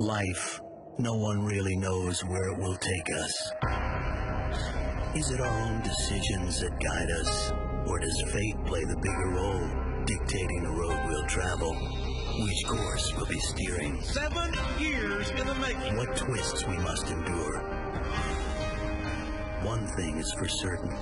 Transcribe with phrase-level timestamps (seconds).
[0.00, 0.60] Life,
[0.98, 3.50] no one really knows where it will take us.
[5.16, 7.52] Is it our own decisions that guide us,
[7.84, 9.68] or does fate play the bigger role,
[10.04, 11.74] dictating the road we'll travel?
[11.74, 14.00] Which course we'll be steering?
[14.02, 15.96] Seven years in the making.
[15.96, 17.58] What twists we must endure?
[19.62, 20.96] One thing is for certain.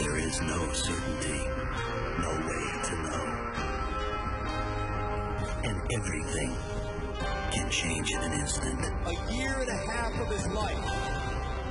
[0.00, 1.46] There is no certainty,
[2.18, 3.26] no way to know.
[5.62, 6.56] And everything
[7.50, 8.80] can change in an instant.
[9.06, 10.78] A year and a half of his life.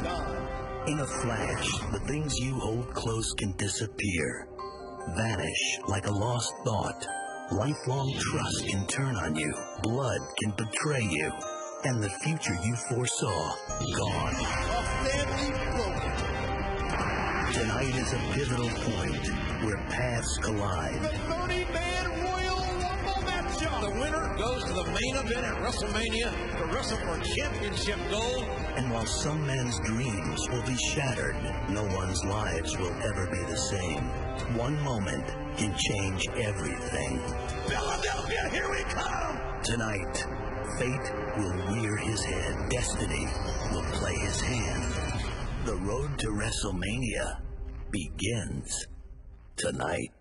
[0.04, 0.48] Gone.
[0.88, 4.48] In a flash, the things you hold close can disappear,
[5.16, 7.06] vanish like a lost thought.
[7.52, 9.54] Lifelong trust can turn on you,
[9.84, 11.32] blood can betray you,
[11.84, 13.56] and the future you foresaw,
[13.98, 14.36] gone.
[14.36, 14.46] A
[15.06, 16.40] family broken.
[17.54, 19.28] Tonight is a pivotal point
[19.64, 21.89] where paths collide.
[24.40, 28.46] Goes to the main event at WrestleMania to wrestle for championship gold.
[28.78, 31.36] And while some men's dreams will be shattered,
[31.70, 34.02] no one's lives will ever be the same.
[34.56, 37.20] One moment can change everything.
[37.68, 39.42] Philadelphia, here we come.
[39.62, 40.26] Tonight,
[40.80, 42.70] fate will rear his head.
[42.70, 43.28] Destiny
[43.74, 44.94] will play his hand.
[45.66, 47.42] The road to WrestleMania
[47.92, 48.88] begins
[49.58, 50.14] tonight.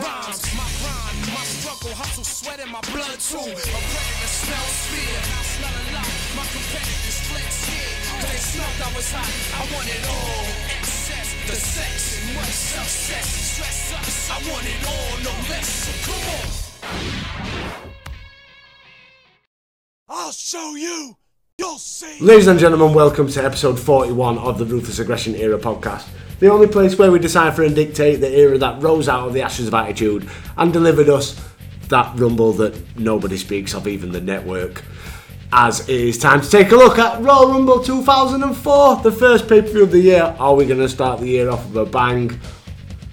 [0.00, 3.36] Rhymes, my grind, my struggle, hustle, sweat in my blood too.
[3.36, 6.10] A predator smells fear, I smell a lot.
[6.36, 8.40] My competitors flex here, they
[8.80, 9.28] I was hot.
[9.28, 10.44] I want it all.
[10.80, 13.26] Excess, the sex, and much success.
[13.28, 15.68] Stress us, I want it all, no less.
[15.68, 16.48] So come on.
[20.08, 21.16] I'll show you.
[21.58, 22.24] You'll see.
[22.24, 26.06] Ladies and gentlemen, welcome to episode 41 of the Ruthless Aggression Era podcast.
[26.40, 29.42] The only place where we decipher and dictate the era that rose out of the
[29.42, 31.38] ashes of attitude and delivered us
[31.88, 34.82] that rumble that nobody speaks of, even the network.
[35.52, 39.60] As it is time to take a look at Royal Rumble 2004, the first pay
[39.60, 40.34] per view of the year.
[40.38, 42.40] Are we going to start the year off with a bang?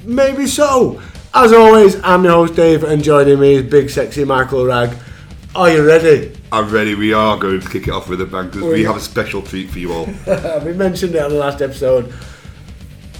[0.05, 1.01] Maybe so.
[1.33, 4.95] As always, I'm your host Dave, and joining me is big sexy Michael Rag.
[5.53, 6.33] Are you ready?
[6.51, 6.95] I'm ready.
[6.95, 9.41] We are going to kick it off with a bang because we have a special
[9.41, 10.05] treat for you all.
[10.63, 12.13] we mentioned it on the last episode.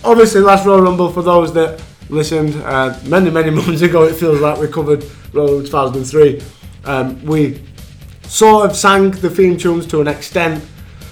[0.03, 4.39] Obviously, last Royal Rumble, for those that listened, uh, many, many months ago, it feels
[4.39, 5.03] like we covered
[5.33, 6.41] Royal Rumble 2003.
[6.85, 7.61] Um, we
[8.23, 10.63] sort of sang the theme tunes to an extent.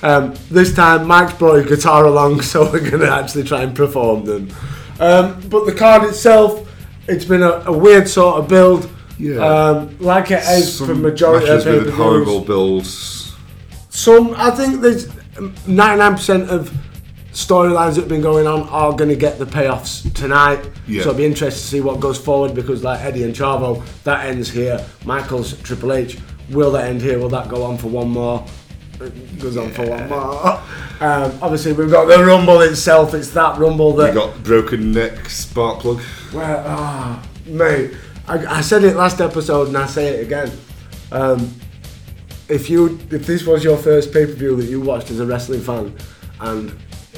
[0.01, 3.75] Um, this time, Mike's brought his guitar along, so we're going to actually try and
[3.75, 4.53] perform them.
[4.99, 6.69] Um, but the card itself,
[7.07, 8.89] it's been a, a weird sort of build.
[9.17, 9.37] Yeah.
[9.37, 13.33] Um, like it is for majority of with horrible builds.
[13.89, 16.69] Some, I think there's 99% of
[17.35, 20.65] storylines that have been going on are going to get the payoffs tonight.
[20.87, 21.03] Yeah.
[21.03, 24.25] So it'll be interesting to see what goes forward because, like Eddie and Chavo, that
[24.25, 24.83] ends here.
[25.03, 26.17] Michaels, Triple H,
[26.49, 27.19] will that end here?
[27.19, 28.45] Will that go on for one more?
[29.01, 30.61] It goes on for one more.
[31.01, 33.13] Um, obviously, we've got the Rumble itself.
[33.13, 34.13] It's that Rumble that.
[34.13, 36.01] got broken neck spark plug.
[36.33, 37.91] Well, ah, mate,
[38.29, 40.57] I, I said it last episode and I say it again.
[41.11, 41.53] Um,
[42.47, 45.25] if you, if this was your first pay per view that you watched as a
[45.25, 45.93] wrestling fan,
[46.39, 46.73] and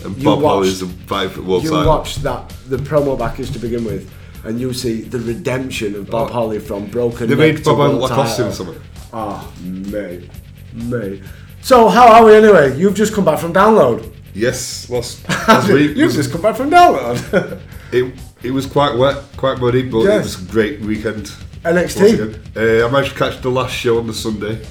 [0.07, 3.59] And you Bob watched, Holly's the five foot you watched that the promo package to
[3.59, 4.12] begin with,
[4.45, 6.34] and you see the redemption of Bob Oh.
[6.34, 7.28] Holly from broken.
[7.29, 8.47] They neck made Bob Holly title.
[8.47, 8.81] or something.
[9.13, 10.29] Oh, mate,
[10.73, 11.22] mate.
[11.62, 12.78] So how are we anyway?
[12.78, 14.13] You've just come back from download.
[14.34, 17.59] Yes, last, last week You've just come back from download.
[17.91, 18.13] it,
[18.44, 20.19] it was quite wet, quite muddy, but Yes.
[20.19, 21.31] it was a great weekend.
[21.66, 22.56] NXT?
[22.56, 24.62] Uh, I managed to catch the last show on the Sunday.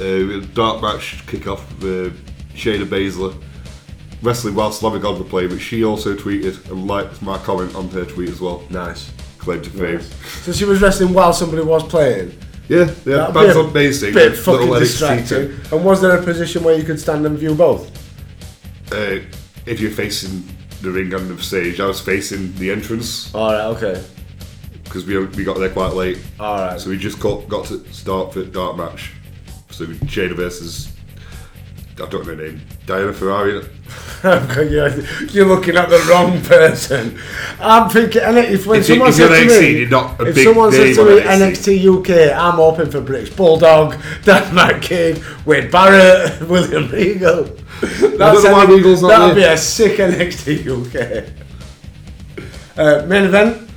[0.00, 3.34] Uh, we had a dark match kick off with uh, Shayna Baszler
[4.22, 7.88] wrestling while Slavic God were playing, but she also tweeted and liked my comment on
[7.90, 8.62] her tweet as well.
[8.70, 9.10] nice.
[9.38, 10.00] Claim to fame.
[10.42, 12.36] So she was wrestling while somebody was playing.
[12.68, 12.84] Yeah, yeah.
[12.84, 14.12] had That'd bands on basing.
[14.12, 15.58] Bit fucking distracting.
[15.72, 17.88] And was there a position where you could stand and view both?
[18.92, 19.20] Uh,
[19.64, 20.42] if you're facing
[20.82, 23.64] the ring and the stage, I was facing the entrance All right.
[23.76, 24.04] Okay.
[24.84, 26.18] because we, we got there quite late.
[26.38, 26.80] All right.
[26.80, 29.12] So we just got, got to start the dark match.
[29.70, 30.94] So Jada versus
[32.00, 33.52] I don't know her name, Diana Ferrari.
[34.24, 37.18] you're, looking at the wrong person.
[37.60, 40.72] I'm thinking, and if when you- someone says to NXT, me, a if big someone
[40.72, 43.92] says to me NXT UK, I'm hoping for British Bulldog,
[44.24, 47.44] Dan McKidd, Wade Barrett, William Regal.
[47.80, 51.32] That's know why any- Regal's not That'd be a sick NXT UK.
[52.76, 53.68] Uh, main event.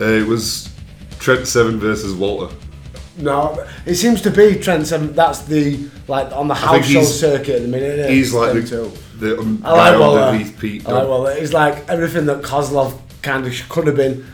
[0.00, 0.68] Uh, it was
[1.18, 2.54] Trent Seven versus Walter.
[3.20, 5.12] No, it seems to be Trent Seven.
[5.14, 7.98] That's the like on the think house show circuit at the minute.
[7.98, 8.14] isn't it?
[8.14, 8.92] He's like Them the, two.
[9.18, 10.20] the um, I like guy Walter.
[10.20, 10.88] underneath Pete.
[10.88, 11.30] I like Walter.
[11.32, 14.24] It's like everything that Kozlov kind of could have been.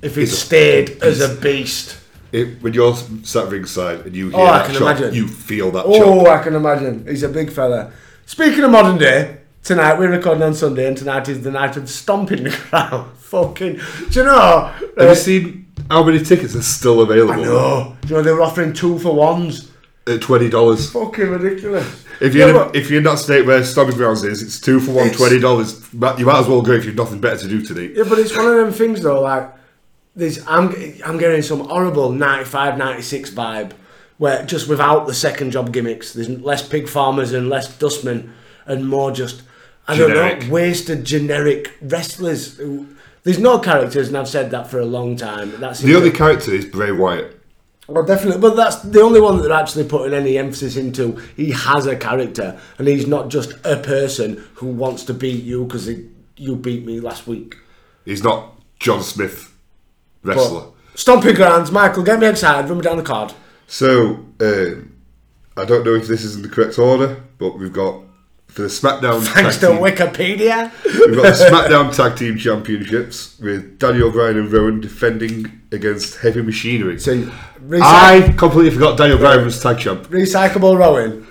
[0.00, 1.42] if he He's a stayed fucking as a beast.
[1.42, 1.98] beast.
[2.32, 2.94] It, when you're
[3.24, 5.14] sat ringside and you hear Oh, I that can chop, imagine.
[5.14, 6.28] you feel that Oh, chop.
[6.40, 7.06] I can imagine.
[7.06, 7.92] He's a big fella.
[8.24, 11.90] Speaking of modern day, tonight we're recording on Sunday, and tonight is the night of
[11.90, 13.10] stomping the crowd.
[13.18, 13.74] Fucking,
[14.10, 14.72] do you know?
[14.78, 17.32] Have uh, you seen how many tickets are still available?
[17.34, 17.96] I know.
[18.02, 19.70] Do you know they were offering two for ones?
[20.06, 20.90] At twenty dollars.
[20.90, 22.04] Fucking ridiculous.
[22.20, 24.90] If you're but- if you're in that state where Stomping Grounds is, it's two for
[24.92, 25.80] one, It's- twenty dollars.
[25.92, 27.92] You might as well go if you've nothing better to do today.
[27.94, 29.20] Yeah, but it's one of them things though.
[29.20, 29.52] Like,
[30.16, 30.74] this, I'm
[31.04, 33.70] I'm getting some horrible 95, 96 vibe
[34.18, 38.32] where just without the second job gimmicks, there's less pig farmers and less dustmen
[38.66, 39.42] and more just
[39.88, 42.56] I don't know wasted generic wrestlers.
[42.56, 42.88] who-
[43.24, 45.60] There's no characters, and I've said that for a long time.
[45.60, 47.38] That's The only character is Bray Wyatt.
[47.86, 51.16] well, definitely, but that's the only one that they're actually putting any emphasis into.
[51.36, 55.64] He has a character, and he's not just a person who wants to beat you
[55.64, 55.88] because
[56.36, 57.56] you beat me last week.
[58.04, 59.54] He's not John Smith,
[60.24, 60.70] wrestler.
[60.94, 63.32] Stomping grounds, Michael, get me excited, run me down the card.
[63.66, 64.94] So um,
[65.56, 68.02] I don't know if this is in the correct order, but we've got
[68.52, 69.22] for the SmackDown.
[69.22, 70.70] Thanks to tag team, Wikipedia.
[70.84, 76.42] We've got the SmackDown Tag Team Championships with Daniel Bryan and Rowan defending against Heavy
[76.42, 76.98] Machinery.
[77.00, 77.30] So,
[77.82, 80.06] I completely forgot Daniel Bryan was tag champ.
[80.08, 81.26] recyclable Rowan,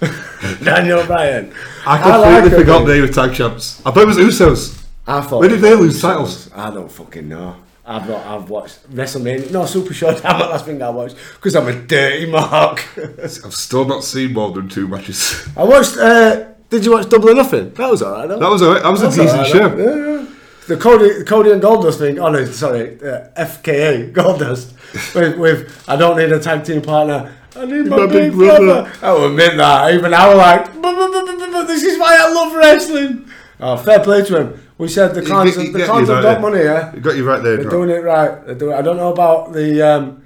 [0.64, 1.54] Daniel Bryan.
[1.86, 3.82] I completely like forgot they were tag champs.
[3.86, 4.84] I thought it was Usos.
[5.06, 5.42] I thought.
[5.42, 6.50] When did they lose titles?
[6.54, 7.56] I don't fucking know.
[7.86, 8.26] I've not.
[8.26, 9.52] I've watched WrestleMania.
[9.52, 10.22] No, Super Showdown.
[10.22, 12.84] That's the last thing I watched because I'm a dirty mark.
[12.98, 15.48] I've still not seen more than two matches.
[15.58, 15.98] I watched.
[15.98, 17.72] Uh, did you watch Double or Nothing?
[17.74, 18.28] That was alright.
[18.30, 18.82] That was alright.
[18.84, 19.78] That was a decent alright, show.
[19.78, 20.26] yeah, yeah.
[20.68, 22.18] The Cody, Cody and Goldust thing.
[22.20, 24.74] Oh no, sorry, uh, FKA Goldust.
[25.16, 27.36] with, with I don't need a tag team partner.
[27.56, 28.90] I need my, big, brother.
[29.02, 29.94] I will admit that.
[29.94, 32.54] Even I was like, "Bu- bu- bu- bu- bu- bu- this is why I love
[32.56, 33.28] wrestling.
[33.60, 34.68] Oh, fair play to him.
[34.78, 36.40] We said the cons, You get- you the cons have right got there.
[36.50, 36.96] money, yeah.
[36.96, 37.58] You got you right there.
[37.58, 38.58] They're doing it right.
[38.58, 40.24] Doing, I don't know about the um,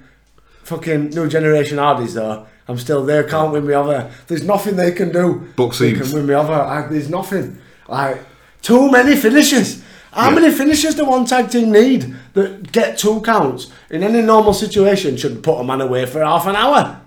[0.62, 2.46] fucking new generation Hardys though.
[2.68, 3.22] I'm still there.
[3.24, 4.10] Can't win me over.
[4.26, 5.48] There's nothing they can do.
[5.56, 6.52] Buck they can win me over.
[6.52, 7.58] I, there's nothing.
[7.88, 8.20] Like
[8.62, 9.82] too many finishes.
[10.12, 10.34] How Yeah.
[10.36, 15.16] many finishes do one tag team need that get two counts in any normal situation?
[15.16, 17.00] Should put a man away for half an hour.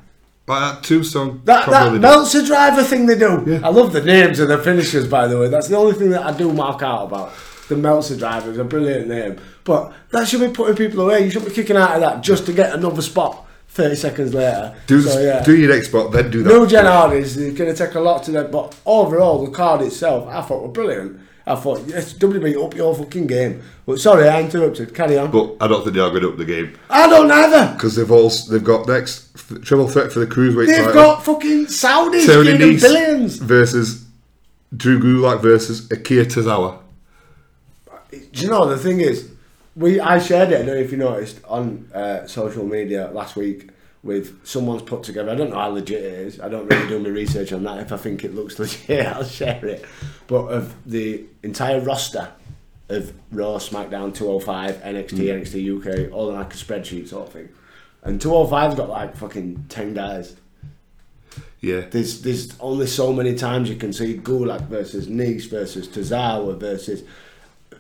[0.46, 1.42] But that tombstone.
[1.46, 2.02] That that did.
[2.02, 3.44] Meltzer driver thing they do.
[3.46, 3.60] Yeah.
[3.64, 5.48] I love the names of the finishers, by the way.
[5.50, 7.34] That's the only thing that I do mark out about.
[7.68, 9.38] The Meltzer driver is a brilliant name.
[9.64, 11.24] But that should be putting people away.
[11.26, 13.46] You shouldn't be kicking out of that just to get another spot
[13.80, 14.76] 30 seconds later.
[14.88, 15.42] Do, so, yeah.
[15.42, 16.50] do your next spot, then do that.
[16.50, 18.52] New Gen is going to take a lot to them.
[18.52, 21.22] But overall, the card itself, I thought were brilliant.
[21.48, 23.64] I thought, yes, WB, up your fucking game.
[23.86, 24.94] But sorry, I interrupted.
[24.94, 25.32] Carry on.
[25.32, 27.74] But I don't think they are going to up the game I don't either.
[27.74, 29.34] because they've all they've got next
[29.64, 30.94] triple threat for the cruiserweight They've title.
[30.94, 33.38] got fucking Saudis Tony giving Nese billions.
[33.38, 34.06] versus
[34.76, 36.80] Drew Gulak versus Akira Tozawa.
[38.12, 39.30] Do you know the thing is,
[39.76, 40.56] we I shared it.
[40.56, 43.70] I don't know if you noticed on uh, social media last week
[44.04, 45.32] with someone's put together.
[45.32, 46.40] I don't know how legit it is.
[46.40, 47.80] I don't really do my research on that.
[47.80, 49.86] If I think it looks legit, I'll share it.
[50.28, 52.32] But of the entire roster
[52.88, 57.50] of Raw, SmackDown, 205, NXT, NXT UK, all in like a spreadsheet sort of thing.
[58.02, 60.36] And 205's got like fucking ten guys.
[61.62, 66.58] Yeah, There's there's only so many times you can see Gulak versus Nice versus Tozawa
[66.58, 67.04] versus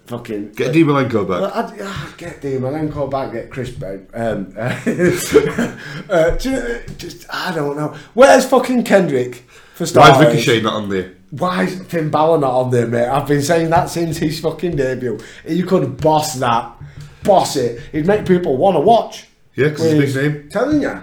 [0.09, 1.55] fucking get Malenko well, back.
[1.73, 3.99] I'd, ah, get Malenko back, get Chris back.
[4.13, 5.77] Um, uh,
[6.09, 7.95] uh, do you- just I don't know.
[8.15, 9.35] Where's fucking Kendrick
[9.75, 10.21] for Why starters?
[10.21, 11.13] is Ricochet not on there?
[11.29, 13.07] Why is Finn Balor not on there, mate?
[13.07, 15.19] I've been saying that since his fucking debut.
[15.47, 16.75] You could boss that,
[17.23, 17.79] boss it.
[17.91, 19.27] He'd make people want to watch.
[19.55, 20.49] Yeah, 'cause he's a big name.
[20.49, 21.01] Telling you,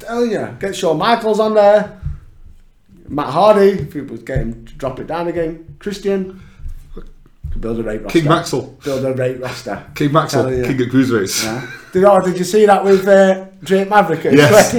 [0.00, 0.56] telling you.
[0.58, 2.00] Get Shawn Michaels on there.
[3.08, 5.76] Matt Hardy, if he was getting to drop it down again.
[5.78, 6.42] Christian.
[7.60, 8.18] Build a rate roster.
[8.20, 8.62] King Maxwell.
[8.84, 9.86] Build a rate roster.
[9.94, 11.44] King Maxwell, King of Cruiserweights.
[11.44, 11.70] Yeah.
[11.92, 14.74] Did, oh, did you see that with uh, Drake Maverick at his Yes.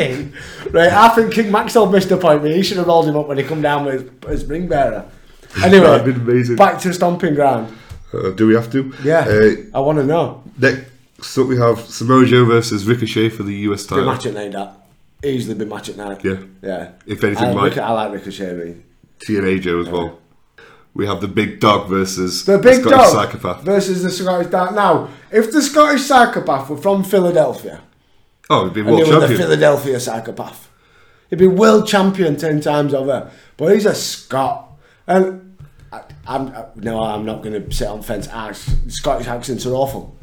[0.71, 2.45] Right, I think King Maxwell missed a point.
[2.45, 5.05] He should have rolled him up when he come down with his, his ring bearer.
[5.63, 6.55] Anyway, That'd been amazing.
[6.57, 7.75] back to stomping ground.
[8.13, 8.93] Uh, do we have to?
[9.03, 10.43] Yeah, Uh, I want to know.
[10.59, 14.05] next up, we have Samoa Joe versus Ricochet for the US title.
[14.05, 14.51] match at night.
[14.51, 14.75] That
[15.23, 16.23] easily big match at night.
[16.23, 16.37] Yeah.
[16.61, 16.91] yeah.
[17.07, 17.77] If anything, I, Mike.
[17.79, 18.53] I like Ricochet.
[18.53, 18.75] me.
[19.19, 20.19] TNA Joe as well.
[20.99, 23.61] We have the Big Dog versus The big Scottish dog Psychopath.
[23.63, 24.75] versus the Scottish dog.
[24.75, 27.79] Now, if the Scottish psychopath were from Philadelphia,
[28.49, 29.37] Oh, he'd be world were the.
[29.37, 30.69] Philadelphia psychopath.
[31.29, 33.31] He'd be world champion ten times over.
[33.55, 34.71] But he's a Scot.
[35.07, 35.57] And
[35.93, 38.27] I, I'm I, no, I'm not going to sit on fence.
[38.33, 38.51] Ah,
[38.89, 40.13] Scottish accents are awful.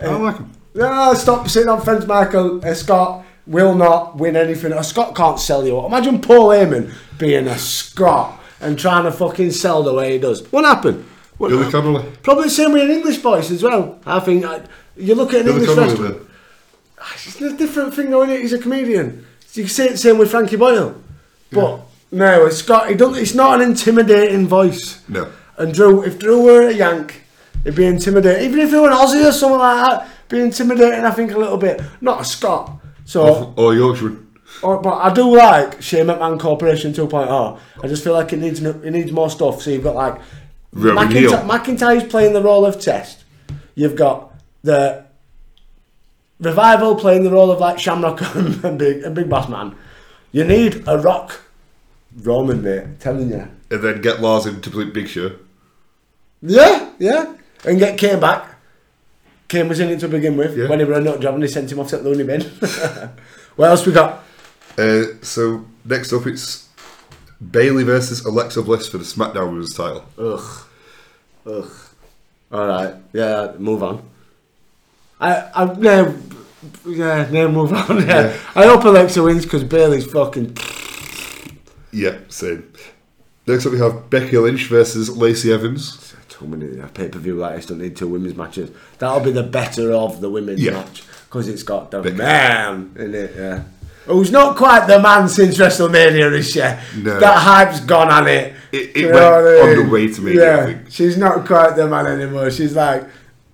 [0.00, 0.52] I like him.
[0.72, 2.64] No, stop sitting on fence, Michael.
[2.64, 4.70] A Scot will not win anything.
[4.72, 5.84] A Scot can't sell you.
[5.84, 10.42] Imagine Paul Heyman being a Scot and trying to fucking sell the way he does.
[10.52, 11.04] What happened?
[11.38, 12.04] Well, Billy Connolly.
[12.22, 13.98] Probably the same with an English voice as well.
[14.04, 14.60] I think uh,
[14.96, 16.20] you look at an Billy English Connolly.
[17.14, 18.42] It's a different thing, though, innit?
[18.42, 19.24] He's a comedian.
[19.54, 21.00] You can say it the same with Frankie Boyle.
[21.50, 21.80] But
[22.12, 22.90] no, it's got.
[22.90, 25.02] It's not an intimidating voice.
[25.08, 25.32] No.
[25.56, 27.22] And Drew, if Drew were a Yank,
[27.64, 28.44] it'd be intimidating.
[28.44, 31.04] Even if he were an Aussie or something like that, be intimidating.
[31.04, 31.80] I think a little bit.
[32.00, 32.78] Not a Scot.
[33.04, 34.29] So, Or Yorkshireman.
[34.62, 37.58] Or, but I do like Shane McMahon Corporation 2.0.
[37.82, 39.62] I just feel like it needs no- it needs more stuff.
[39.62, 40.20] So you've got like
[40.72, 43.24] Roman McInty- McIntyre's playing the role of Test.
[43.74, 45.04] You've got the
[46.40, 49.74] Revival playing the role of like Shamrock and, and Big and Big Boss Man.
[50.32, 51.40] You need a Rock
[52.22, 53.00] Roman, mate.
[53.00, 53.48] Telling you.
[53.70, 55.32] And then get Lars in to play Big Show.
[56.42, 57.34] Yeah, yeah.
[57.64, 58.56] And get Kane back.
[59.48, 60.56] Kane was in it to begin with.
[60.56, 60.68] Yeah.
[60.68, 62.40] When he were a nut job and they sent him off to the loony bin.
[63.56, 64.24] what else we got?
[64.80, 66.68] Uh, so next up, it's
[67.50, 70.04] Bayley versus Alexa Bliss for the SmackDown Women's title.
[70.18, 70.64] Ugh.
[71.46, 71.70] Ugh.
[72.52, 72.94] Alright.
[73.12, 74.02] Yeah, move on.
[75.20, 76.16] I, I, no,
[76.86, 77.98] yeah, no, move on.
[78.06, 78.06] Yeah.
[78.30, 78.36] Yeah.
[78.54, 80.56] I hope Alexa wins because Bayley's fucking.
[81.92, 82.72] Yeah, same.
[83.46, 86.14] Next up, we have Becky Lynch versus Lacey Evans.
[86.28, 88.70] Too many pay per view like this don't need two women's matches.
[88.98, 90.72] That'll be the better of the women's Yeah.
[90.72, 92.16] match because it's got the Becky.
[92.16, 93.34] man in it.
[93.36, 93.64] Yeah.
[94.06, 96.80] Who's not quite the man since WrestleMania this year.
[96.96, 97.20] No.
[97.20, 98.54] That hype's gone on it.
[98.72, 100.78] It- it went I on the way to Mania, Yeah.
[100.88, 102.50] She's not quite the man anymore.
[102.50, 103.04] She's like,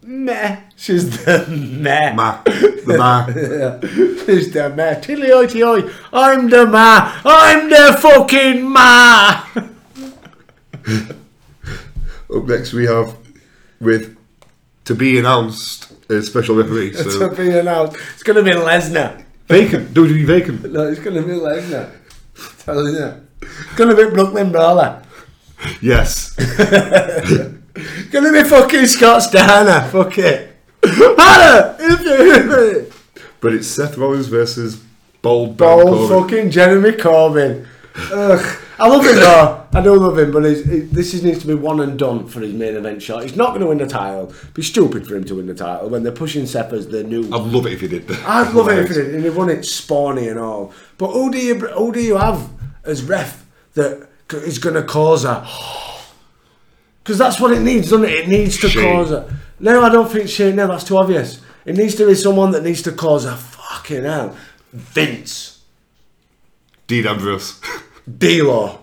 [0.02, 0.56] meh.
[0.76, 2.12] She's the meh.
[2.14, 2.42] Ma.
[2.44, 3.26] The Ma.
[3.34, 3.80] Yeah.
[4.24, 4.94] She's the ma.
[5.00, 5.90] Tilly oi oi.
[6.12, 7.12] I'm the ma.
[7.24, 9.42] I'm the fucking ma.
[12.34, 13.16] Up next, we have
[13.80, 14.16] with
[14.84, 16.92] to be announced a special referee.
[16.92, 17.96] to be announced.
[18.14, 19.24] It's going to be Lesnar.
[19.48, 19.94] Vacant.
[19.94, 20.72] WWE vacant.
[20.72, 21.90] No, it's to be Lesnar.
[22.58, 23.14] Telling you.
[23.76, 25.02] To be Brooklyn Brawler.
[25.80, 26.36] Yes.
[27.76, 29.86] To be fucking Scott Steiner.
[29.88, 30.56] Fuck it.
[30.82, 31.76] Hannah!
[31.78, 33.22] If you're with me!
[33.40, 34.82] But it's Seth Rollins versus
[35.20, 36.08] Bold Bold Corbin.
[36.08, 37.66] fucking Jeremy Corbyn.
[38.12, 38.62] Ugh.
[38.78, 39.66] I love him though.
[39.72, 42.26] I do love him, but he's, he, this is, needs to be one and done
[42.28, 43.22] for his main event shot.
[43.22, 44.30] He's not going to win the title.
[44.30, 47.02] It'd be stupid for him to win the title when they're pushing Seth as the
[47.02, 47.24] new.
[47.24, 48.10] I'd love it if he did.
[48.10, 50.72] I'd love it if he did, and he won it spawny and all.
[50.98, 52.50] But who do you who do you have
[52.84, 55.46] as ref that is going to cause a?
[57.02, 58.12] Because that's what it needs, doesn't it?
[58.12, 58.94] It needs to Shane.
[58.94, 59.38] cause a.
[59.58, 60.56] No, I don't think Shane.
[60.56, 61.40] No, that's too obvious.
[61.64, 64.36] It needs to be someone that needs to cause a fucking hell.
[64.72, 65.62] Vince.
[66.86, 67.60] Dean Ambrose.
[68.18, 68.78] D-Law.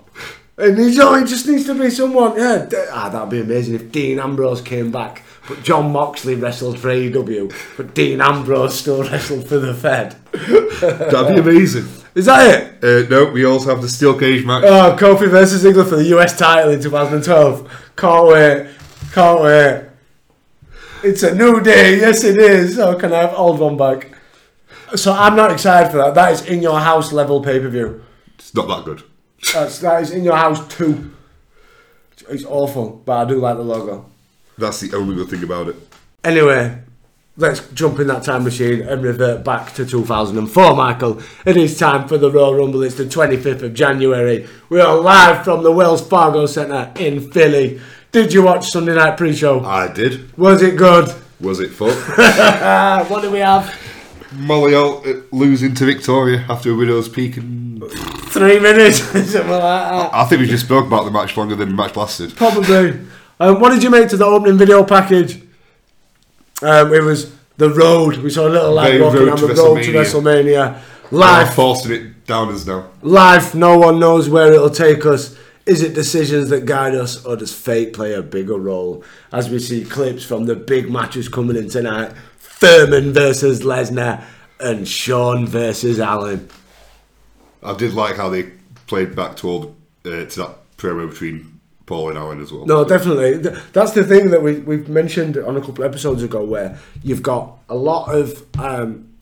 [0.58, 2.70] It, needs, oh, it just needs to be someone, yeah.
[2.92, 7.52] Ah, that'd be amazing if Dean Ambrose came back, but Jon Moxley wrestled for AEW,
[7.76, 10.16] but Dean Ambrose still wrestled for the Fed.
[10.32, 11.88] That'd be amazing.
[12.14, 12.84] Is that it?
[12.84, 14.64] Uh, no, we also have the steel cage match.
[14.66, 17.94] Oh, Kofi versus Ziggler for the US title in 2012.
[17.98, 18.70] Can't wait.
[19.12, 19.86] Can't wait.
[21.04, 21.98] It's a new day.
[21.98, 22.78] Yes, it is.
[22.78, 24.12] Oh, can I have old one back?
[24.96, 26.14] So I'm not excited for that.
[26.14, 28.04] That is in your house level pay per view.
[28.36, 29.04] It's not that good.
[29.52, 31.12] That's that is in your house too.
[32.30, 34.06] It's awful, but I do like the logo.
[34.58, 35.76] That's the only good thing about it.
[36.24, 36.80] Anyway,
[37.36, 41.22] let's jump in that time machine and revert back to 2004, Michael.
[41.46, 42.84] It is time for the Royal Rumble.
[42.84, 44.48] It's the 25th of January.
[44.70, 47.82] We are live from the Wells Fargo Centre in Philly.
[48.12, 49.66] Did you watch Sunday Night Pre-Show?
[49.66, 50.38] I did.
[50.38, 51.14] Was it good?
[51.40, 51.90] Was it fun?
[53.10, 53.76] What do we have?
[54.34, 57.38] Molly out uh, losing to Victoria after a widow's peak.
[57.38, 60.14] And Three minutes, something like that.
[60.14, 62.36] I think we just spoke about the match longer than the match lasted.
[62.36, 63.00] Probably.
[63.40, 65.42] Um, what did you make to the opening video package?
[66.62, 68.18] Um, it was the road.
[68.18, 70.82] We saw a little lad walking on the road to WrestleMania.
[71.12, 72.90] I'm forcing it down us now.
[73.02, 73.54] live.
[73.54, 75.38] No one knows where it'll take us.
[75.66, 79.04] Is it decisions that guide us, or does fate play a bigger role?
[79.32, 84.24] As we see clips from the big matches coming in tonight: Furman versus Lesnar
[84.60, 86.50] and Shawn versus Allen.
[87.64, 88.52] I did like how they
[88.88, 92.66] played back to all uh, to that promo between Paul and Alan as well.
[92.66, 93.38] No, definitely.
[93.74, 97.24] That's the thing that we we've mentioned on a couple of episodes ago, where you've
[97.24, 99.14] got a lot of um,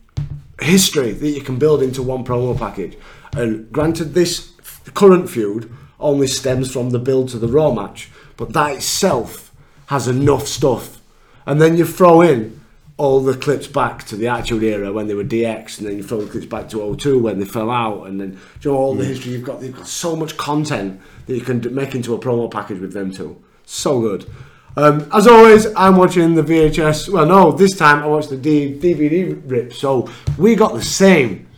[0.60, 2.96] history that you can build into one promo package.
[3.34, 4.52] And granted, this
[4.94, 9.52] current feud only stems from the build to the Raw match, but that itself
[9.86, 11.00] has enough stuff.
[11.46, 12.60] And then you throw in
[13.02, 16.04] all the clips back to the actual Era when they were DX, and then you
[16.04, 18.94] throw the clips back to 02 when they fell out, and then you know all
[18.94, 19.60] the history you've got.
[19.60, 23.10] You've got so much content that you can make into a promo package with them
[23.10, 23.42] too.
[23.64, 24.30] So good.
[24.76, 27.08] Um, as always, I'm watching the VHS.
[27.08, 31.48] Well, no, this time I watched the D- DVD rip, so we got the same.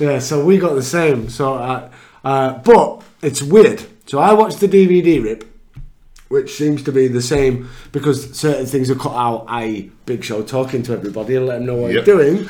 [0.00, 1.28] Yeah, so we got the same.
[1.28, 1.92] So, uh,
[2.24, 3.84] uh, but it's weird.
[4.06, 5.44] So I watched the DVD rip,
[6.28, 10.42] which seems to be the same because certain things are cut out, i.e., Big Show
[10.42, 12.04] talking to everybody and let them know what Yep.
[12.04, 12.48] he's doing.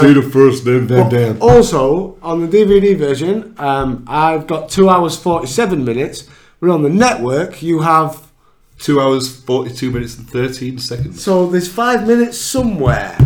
[0.00, 1.36] See the first name, then But Dan.
[1.40, 6.24] also, on the DVD version, um, I've got 2 hours 47 minutes.
[6.60, 8.18] We're on the network, you have.
[8.78, 11.22] Two hours, 42 minutes, and 13 seconds.
[11.22, 13.16] So there's five minutes somewhere.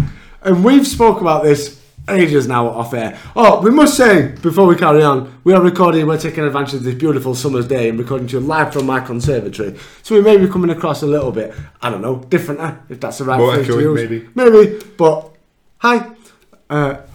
[0.42, 3.18] And we've spoke about this ages now off air.
[3.34, 6.82] Oh, we must say, before we carry on, we are recording, we're taking advantage of
[6.82, 9.76] this beautiful summer's day and recording to you live from my conservatory.
[10.02, 13.00] So we may be coming across a little bit, I don't know, different, eh, if
[13.00, 13.94] that's the right More phrase to use.
[13.94, 14.28] maybe.
[14.34, 15.30] Maybe, but
[15.78, 16.10] hi.
[16.68, 16.96] Uh,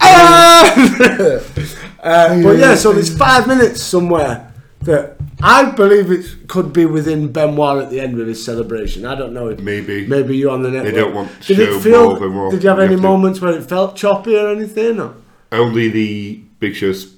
[2.02, 7.32] uh, but yeah, so there's five minutes somewhere that I believe it could be within
[7.32, 9.06] Benoit at the end of his celebration.
[9.06, 9.48] I don't know.
[9.48, 10.06] If, Maybe.
[10.06, 10.94] Maybe you're on the network.
[10.94, 12.10] They don't want to Did show it feel?
[12.10, 12.50] more Benoit.
[12.52, 15.00] Did you have any to- moments where it felt choppy or anything?
[15.00, 15.14] Or?
[15.52, 17.14] Only the Big Show's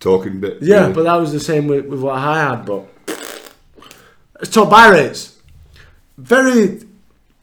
[0.00, 0.58] talking bit.
[0.62, 0.92] Yeah, really.
[0.94, 2.64] but that was the same with, with what I had.
[2.66, 2.86] But
[4.50, 5.38] talk buy rates.
[6.18, 6.80] Very.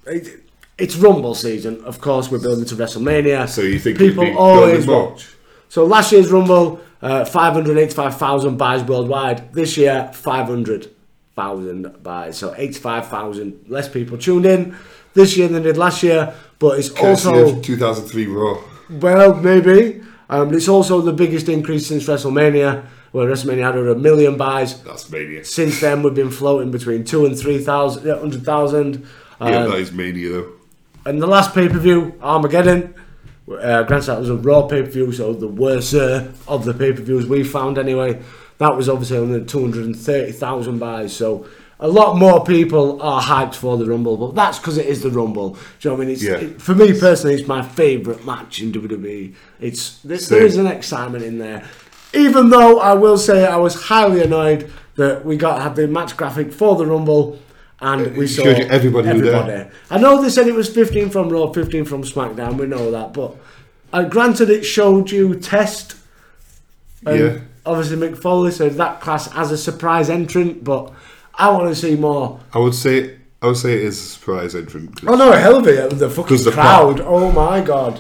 [0.08, 0.44] it-
[0.78, 2.30] It's Rumble season, of course.
[2.30, 3.50] We're building to WrestleMania.
[3.50, 5.28] So you think people always watch.
[5.70, 9.54] So last year's Rumble, uh, 585,000 buys worldwide.
[9.54, 12.38] This year, 500,000 buys.
[12.38, 14.76] So 85,000 less people tuned in
[15.14, 16.34] this year than did last year.
[16.60, 18.58] But it's Courtesy also 2003 Raw.
[18.90, 20.02] well, maybe.
[20.30, 24.82] Um, it's also the biggest increase since WrestleMania, where WrestleMania had over a million buys.
[24.84, 25.46] That's Mania.
[25.46, 29.06] Since then, we've been floating between two and three thousand, yeah, hundred thousand.
[29.40, 30.52] yeah, Um, that is Mania though.
[31.06, 32.94] and the last pay per view, Armageddon.
[33.50, 36.92] Uh, granted, that was a Raw pay per view, so the worser of the pay
[36.92, 38.22] per views we found anyway.
[38.58, 41.46] That was obviously only 230,000 buys, so
[41.80, 45.12] a lot more people are hyped for the Rumble, but that's because it is the
[45.12, 45.52] Rumble.
[45.52, 46.14] Do you know what I mean?
[46.16, 46.34] It's, Yeah.
[46.38, 49.34] it- for me personally, it's my favourite match in WWE.
[49.62, 50.66] It's there, there Same.
[50.66, 51.64] an excitement in there.
[52.14, 56.18] Even though I will say I was highly annoyed that we got had the match
[56.18, 57.38] graphic for the Rumble
[57.80, 59.72] and we saw showed everybody there.
[59.90, 62.58] I know they said it was 15 from Raw, 15 from SmackDown.
[62.58, 63.36] We know that, but
[63.94, 65.96] uh, granted, it showed you Test.
[67.06, 67.40] And Yeah.
[67.66, 70.94] Obviously, Mick Foley said that class as a surprise entrant, but
[71.36, 72.40] I want to see more.
[72.54, 75.02] I would say I would say it is a surprise entrant.
[75.06, 75.92] Oh no, hell of it!
[75.92, 77.02] The fucking the crowd.
[77.02, 78.00] Oh my god.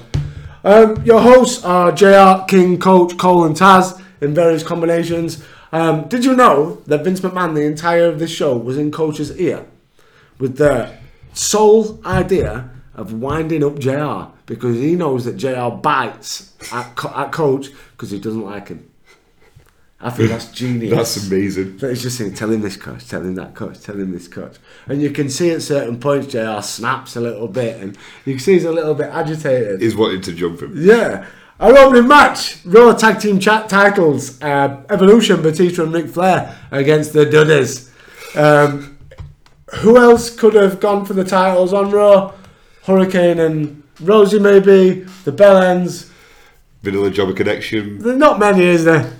[0.63, 5.43] Um, your hosts are JR, King, Coach, Cole, and Taz in various combinations.
[5.71, 9.38] Um, did you know that Vince McMahon, the entire of this show, was in Coach's
[9.38, 9.65] ear
[10.39, 10.93] with the
[11.34, 17.32] sole idea of winding up JR because he knows that JR bites at, Co- at
[17.32, 18.89] Coach because he doesn't like him.
[20.00, 20.95] I think that's genius.
[20.95, 21.78] That's amazing.
[21.78, 24.28] But he's just saying, tell him this coach, tell him that coach, tell him this
[24.28, 24.58] coach.
[24.88, 28.39] And you can see at certain points JR snaps a little bit and you can
[28.39, 29.82] see he's a little bit agitated.
[29.82, 30.73] He's wanting to jump him.
[30.76, 31.26] yeah.
[31.60, 37.13] Our opening match, Raw Tag Team Chat titles, uh, Evolution, Batista and Ric Flair against
[37.13, 37.89] the Dudders.
[38.38, 38.96] Um,
[39.75, 42.34] who else could have gone for the titles on Raw?
[42.86, 46.10] Hurricane and Rosie maybe, the Bellends.
[46.84, 47.99] Vanilla Jobber Connection.
[47.99, 49.12] There's not many, is there?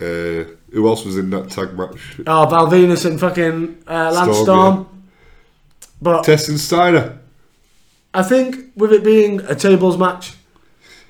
[0.00, 2.18] Uh, who else was in that tag match?
[2.26, 4.44] Oh, Val Venis and fucking uh, Lance Storm.
[4.44, 5.02] Storm,
[6.00, 7.18] But Test and Steiner.
[8.14, 10.34] I think with it being a tables match,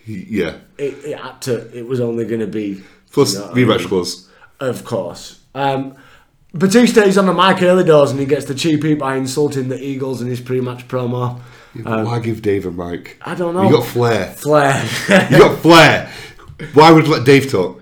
[0.07, 0.57] Yeah.
[0.79, 1.77] it, it had to.
[1.79, 4.29] It was only going to be Plus you know rematch clause.
[4.59, 5.41] of course.
[5.55, 5.95] Um,
[6.53, 9.69] Batista is on the mic early doors and he gets the cheap heat by insulting
[9.69, 11.41] the Eagles in his pre-match promo.
[11.83, 13.19] Why give Dave a mic?
[13.23, 13.63] Um, I don't know.
[13.63, 14.27] You got flair.
[14.27, 14.83] Flair.
[15.31, 16.11] You got flair.
[16.75, 17.81] Why would you let Dave talk?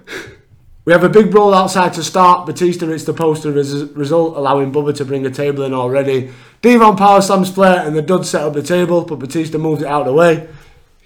[0.84, 2.46] we have a big brawl outside to start.
[2.46, 6.30] Batista hits the poster as a result, allowing Bubba to bring a table in already.
[6.60, 9.88] D-Von power slams Flair and the Duds set up the table, but Batista moves it
[9.88, 10.48] out of the way.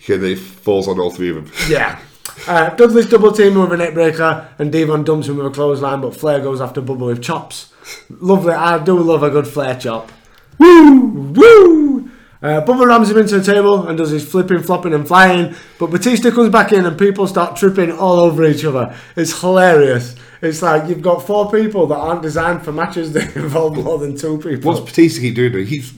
[0.06, 1.52] Yeah, they falls on all three of them.
[1.68, 2.00] Yeah.
[2.46, 6.00] Uh, Dudley's double teaming with a neck breaker and D-Von dumps him with a clothesline,
[6.00, 7.72] but Flair goes after Bubba with chops.
[8.10, 8.52] Lovely.
[8.52, 10.10] I do love a good Flair chop.
[10.58, 11.00] Woo!
[11.34, 12.10] Woo!
[12.42, 15.54] Uh, Bubba rams him into the table and does his flipping, flopping, and flying.
[15.78, 18.96] But Batista comes back in and people start tripping all over each other.
[19.14, 20.16] It's hilarious.
[20.40, 24.16] It's like you've got four people that aren't designed for matches that involve more than
[24.16, 24.72] two people.
[24.72, 25.52] What's Batista keep doing?
[25.52, 25.58] though?
[25.58, 25.94] He keeps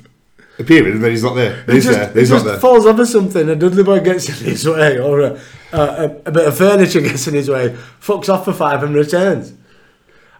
[0.58, 1.62] appearing and then he's not there.
[1.64, 2.06] Then he's just, there.
[2.08, 2.58] Then he he's not just there.
[2.58, 5.40] falls over something, and Dudley Boy gets in his way, or a,
[5.74, 8.94] a, a, a bit of furniture gets in his way, fucks off for five and
[8.94, 9.52] returns.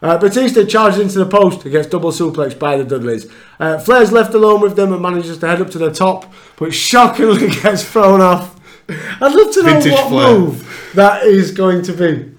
[0.03, 3.31] Uh, Batista charges into the post and gets double suplexed by the Dudleys.
[3.59, 6.75] Uh, Flair's left alone with them and manages to head up to the top, but
[6.75, 8.55] shockingly gets thrown off.
[8.89, 10.39] I'd love to know Vintage what Flair.
[10.39, 12.31] move that is going to be.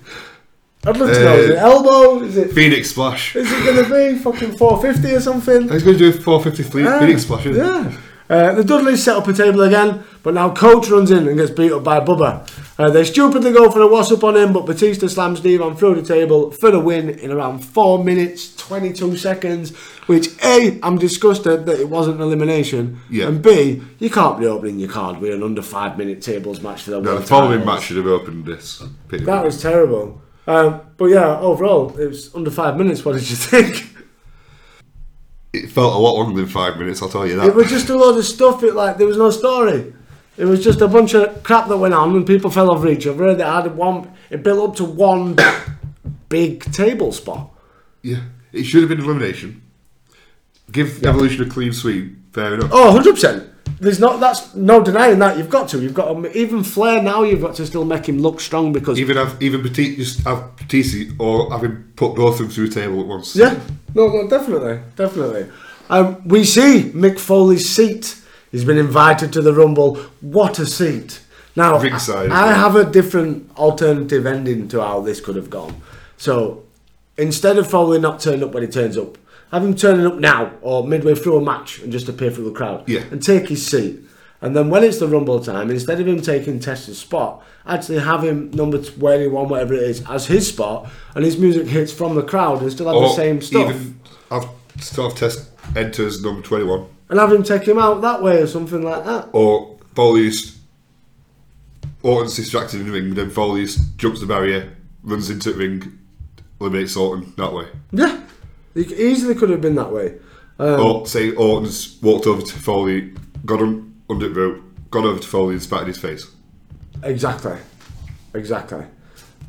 [0.86, 1.36] I'd love to know.
[1.38, 2.24] Is Uh, it elbow?
[2.24, 2.52] Is it?
[2.52, 3.36] Phoenix Splash.
[3.36, 5.62] Is it going to be fucking 450 or something?
[5.70, 7.48] He's going to do a 450 fleet Ah, Phoenix Splash.
[7.48, 7.98] isn't he?
[8.28, 11.52] Uh, the Dudleys set up a table again, but now Coach runs in and gets
[11.52, 12.50] beat up by Bubba.
[12.80, 15.96] Uh, they stupidly go for a what's up on him, but Batista slams D-Von through
[15.96, 19.76] the table for the win in around 4 minutes 22 seconds.
[20.08, 23.28] Which, A, I'm disgusted that it wasn't an elimination, Yeah.
[23.28, 26.84] and B, you can't be opening your card with an under 5 minute tables match
[26.84, 27.66] for the No, the following titles.
[27.76, 28.84] match should have opened this.
[29.10, 30.22] That was terrible.
[30.48, 33.04] Um, but yeah, overall, it was under 5 minutes.
[33.06, 33.90] What did you think?
[35.64, 37.02] It felt a lot longer than five minutes.
[37.02, 37.48] I'll tell you that.
[37.48, 38.64] It was just a load of stuff.
[38.64, 39.94] It like there was no story.
[40.38, 43.08] It was just a bunch of crap that went on, and people fell over each
[43.08, 43.34] other.
[43.34, 44.12] They had one.
[44.30, 45.38] It built up to one
[46.30, 47.52] big table spot.
[48.02, 49.62] yeah, it should have been elimination.
[50.72, 52.34] Give Evolution a clean sweep.
[52.34, 52.72] Fair enough.
[52.74, 53.50] Oh, 100 percent.
[53.80, 54.20] There's not.
[54.20, 55.38] That's no denying that.
[55.38, 55.82] You've got to.
[55.82, 56.38] You've got to.
[56.38, 57.24] Even Flair now.
[57.24, 59.00] You've got to still make him look strong because.
[59.00, 62.66] Even have even Batista just have Batista or have him put both of them through
[62.66, 63.36] a table at once.
[63.36, 63.60] Yeah,
[63.94, 65.50] no, no, definitely, definitely.
[65.90, 68.22] Um, we see Mick Foley's seat.
[68.52, 69.96] He's been invited to the Rumble.
[70.22, 71.22] What a seat!
[71.56, 75.82] Now, Ringside I, I have a different alternative ending to how this could have gone.
[76.18, 76.64] So,
[77.18, 79.18] instead of Foley not turning up when he turns up,
[79.52, 82.52] have him turning up now or midway through a match and just appear through the
[82.52, 83.04] crowd Yeah.
[83.12, 84.00] and take his seat.
[84.42, 88.24] And then when it's the Rumble time, instead of him taking Test's spot, actually have
[88.24, 92.22] him number 21, whatever it is, as his spot, and his music hits from the
[92.22, 93.70] crowd and still have the same stuff.
[93.70, 94.48] Even have
[94.82, 98.42] still have Test enters number twenty one and have him take him out that way
[98.42, 99.30] or something like that.
[99.32, 100.58] or Foley's
[102.04, 105.98] Orton's distracted in the ring, then Foley's jumps the barrier, runs into the ring,
[106.60, 107.68] eliminates Orton that way.
[107.92, 108.20] Yeah,
[108.76, 110.16] it easily could have been that way.
[110.60, 113.14] Um, or say Orton's walked over to Foley,
[113.46, 114.62] got him under the rope,
[114.92, 116.28] got over to Foley and spat in his face.
[117.04, 117.58] Exactly,
[118.34, 118.86] exactly.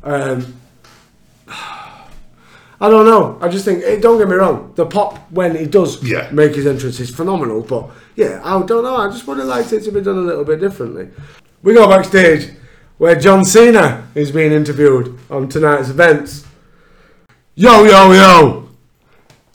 [0.03, 0.53] Um,
[2.79, 3.39] I don't know.
[3.41, 6.29] I just think, eh, don't get me wrong, the pop when he does Yeah.
[6.31, 7.61] make his entrance is phenomenal.
[7.61, 8.97] But yeah, I don't know.
[8.97, 11.09] I just would have liked it to be done a little bit differently.
[11.63, 12.51] We go backstage
[12.99, 16.45] where John Cena is being interviewed on tonight's events.
[17.55, 18.66] Yo, yo, yo!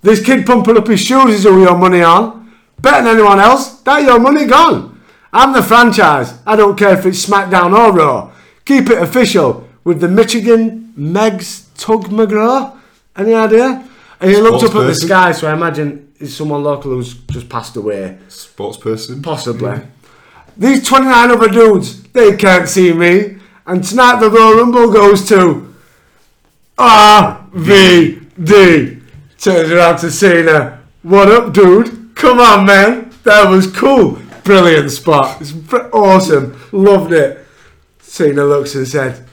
[0.03, 2.53] This kid pumping up his shoes is all your money on.
[2.81, 5.01] Better than anyone else, that your money gone.
[5.33, 6.41] I'm the franchise.
[6.45, 8.33] I don't care if it's SmackDown or Raw.
[8.65, 12.77] Keep it official with the Michigan Megs Tug McGraw.
[13.17, 13.89] Any idea?
[14.21, 17.49] And he looked up at the sky, so I imagine it's someone local who's just
[17.49, 18.19] passed away.
[18.29, 19.23] Sports person.
[19.23, 19.81] Possibly.
[20.57, 23.39] These 29 other dudes, they can't see me.
[23.67, 25.75] And tonight the Royal Rumble goes to
[26.79, 29.02] RVD.
[29.43, 30.81] Turns around to Cena.
[31.03, 32.15] What up, dude?
[32.15, 33.13] Come on, man.
[33.25, 34.21] That was cool.
[34.45, 35.41] Brilliant spot.
[35.41, 35.53] It's
[35.93, 36.57] awesome.
[36.71, 37.45] Loved it.
[38.01, 39.27] Cena looks and said,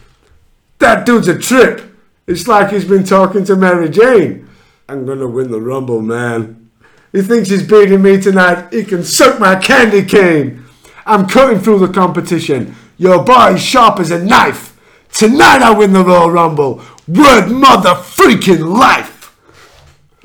[0.80, 1.96] That dude's a trip.
[2.26, 4.50] It's like he's been talking to Mary Jane.
[4.88, 6.72] I'm gonna win the Rumble, man.
[7.12, 8.74] He thinks he's beating me tonight.
[8.74, 10.66] He can suck my candy cane.
[11.06, 12.76] I'm cutting through the competition.
[12.98, 14.76] Your boy's sharp as a knife.
[15.14, 16.82] Tonight I win the Royal Rumble.
[17.08, 19.18] Word mother freaking life.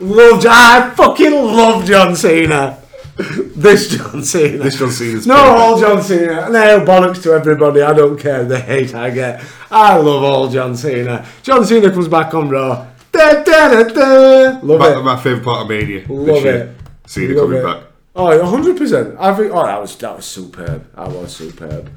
[0.05, 2.79] Love, I fucking love John Cena.
[3.17, 4.59] This John Cena.
[4.65, 5.59] This John Cena's No, perfect.
[5.61, 6.51] all John Cena.
[6.51, 7.81] No, bollocks to everybody.
[7.83, 9.43] I don't care the hate I get.
[9.71, 11.25] I love all John Cena.
[11.43, 12.87] John Cena comes back on Raw.
[13.13, 14.59] Da, da, da, da.
[14.63, 15.03] Love My, it.
[15.05, 16.05] my favourite part of Mania.
[16.09, 16.77] Love it.
[17.07, 17.65] Cena Love coming it.
[17.65, 17.83] back.
[18.17, 19.17] Oh, 100 percent.
[19.19, 19.53] I think.
[19.55, 20.85] Oh, that was that was superb.
[20.97, 21.91] That was superb.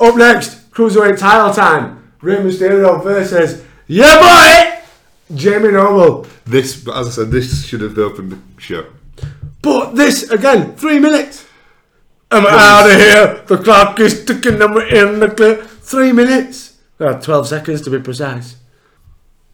[0.00, 2.12] Up next, cruiserweight title time.
[2.20, 4.77] Rey Mysterio versus yeah boy,
[5.34, 6.26] Jamie Noble.
[6.44, 8.86] This, as I said, this should have opened the show.
[9.62, 11.46] But this again, three minutes.
[12.30, 13.42] I'm out of here.
[13.46, 15.56] The clock is ticking and we're in the clear.
[15.64, 16.76] Three minutes.
[16.98, 18.56] Well, 12 seconds to be precise.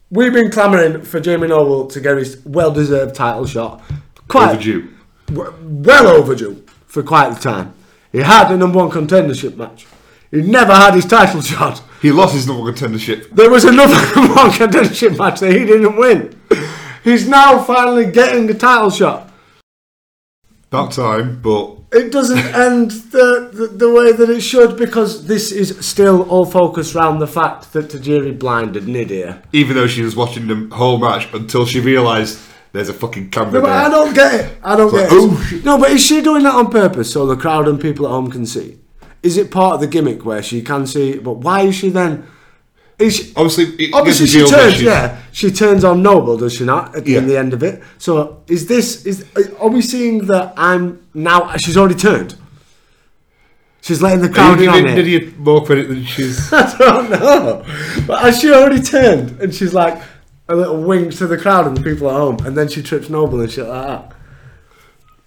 [0.09, 3.81] We've been clamouring for Jamie Noble to get his well deserved title shot.
[4.27, 4.89] Quite Overdue.
[5.31, 7.73] well overdue for quite the time.
[8.11, 9.85] He had a number one contendership match.
[10.31, 11.81] He never had his title shot.
[12.05, 13.29] He lost his number one contendership.
[13.31, 16.39] There was another number one contendership match that he didn't win.
[17.03, 19.31] He's now finally getting a title shot.
[20.69, 22.37] That time, but It doesn't
[22.67, 27.19] end the, the, the way that it should because this is still all focused around
[27.19, 29.41] the fact that Tajiri blinded Nidia.
[29.53, 32.39] even though she was watching the whole match until she realised
[32.73, 33.85] there's a fucking camera No, but there.
[33.85, 34.57] I don't get it.
[34.63, 35.37] I don't It's get like, it.
[35.39, 35.65] oh, shit.
[35.65, 38.29] No, but is she doing that on purpose so the crowd and people at home
[38.29, 38.77] can see?
[39.25, 41.17] Is it part of the gimmick where she can see?
[41.17, 42.27] But why is she then?
[42.99, 44.81] Is she, Obviously, obviously she turns.
[44.81, 46.95] Yeah, she turns on Noble, does she not?
[46.95, 47.19] At the, Yeah.
[47.21, 47.81] the end of it.
[47.97, 49.05] So is this?
[49.05, 49.25] Is
[49.59, 51.57] are we seeing that I'm now?
[51.57, 52.35] She's already turned.
[53.81, 55.37] She's letting the crowd in on it.
[55.39, 56.53] More credit than she's.
[56.53, 57.65] I don't know.
[58.07, 59.41] But has she already turned?
[59.41, 60.01] And she's like
[60.47, 63.09] a little wink to the crowd and the people at home, and then she trips
[63.09, 64.14] Noble and shit like that.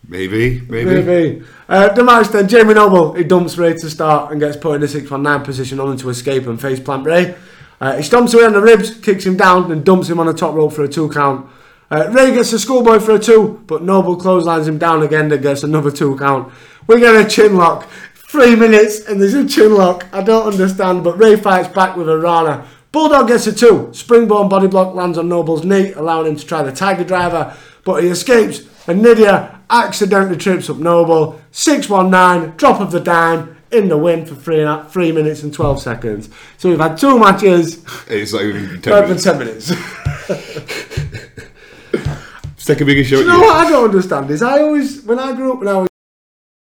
[0.09, 1.03] Maybe, maybe.
[1.03, 1.44] Maybe.
[1.68, 4.83] Uh, the match then, Jamie Noble, he dumps Rey to start and gets put in
[4.83, 7.35] a 6 1 9 position only to escape and face plant Rey.
[7.79, 10.33] Uh, he stomps Rey on the ribs, kicks him down, and dumps him on the
[10.33, 11.49] top rope for a 2 count.
[11.90, 15.42] Uh, Rey gets a schoolboy for a 2, but Noble clotheslines him down again and
[15.42, 16.53] gets another 2 count.
[16.87, 17.87] We get a chin lock.
[18.14, 20.07] Three minutes and there's a chin lock.
[20.12, 22.66] I don't understand, but Rey fights back with a Rana.
[22.92, 23.90] Bulldog gets a 2.
[23.92, 28.03] Springboard body block lands on Noble's knee, allowing him to try the Tiger Driver, but
[28.03, 31.40] he escapes and Nidia accidentally trips up Noble.
[31.50, 35.52] 619, drop of the dime, in the win for three, and a- three minutes and
[35.52, 36.31] 12 seconds.
[36.57, 39.24] So we've had two matches, It's like even 10 uh, for minutes.
[39.24, 39.68] 10 minutes.
[42.64, 45.33] Take a bigger show you know what I don't understand is I always, when I
[45.33, 45.88] grew up, when I was,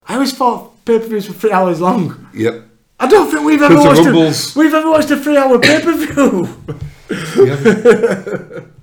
[0.07, 2.27] I always thought pay-per-views were three hours long.
[2.33, 2.63] Yep.
[2.99, 6.49] I don't think we've ever watched a, we've ever watched a three-hour pay-per-view.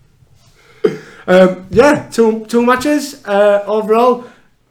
[1.28, 1.34] Yeah.
[1.34, 4.24] Um, yeah, two two matches uh, overall.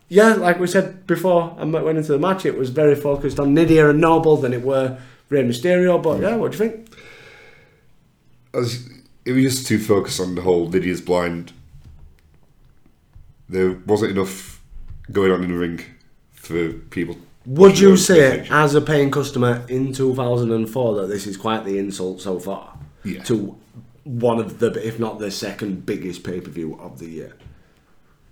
[0.09, 2.47] Yeah, like we said before, I went into the match.
[2.47, 4.97] It was very focused on Nidia and Noble than it were
[5.29, 6.01] Rey Mysterio.
[6.03, 6.89] But yeah, what do you think?
[8.55, 8.89] I was-
[9.25, 11.53] it was just too focused on the whole Lydia's blind.
[13.49, 14.63] There wasn't enough
[15.11, 15.81] going on in the ring
[16.33, 17.17] for people.
[17.45, 22.21] Would you say, as a paying customer in 2004, that this is quite the insult
[22.21, 23.23] so far Yeah.
[23.25, 23.57] to
[24.07, 27.33] one of the, if not the second biggest pay per view of the year.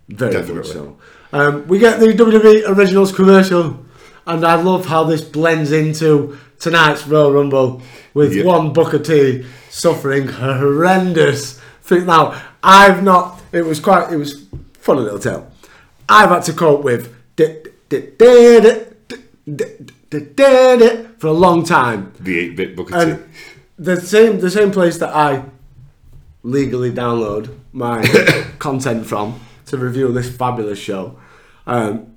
[0.08, 0.54] Very Definitely.
[0.54, 0.96] much so.
[1.32, 3.84] Um, we get the WWE Originals commercial,
[4.26, 7.82] and I love how this blends into tonight's Royal Rumble
[8.12, 8.46] with yep.
[8.46, 12.06] one Booker T suffering horrendous thing.
[12.06, 15.50] Now, I've not, it was quite, it was fun a little tale.
[16.08, 17.12] I've had to cope with
[21.18, 22.12] for a long time.
[22.20, 23.22] The 8 bit Booker T.
[23.76, 25.44] The same, the same place that I
[26.44, 28.04] legally download my
[28.60, 31.18] content from to review this fabulous show.
[31.66, 32.14] Um,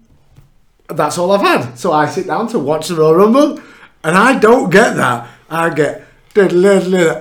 [0.87, 1.75] that's all I've had.
[1.75, 3.59] So I sit down to watch the Royal Rumble,
[4.03, 5.27] and I don't get that.
[5.49, 6.03] I get
[6.37, 6.43] ah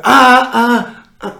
[0.04, 1.38] ah ah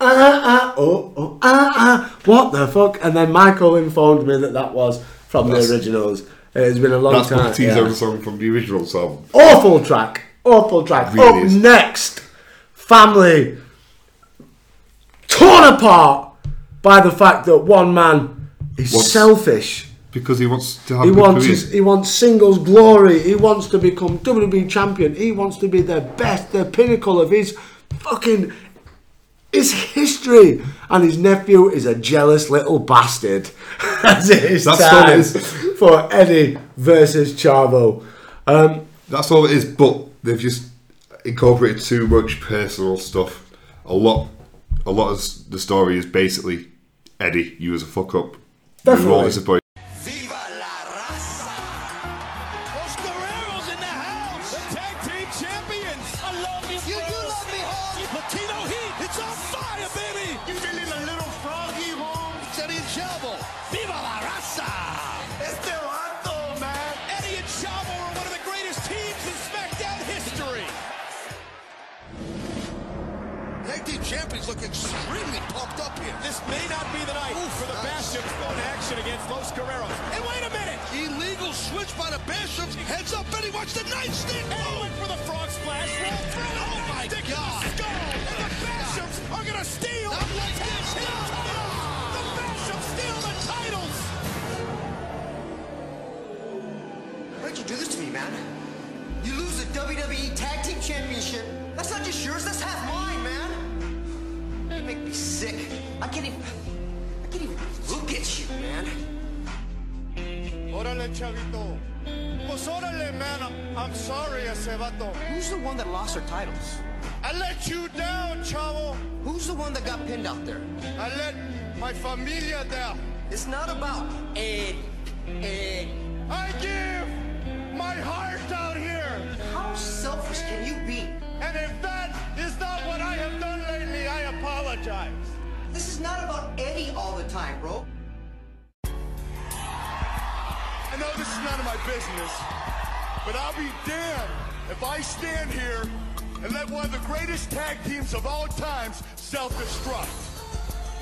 [0.00, 2.98] ah ah oh oh ah ah what the fuck?
[3.04, 6.22] And then Michael informed me that that was from That's- the originals.
[6.52, 7.38] It's been a long That's time.
[7.38, 7.78] Booker T's yeah.
[7.78, 9.24] own song from the original song.
[9.32, 10.22] Awful track.
[10.42, 11.14] Awful track.
[11.14, 11.54] Really Up is.
[11.54, 12.20] next,
[12.72, 13.56] family
[15.40, 16.34] torn apart
[16.82, 19.86] by the fact that one man is selfish.
[20.12, 21.50] Because he wants to have He a good wants career.
[21.56, 23.20] his, he wants singles glory.
[23.22, 25.14] He wants to become WWE champion.
[25.14, 27.56] He wants to be the best, the pinnacle of his
[28.00, 28.52] fucking
[29.52, 30.62] his history.
[30.88, 33.50] And his nephew is a jealous little bastard.
[34.02, 35.36] As it is That's all it time is.
[35.78, 38.04] for Eddie versus Chavo.
[38.48, 40.70] Um, That's all it is, but they've just
[41.24, 43.48] incorporated too much personal stuff.
[43.86, 44.28] A lot,
[44.90, 46.68] lot of the story is basically
[47.18, 48.34] Eddie, you was a fuck up.
[48.84, 49.24] We were all Definitely.
[49.26, 49.59] disappointed.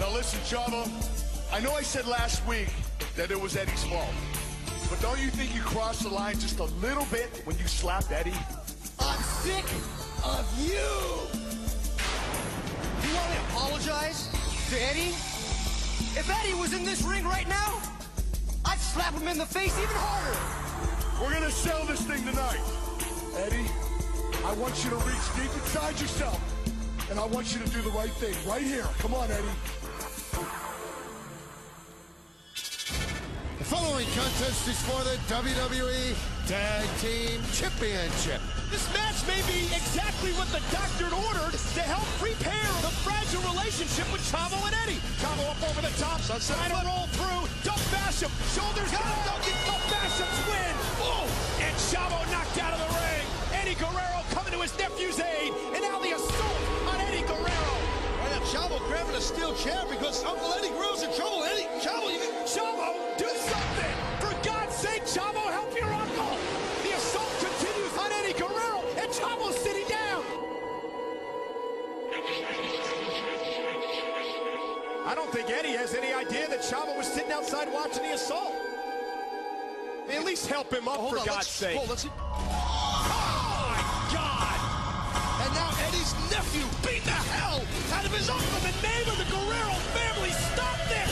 [0.00, 0.86] Now listen, Chavo,
[1.52, 2.68] I know I said last week
[3.16, 4.14] that it was Eddie's fault,
[4.88, 8.12] but don't you think you crossed the line just a little bit when you slapped
[8.12, 8.38] Eddie?
[9.00, 9.64] I'm sick
[10.24, 10.86] of you.
[13.02, 14.28] You want to apologize
[14.70, 15.14] to Eddie?
[16.14, 17.80] If Eddie was in this ring right now,
[18.64, 20.38] I'd slap him in the face even harder.
[21.20, 22.60] We're gonna sell this thing tonight.
[23.36, 23.66] Eddie,
[24.44, 26.40] I want you to reach deep inside yourself.
[27.10, 28.86] And I want you to do the right thing right here.
[28.98, 29.48] Come on, Eddie.
[33.68, 36.16] Following contest is for the WWE
[36.48, 38.40] Tag Team Championship.
[38.72, 44.08] This match may be exactly what the doctor ordered to help prepare the fragile relationship
[44.08, 44.96] with Chavo and Eddie.
[45.20, 47.44] Chavo up over the top, trying to roll through.
[47.60, 50.72] Doug Basham, shoulders down, Duck Basham's win.
[51.04, 51.28] Oh,
[51.60, 53.26] and Chavo knocked out of the ring.
[53.52, 57.74] Eddie Guerrero coming to his nephew's aid, and now the assault on Eddie Guerrero.
[58.24, 61.44] Right now, Chavo grabbing a steel chair because Uncle Eddie Guerrero's in trouble.
[61.44, 63.17] Eddie, Chavo, you Chavo,
[75.18, 78.54] don't think Eddie has any idea that Chavo was sitting outside watching the assault.
[80.08, 81.76] At least help him up, Hold for on, God's let's, sake.
[81.76, 83.82] Hold, let's, Oh, my
[84.14, 84.58] God!
[85.42, 87.60] and now Eddie's nephew beat the hell
[87.98, 88.46] out of his uncle.
[88.58, 91.10] In the name of the Guerrero family, stop this!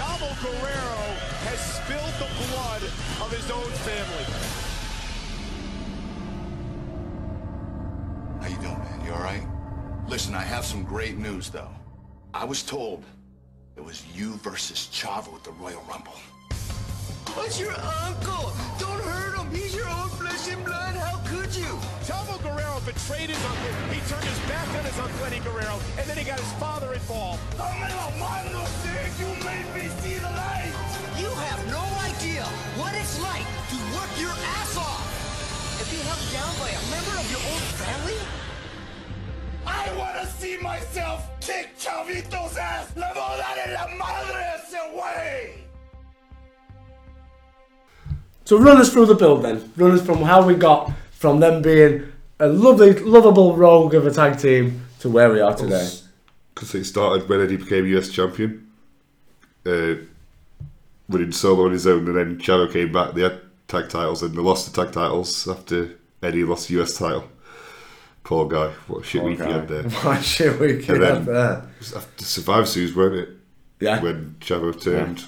[0.00, 1.04] Chavo Guerrero
[1.44, 2.82] has spilled the blood
[3.20, 4.24] of his own family.
[8.40, 9.04] How you doing, man?
[9.04, 9.46] You all right?
[10.08, 11.70] Listen, I have some great news, though.
[12.32, 13.04] I was told
[13.82, 16.14] it was you versus Chavo at the Royal Rumble.
[17.34, 17.74] What's your
[18.06, 18.54] uncle?
[18.78, 19.50] Don't hurt him.
[19.50, 20.94] He's your own flesh and blood.
[20.94, 21.72] How could you?
[22.06, 23.72] Chavo Guerrero betrayed his uncle.
[23.90, 26.94] He turned his back on his uncle Eddie Guerrero, and then he got his father
[26.94, 27.42] involved.
[27.58, 29.18] I'm in a mind of things.
[29.18, 30.70] You made me see the light.
[31.18, 32.46] You have no idea
[32.78, 35.02] what it's like to work your ass off
[35.82, 38.41] and be held down by a member of your own family.
[39.66, 42.94] I want to see myself kick Chavito's ass.
[42.96, 45.62] Le voy a dar en la madre ese güey.
[48.44, 49.72] So run us through the build then.
[49.76, 54.10] Run us from how we got from them being a lovely, lovable rogue of a
[54.10, 55.88] tag team to where we are today.
[56.54, 58.68] Because it started when Eddie became US champion,
[59.64, 59.94] uh,
[61.08, 63.14] winning solo on his own, and then Chavo came back.
[63.14, 66.98] They had tag titles, and they lost the tag titles after Eddie lost the US
[66.98, 67.24] title.
[68.24, 69.82] Poor guy, what a shit week he had there.
[70.04, 71.62] What shit we And could then have there.
[71.96, 73.28] after Survivor Series, weren't it?
[73.80, 74.00] Yeah.
[74.00, 75.24] When Chavo turned.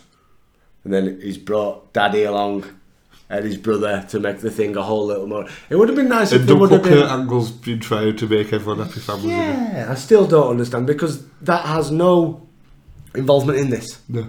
[0.85, 2.65] And then he's brought Daddy along
[3.29, 5.49] and his brother to make the thing a whole little more.
[5.71, 7.21] It would have been nice if And there would have Kurt been.
[7.21, 9.29] Angle's been trying to make everyone happy again.
[9.75, 12.47] Yeah, I still don't understand because that has no
[13.15, 13.99] involvement in this.
[14.09, 14.29] No.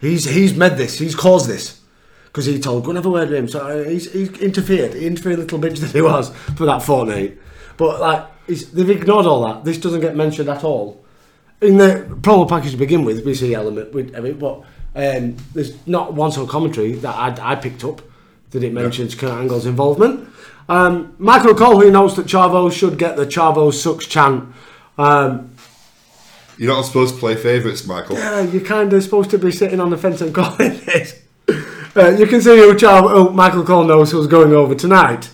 [0.00, 0.98] He's he's made this.
[0.98, 1.80] He's caused this
[2.26, 3.48] because he told go and have a word with him.
[3.48, 4.94] So uh, he's, he's interfered.
[4.94, 7.38] He interfered, little bitch that he was for that fortnight.
[7.82, 9.64] But like they've ignored all that.
[9.64, 11.04] This doesn't get mentioned at all
[11.60, 13.24] in the promo package to begin with.
[13.24, 14.62] We see element with I mean, but
[14.94, 18.00] um, there's not one sort of commentary that I, I picked up
[18.50, 20.28] that it mentions Kurt Angle's involvement.
[20.68, 24.54] Um, Michael Cole, who knows that Chavo should get the Chavo sucks chant.
[24.96, 25.56] Um,
[26.56, 28.14] You're not supposed to play favourites, Michael.
[28.14, 31.20] yeah, you're kind of supposed to be sitting on the fence and calling this.
[31.96, 35.30] Uh, you can see who Chavo, Michael Cole knows who's going over tonight.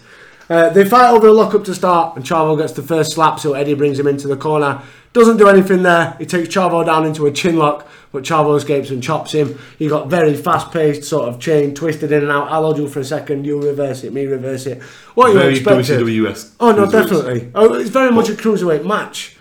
[0.48, 3.52] Uh, they fight over the lockup to start, and Chavo gets the first slap, so
[3.52, 4.82] Eddie brings him into the corner.
[5.12, 6.16] Doesn't do anything there.
[6.18, 9.58] He takes Chavo down into a chin lock, but Chavo escapes and chops him.
[9.78, 12.50] He got very fast paced, sort of chain, twisted in and out.
[12.50, 14.82] I'll hold you for a second, you reverse it, me reverse it.
[15.14, 16.00] What you Very expected?
[16.00, 17.50] WCWS Oh, no, definitely.
[17.54, 19.36] Oh, it's very much a cruiserweight match.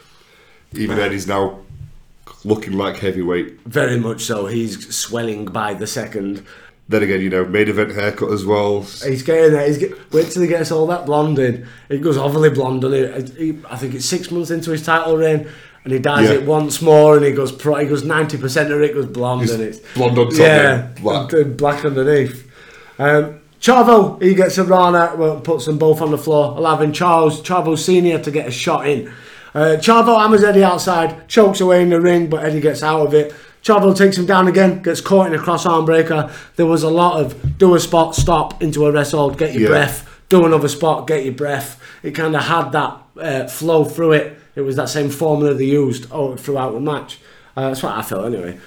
[0.74, 1.60] Even Eddie's now
[2.44, 3.62] looking like heavyweight.
[3.62, 4.48] Very much so.
[4.48, 6.46] He's swelling by the second.
[6.90, 8.82] Then again, you know, main event haircut as well.
[8.82, 9.68] He's getting there.
[9.68, 11.68] He's get, wait till he gets all that blonde in.
[11.90, 15.18] He goes overly blonde, and he, he, I think it's six months into his title
[15.18, 15.50] reign,
[15.84, 16.36] and he dyes Yeah.
[16.36, 19.42] it once more, and he goes pro, he goes ninety percent of it goes blonde,
[19.42, 21.34] He's and it's blonde on top, yeah, black.
[21.34, 22.50] and black underneath.
[23.00, 27.42] Um, Chavo, he gets a Rana, well, puts them both on the floor, allowing Charles
[27.42, 29.12] Chavo Senior to get a shot in.
[29.54, 33.14] Uh, Chavo hammers Eddie outside, chokes away in the ring, but Eddie gets out of
[33.14, 33.34] it.
[33.68, 36.32] Chavo takes him down again, gets caught in a cross arm breaker.
[36.56, 39.64] There was a lot of do a spot, stop into a rest hold, get your
[39.64, 39.68] Yeah.
[39.68, 41.78] breath, do another spot, get your breath.
[42.02, 44.40] It kind of had that uh, flow through it.
[44.56, 47.20] It was that same formula they used oh, throughout the match.
[47.58, 48.58] Uh, that's what I felt anyway.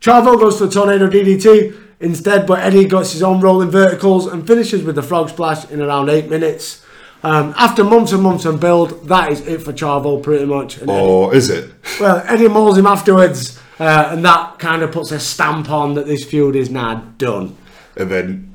[0.00, 4.46] Chavo goes for a tornado DDT instead, but Eddie gets his own rolling verticals and
[4.46, 6.84] finishes with the frog splash in around eight minutes.
[7.22, 10.78] Um, after months and months of build, that is it for Chavo pretty much.
[10.78, 11.68] And Eddie- Or is it?
[12.00, 16.06] well, Eddie mauls him afterwards, uh, and that kind of puts a stamp on that
[16.06, 17.56] this feud is now done.
[17.96, 18.54] And then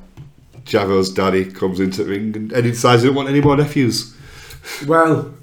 [0.64, 4.14] Chavo's daddy comes into the ring and Eddie decides he doesn't want any more nephews.
[4.86, 5.34] Well,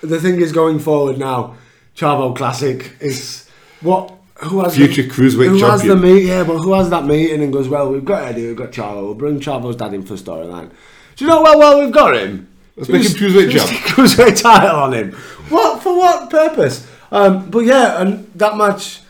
[0.00, 1.56] the thing is going forward now,
[1.96, 3.48] Chavo Classic is
[3.80, 6.24] what who has Future the, cruiserweight who has the meet?
[6.24, 9.02] Yeah, but who has that meeting and goes, well, we've got Eddie, we've got Chavo,
[9.02, 10.70] we'll bring Chavo's dad in for a storyline.
[11.16, 12.48] Do you know how well we've got him?
[12.76, 13.70] Let's make him cruiserweight champ.
[13.86, 15.12] Cruiserweight title on him.
[15.48, 15.96] What for?
[15.96, 16.86] What purpose?
[17.12, 19.00] Um, but yeah, and that match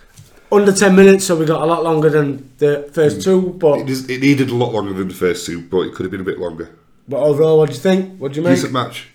[0.52, 3.52] under ten minutes, so we got a lot longer than the first two.
[3.58, 6.04] But It, is, it needed a lot longer than the first two, but it could
[6.04, 6.68] have been a bit longer.
[7.08, 8.18] but overall, what do you think?
[8.18, 8.56] What do you make?
[8.56, 9.08] Decent match.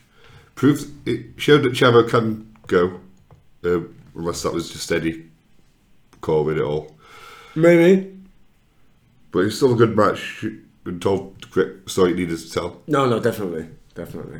[0.55, 2.99] Proved it showed that Chavo can go,
[3.63, 3.79] uh,
[4.15, 5.29] unless that was just Eddie
[6.21, 6.95] calling it all.
[7.55, 8.17] Maybe.
[9.31, 10.43] But it's still a good match.
[10.83, 12.81] Been told the correct story you needed to tell.
[12.87, 14.39] No, no, definitely, definitely.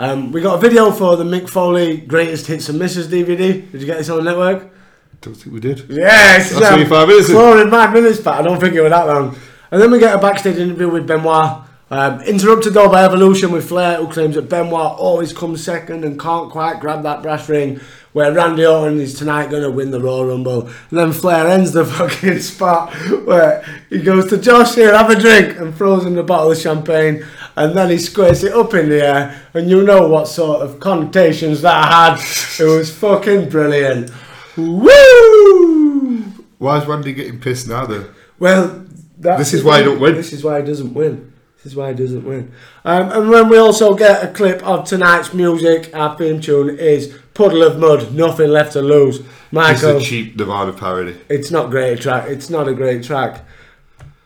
[0.00, 3.68] Um, we got a video for the Mick Foley Greatest Hits and Misses DVD.
[3.72, 4.62] Did you get this on the network?
[4.62, 5.90] I don't think we did.
[5.90, 7.36] Yes, That's only five minutes, isn't?
[7.36, 9.36] Four and five minutes, but I don't think it was that long.
[9.72, 11.64] And then we get a backstage interview with Benoit.
[11.90, 16.20] Um, interrupted though by Evolution with Flair, who claims that Benoit always comes second and
[16.20, 17.80] can't quite grab that brass ring.
[18.12, 20.66] Where Randy Orton is tonight going to win the Royal Rumble.
[20.66, 22.94] And then Flair ends the fucking spot
[23.24, 26.58] where he goes to Josh here, have a drink, and throws him the bottle of
[26.58, 27.26] champagne.
[27.58, 30.78] And then he squares it up in the air, and you know what sort of
[30.78, 32.64] connotations that had.
[32.64, 34.12] It was fucking brilliant.
[34.56, 36.22] Woo!
[36.58, 38.10] Why is Randy getting pissed now though?
[38.38, 38.86] Well,
[39.18, 40.14] that's This is why he don't win.
[40.14, 41.32] This is why he doesn't win.
[41.56, 42.52] This is why he doesn't win.
[42.84, 47.18] Um, and when we also get a clip of tonight's music, our theme tune is
[47.34, 49.20] "Puddle of Mudd," nothing left to lose.
[49.50, 49.96] Michael.
[49.96, 51.16] It's a cheap Nirvana parody.
[51.28, 52.28] it's not great track.
[52.28, 53.44] It's not a great track.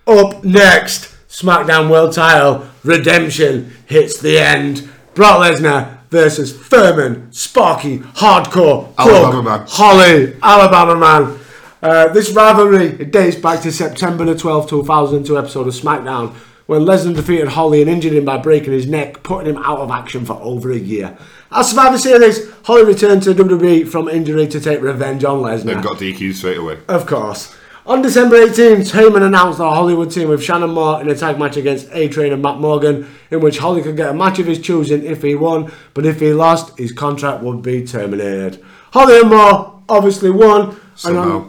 [0.06, 4.88] Up next, SmackDown World Title Redemption hits the end.
[5.14, 9.66] Brock Lesnar versus Thurman, Sparky, Hardcore, Alabama Plugg, Man.
[9.66, 11.38] Holly, Alabama Man.
[11.82, 16.34] Uh, this rivalry it dates back to September the 12th, 2002 episode of SmackDown
[16.66, 19.90] when Lesnar defeated Holly and injured him by breaking his neck, putting him out of
[19.90, 21.16] action for over a year.
[21.50, 25.64] As Survivor Series, Holly returned to WWE from injury to take revenge on Lesnar.
[25.64, 26.78] Then got DQ'd straight away.
[26.88, 27.56] Of course.
[27.84, 31.36] On December 18th, Heyman announced our Holly would team with Shannon Moore in a tag
[31.38, 34.46] match against A Train and Matt Morgan, in which Holly could get a match of
[34.46, 38.62] his choosing if he won, but if he lost, his contract would be terminated.
[38.92, 41.48] Holly and Moore obviously won, Somehow.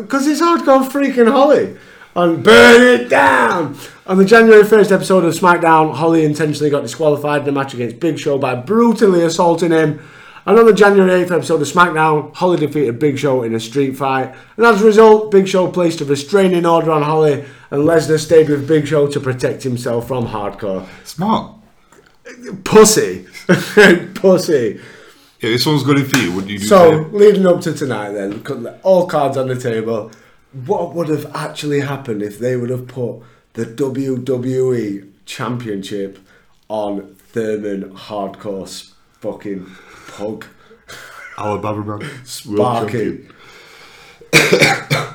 [0.00, 1.76] because it's hardcore freaking Holly.
[2.16, 3.76] On Burn It Down!
[4.06, 8.00] On the January 1st episode of SmackDown, Holly intentionally got disqualified in a match against
[8.00, 10.00] Big Show by brutally assaulting him.
[10.48, 14.34] The January 8th episode of SmackDown, Holly defeated Big Show in a street fight.
[14.56, 18.48] And as a result, Big Show placed a restraining order on Holly, and Lesnar stayed
[18.48, 20.88] with Big Show to protect himself from hardcore.
[21.04, 21.54] Smart.
[22.64, 23.26] Pussy.
[24.14, 24.80] Pussy.
[25.40, 26.32] Yeah, this one's good for you.
[26.32, 28.42] Wouldn't you do So, the leading up to tonight, then,
[28.82, 30.10] all cards on the table.
[30.64, 33.20] What would have actually happened if they would have put
[33.52, 36.18] the WWE Championship
[36.68, 39.66] on Thurman Hardcore's fucking
[40.18, 40.44] pug?
[41.38, 41.98] Alabama man.
[41.98, 43.28] World Sparky.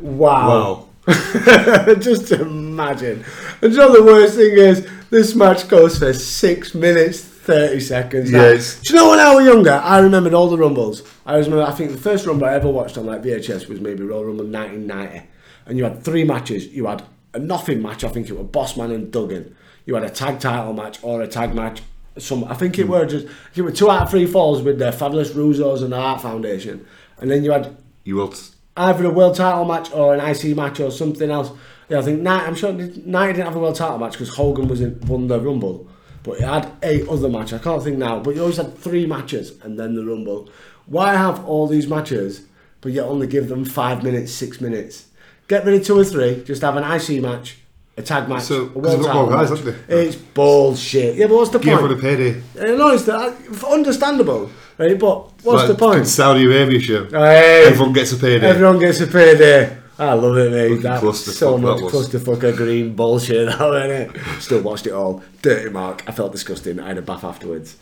[0.00, 0.88] Wow.
[1.06, 1.94] Wow.
[2.00, 3.24] Just imagine.
[3.62, 8.30] And you know the worst thing is, this match goes for six minutes, 30 seconds.
[8.30, 8.80] Now, Yes.
[8.80, 11.02] Do you know when I was younger, I remembered all the Rumbles.
[11.24, 14.02] I remember, I think the first Rumble I ever watched on like VHS was maybe
[14.02, 15.26] Royal Rumble 1990.
[15.64, 16.66] And you had three matches.
[16.66, 19.56] You had a nothing match, I think it was Bossman and Duggan.
[19.86, 21.80] You had a tag title match or a tag match.
[22.18, 24.90] Some, I think it were just, it were two out of three falls with the
[24.92, 26.86] Fabulous Rougeaus and the Hart Foundation.
[27.18, 28.34] And then you had You will.
[28.76, 31.50] Either a world title match or an IC match or something else.
[31.88, 34.68] Yeah, I think Knight, I'm sure Knight didn't have a world title match because Hogan
[34.68, 35.88] was in, won the Rumble,
[36.22, 37.54] but he had eight other matches.
[37.54, 40.50] I can't think now, but you always had three matches and then the Rumble.
[40.86, 42.46] Why have all these matches,
[42.80, 45.06] but yet only give them five minutes, six minutes?
[45.48, 46.42] Get rid of two or three.
[46.44, 47.58] Just have an IC match,
[47.96, 49.74] a tag match, So- a world title guys, match.
[49.88, 51.16] It's bullshit.
[51.16, 51.88] Yeah, but what's the give point?
[51.90, 52.40] for the payday.
[52.58, 53.34] Uh, No, it's the,
[53.70, 54.98] understandable, right?
[54.98, 56.06] But what's Like the point?
[56.06, 57.04] Saudi Arabia show.
[57.06, 57.64] Hey.
[57.66, 58.46] Everyone gets a payday.
[58.46, 59.76] Everyone gets a payday.
[59.98, 60.82] I love it, mate.
[60.82, 62.08] That's so much that was.
[62.10, 64.40] clusterfuck green bullshit, though, innit?
[64.42, 65.22] Still watched it all.
[65.40, 66.02] Dirty Mark.
[66.06, 66.78] I felt disgusting.
[66.80, 67.76] I had a bath afterwards.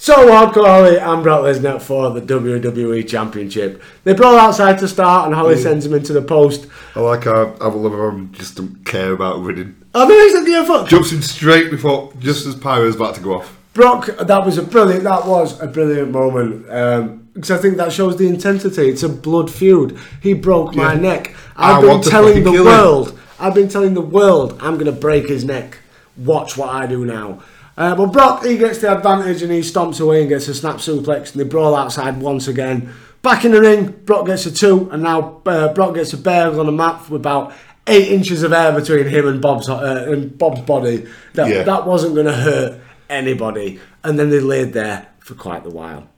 [0.00, 3.82] So, Hardcore Holly and Brock Lesnar for the WWE Championship.
[4.04, 6.68] They brawl outside to start, and Holly sends him into the post.
[6.94, 9.74] I like how Avalon just don't care about winning.
[9.96, 10.88] I no, he's a fuck.
[10.88, 13.58] Jumps in straight before, just as Pyro's about to go off.
[13.74, 15.02] Brock, that was a brilliant.
[15.02, 16.70] That was a brilliant moment.
[16.70, 18.88] Um, because I think that shows the intensity.
[18.88, 19.98] It's a blood feud.
[20.22, 21.00] He broke my Yeah.
[21.00, 21.34] neck.
[21.56, 22.66] I I've been telling the kill him.
[22.66, 23.18] world.
[23.40, 25.78] I've been telling the world I'm going to break his neck.
[26.16, 27.40] Watch what I do now.
[27.78, 30.76] Uh, but Brock, he gets the advantage and he stomps away and gets a snap
[30.76, 32.92] suplex and they brawl outside once again.
[33.22, 36.48] Back in the ring, Brock gets a two and now uh, Brock gets a bear
[36.58, 37.52] on the mat with about
[37.86, 41.06] eight inches of air between him and Bob's uh, and Bob's body.
[41.34, 41.62] That Yeah.
[41.62, 43.78] that wasn't going to hurt anybody.
[44.02, 46.08] And then they laid there for quite a while.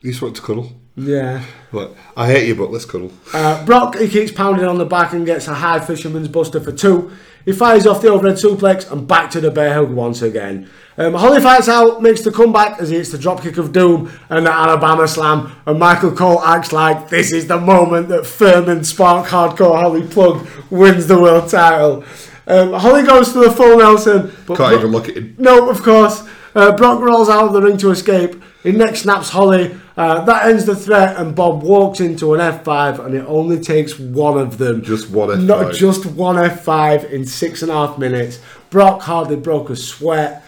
[0.00, 0.72] You just wanted to cuddle.
[0.96, 1.44] Yeah.
[1.72, 3.12] Like, I hate you, but let's cuddle.
[3.32, 6.72] Uh, Brock, he keeps pounding on the back and gets a high fisherman's buster for
[6.72, 7.10] two.
[7.44, 10.68] He fires off the overhead suplex and back to the bear hug once again.
[10.98, 14.44] Um, Holly fights out, makes the comeback as he hits the dropkick of doom and
[14.44, 15.52] the Alabama slam.
[15.64, 20.44] And Michael Cole acts like this is the moment that Thurman Spark Hardcore Holly Plugg
[20.70, 22.04] wins the world title.
[22.48, 25.36] Um, Holly goes for the full Nelson, but Can't Bro- even look at him.
[25.38, 26.26] no, of course.
[26.54, 28.42] Uh, Brock rolls out of the ring to escape.
[28.64, 29.78] He next snaps Holly.
[29.96, 33.96] Uh, that ends the threat, and Bob walks into an F5, and it only takes
[33.98, 34.82] one of them.
[34.82, 35.44] Just one F5.
[35.44, 38.40] Not just one F5 in six and a half minutes.
[38.70, 40.42] Brock hardly broke a sweat.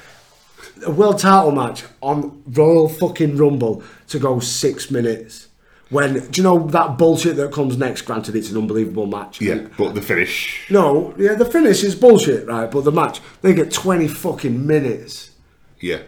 [0.87, 5.49] A world title match on Royal fucking Rumble to go six minutes.
[5.91, 8.03] When do you know that bullshit that comes next?
[8.03, 9.41] Granted, it's an unbelievable match.
[9.41, 10.67] Yeah, but the finish.
[10.71, 12.71] No, yeah, the finish is bullshit, right?
[12.71, 15.33] But the match, they get twenty fucking minutes.
[15.81, 16.03] Yeah.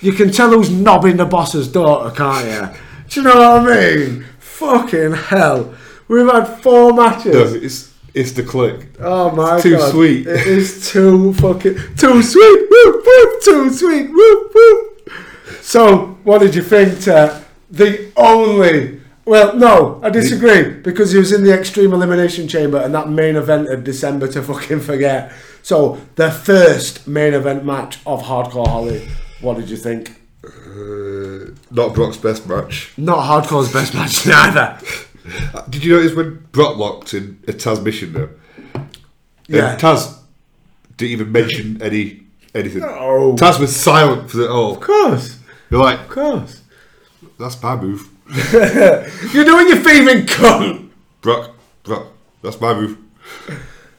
[0.00, 2.80] You can tell who's knobbing the boss's daughter, can't you?
[3.08, 4.26] Do you know what I mean?
[4.40, 5.74] Fucking hell.
[6.08, 7.32] We've had four matches.
[7.62, 7.68] No,
[8.14, 8.88] it's, it's the click.
[9.00, 9.90] Oh my Too god.
[9.90, 10.26] sweet.
[10.26, 12.70] It is too fucking too sweet.
[12.70, 14.10] Woo, woo, too sweet.
[14.10, 14.90] Woo, woo.
[15.60, 21.32] So, what did you think to the only well, no, I disagree because he was
[21.32, 25.32] in the Extreme Elimination Chamber and that main event of December to fucking forget.
[25.62, 29.08] So, the first main event match of Hardcore Holly.
[29.40, 30.16] What did you think?
[30.44, 32.92] Uh, not Brock's best match.
[32.96, 34.78] Not Hardcore's best match neither.
[35.54, 38.30] Uh, did you notice when Brock locked in a Tazmission though?
[38.74, 38.88] Um,
[39.48, 39.72] yeah.
[39.72, 40.18] And Taz
[40.96, 42.22] didn't even mention any
[42.54, 42.80] anything.
[42.80, 43.34] No.
[43.38, 44.74] Taz was silent for the whole.
[44.74, 45.38] Of course.
[45.70, 46.62] You're like, Of course.
[47.38, 48.08] that's my move.
[48.52, 50.90] You're doing your thieving cunt.
[51.20, 51.54] Brock,
[51.84, 52.06] Brock,
[52.42, 52.98] that's my move.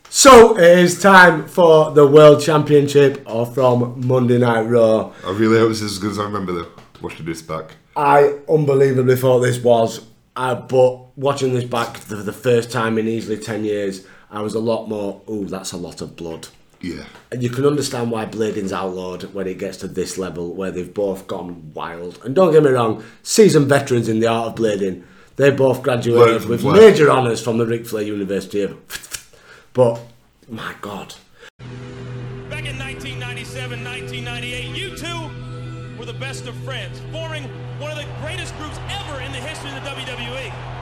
[0.09, 5.11] So it is time for the World Championship or from Monday Night Raw.
[5.25, 6.67] I really hope this is as good as I remember though.
[7.01, 7.71] Watching this back.
[7.95, 10.01] I unbelievably thought this was,
[10.35, 14.55] uh, but watching this back for the first time in easily 10 years, I was
[14.55, 16.47] a lot more, ooh, that's a lot of blood.
[16.81, 17.05] Yeah.
[17.31, 20.93] And you can understand why Blading's outlawed when it gets to this level where they've
[20.93, 22.19] both gone wild.
[22.25, 25.03] And don't get me wrong, seasoned veterans in the art of blading,
[25.37, 26.75] they both graduated Learned with Flair.
[26.75, 28.77] major honours from the Ric Flair University of.
[29.73, 29.99] But,
[30.47, 31.15] my God.
[32.47, 37.45] Back in 1997, 1998, you two were the best of friends, forming
[37.79, 39.89] one of the greatest groups ever in the history of the.
[39.89, 40.72] WWE.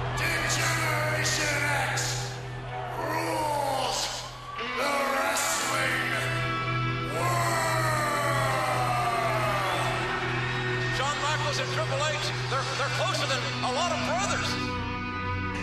[11.51, 12.15] And Triple H,
[12.49, 14.49] they're, they're closer than a lot of brothers.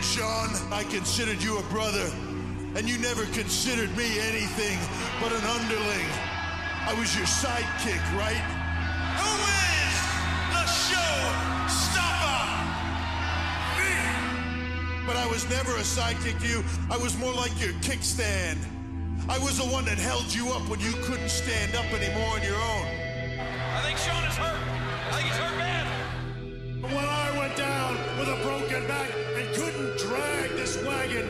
[0.05, 2.12] Shawn, I considered you a brother,
[2.77, 4.79] and you never considered me anything
[5.19, 6.07] but an underling.
[6.87, 8.45] I was your sidekick, right?
[9.16, 9.33] Who
[9.81, 9.97] is
[10.53, 12.47] the showstopper?
[13.81, 15.07] Me.
[15.07, 16.62] But I was never a sidekick to you.
[16.91, 18.59] I was more like your kickstand.
[19.29, 22.43] I was the one that held you up when you couldn't stand up anymore on
[22.43, 22.87] your own.
[23.76, 24.57] I think Shawn is hurt.
[24.57, 25.85] I think he's hurt bad.
[26.81, 31.29] But when I went down with a broken back and couldn't drag this wagon,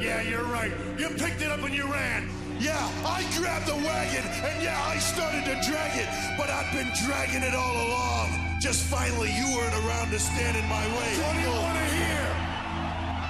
[0.00, 0.72] yeah, you're right.
[0.98, 2.28] You picked it up and you ran.
[2.58, 6.90] Yeah, I grabbed the wagon, and yeah, I started to drag it, but I've been
[7.06, 8.58] dragging it all along.
[8.60, 11.10] Just finally, you weren't around to stand in my way.
[11.22, 12.25] What do you want to hear?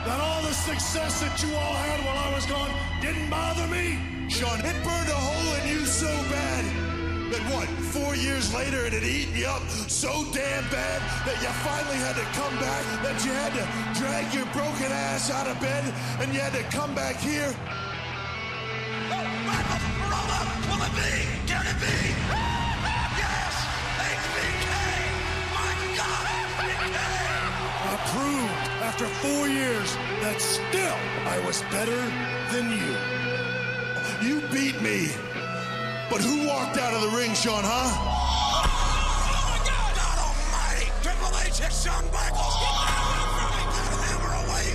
[0.07, 2.71] That all the success that you all had while I was gone
[3.03, 3.99] didn't bother me?
[4.31, 6.63] Shawn, it burned a hole in you so bad
[7.35, 11.51] that what, four years later it had eaten you up so damn bad that you
[11.67, 13.67] finally had to come back, that you had to
[13.99, 15.83] drag your broken ass out of bed
[16.23, 17.51] and you had to come back here?
[19.11, 19.27] Oh.
[20.71, 21.15] Will it be?
[21.51, 21.99] Can it be?
[23.19, 23.55] yes!
[24.07, 24.71] HBK!
[25.51, 26.31] My God,
[26.63, 26.99] HBK!
[27.91, 28.56] I proved
[28.97, 29.95] after four years
[30.25, 30.97] that still
[31.29, 32.01] I was better
[32.49, 32.97] than you.
[34.25, 35.13] You beat me.
[36.09, 37.93] But who walked out of the ring, Shawn, huh?
[37.93, 38.65] Oh,
[39.53, 39.93] my God!
[40.01, 40.89] God almighty!
[41.05, 42.57] Triple H hit Shawn Michaels!
[42.57, 43.69] Get down from me!
[44.01, 44.67] Hammer away!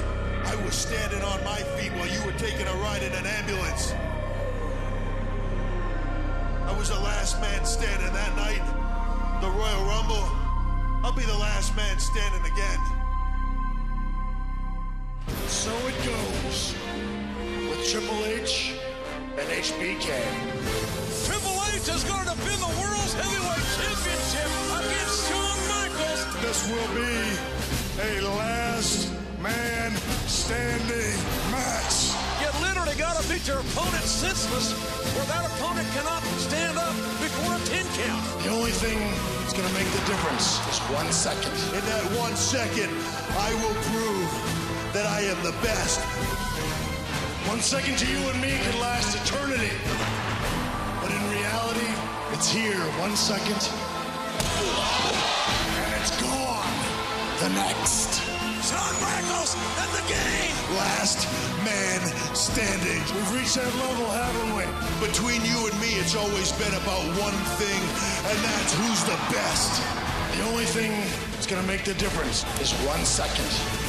[0.46, 3.90] I was standing on my feet while you were taking a ride in an ambulance.
[6.70, 8.62] I was the last man standing that night.
[9.42, 10.30] The Royal Rumble.
[11.02, 12.78] I'll be the last man standing again.
[15.62, 16.74] So it goes
[17.70, 18.74] with Triple H
[19.38, 20.10] and HBK.
[21.30, 26.26] Triple H is going to defend the World's Heavyweight Championship against Shawn Michaels.
[26.42, 27.14] This will be
[28.02, 29.94] a last man
[30.26, 31.14] standing
[31.54, 32.10] match.
[32.42, 34.74] You literally gotta beat your opponent senseless,
[35.14, 38.24] or that opponent cannot stand up before a 10 count.
[38.42, 38.98] The only thing
[39.46, 41.54] that's gonna make the difference is one second.
[41.78, 42.90] In that one second,
[43.38, 44.61] I will prove
[44.94, 46.04] that I am the best.
[47.48, 49.72] One second to you and me can last eternity.
[51.00, 51.88] But in reality,
[52.36, 52.84] it's here.
[53.00, 53.62] One second.
[55.80, 56.76] And it's gone.
[57.40, 58.20] The next.
[58.68, 60.54] Shawn Michaels and the game!
[60.76, 61.26] Last
[61.64, 62.00] man
[62.36, 63.00] standing.
[63.16, 64.68] We've reached that level, haven't we?
[65.08, 67.82] Between you and me, it's always been about one thing,
[68.28, 69.82] and that's who's the best.
[70.38, 70.92] The only thing
[71.34, 73.81] that's gonna make the difference is one second.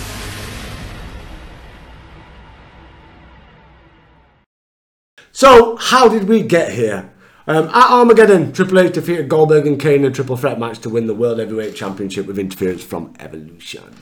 [5.42, 7.10] So, how did we get here?
[7.48, 10.88] Um, at Armageddon, Triple H defeated Goldberg and Kane in a triple threat match to
[10.88, 13.92] win the World Heavyweight Championship with interference from Evolution.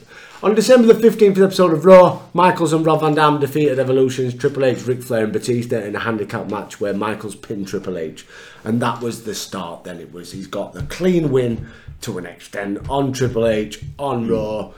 [0.43, 4.67] On December the 15th episode of Raw, Michaels and Rob Van Dam defeated Evolution's Triple
[4.67, 8.27] H, Ric Flair and Batista in a handicap match where Michaels pinned Triple H.
[8.63, 9.99] And that was the start then.
[9.99, 11.71] It was, he's got the clean win
[12.03, 14.75] to an extent on Triple H, on Raw,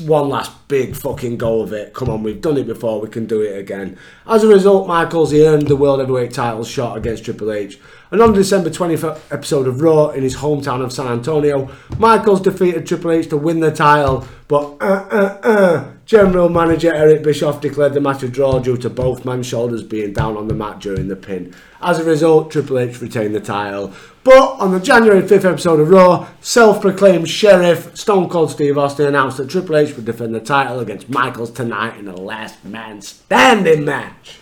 [0.00, 1.94] one last big fucking go of it.
[1.94, 3.98] Come on, we've done it before, we can do it again.
[4.26, 7.78] As a result, Michaels he earned the World Heavyweight title shot against Triple H.
[8.10, 12.40] And on the December 20th episode of Raw in his hometown of San Antonio, Michaels
[12.40, 15.90] defeated Triple H to win the title, but uh uh uh.
[16.06, 20.14] General Manager Eric Bischoff declared the match a draw due to both men's shoulders being
[20.14, 21.54] down on the mat during the pin.
[21.82, 23.92] As a result, Triple H retained the title.
[24.28, 29.06] But on the January 5th episode of Raw, self proclaimed Sheriff Stone Cold Steve Austin
[29.06, 33.00] announced that Triple H would defend the title against Michaels tonight in a last man
[33.00, 34.36] standing match.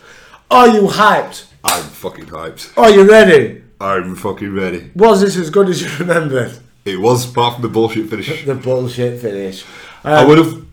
[0.51, 1.45] Are you hyped?
[1.63, 2.77] I'm fucking hyped.
[2.77, 3.63] Are you ready?
[3.81, 4.91] I'm fucking ready.
[4.97, 6.59] Was this as good as you remembered?
[6.85, 8.45] It was apart from the bullshit finish.
[8.45, 9.65] The bullshit finish.
[10.03, 10.65] I Um, would have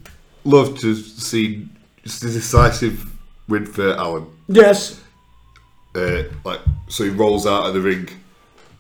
[0.43, 1.68] loved to see
[2.03, 3.11] just a decisive
[3.47, 4.26] win for Alan.
[4.47, 4.99] Yes.
[5.93, 8.09] Uh, like so, he rolls out of the ring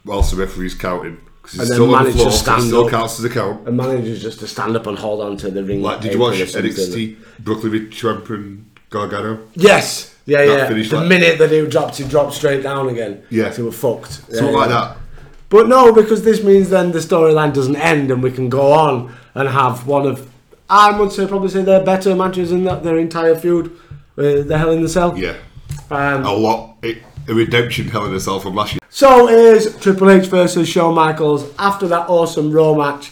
[0.05, 2.31] whilst the referee's counting because And he's then still on the floor.
[2.31, 2.91] so stand it still up.
[2.91, 3.67] counts as a count.
[3.67, 5.81] A manager's just to stand up and hold on to the ring.
[5.81, 6.35] Like, did you watch.
[6.35, 9.39] NXT Brooklyn with Trump and Gargano?
[9.55, 10.15] Yes.
[10.25, 10.67] Yeah, That yeah.
[10.69, 13.23] finished The like- minute that he dropped, he dropped straight down again.
[13.29, 13.51] Yeah.
[13.51, 14.21] So we're fucked.
[14.29, 14.75] Yeah, Something like yeah.
[14.79, 14.97] that.
[15.49, 19.13] But no, because this means then the storyline doesn't end and we can go on
[19.35, 20.29] and have one of,
[20.69, 23.69] I would say, probably say their better matches in that their entire feud
[24.15, 25.17] with the Hell in the Cell.
[25.17, 25.33] Yeah,
[25.91, 26.77] Um, a lot.
[26.81, 28.79] It, a redemption hell in itself from last year.
[28.89, 31.51] So here's Triple H versus Shawn Michaels.
[31.57, 33.11] After that awesome Raw match,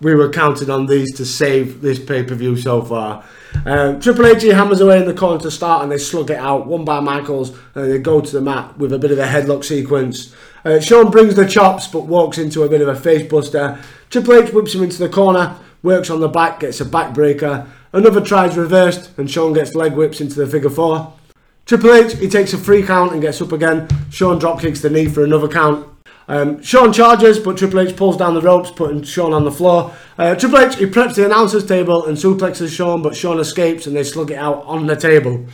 [0.00, 3.24] we were counting on these to save this pay per view so far.
[3.66, 6.66] Um, Triple H hammers away in the corner to start, and they slug it out
[6.66, 9.64] one by Michaels, and they go to the mat with a bit of a headlock
[9.64, 10.34] sequence.
[10.64, 13.78] Uh, Shawn brings the chops, but walks into a bit of a face buster.
[14.08, 17.68] Triple H whips him into the corner, works on the back, gets a backbreaker.
[17.92, 21.12] Another tries reversed, and Shawn gets leg whips into the figure four.
[21.70, 23.86] Triple H, he takes a free count and gets up again.
[24.10, 25.86] Shawn drop kicks the knee for another count.
[26.26, 29.94] Um, Shawn charges, but Triple H pulls down the ropes, putting Shawn on the floor.
[30.18, 33.94] Uh, Triple H, he preps the announcer's table and suplexes Shawn, but Shawn escapes and
[33.94, 35.46] they slug it out on the table.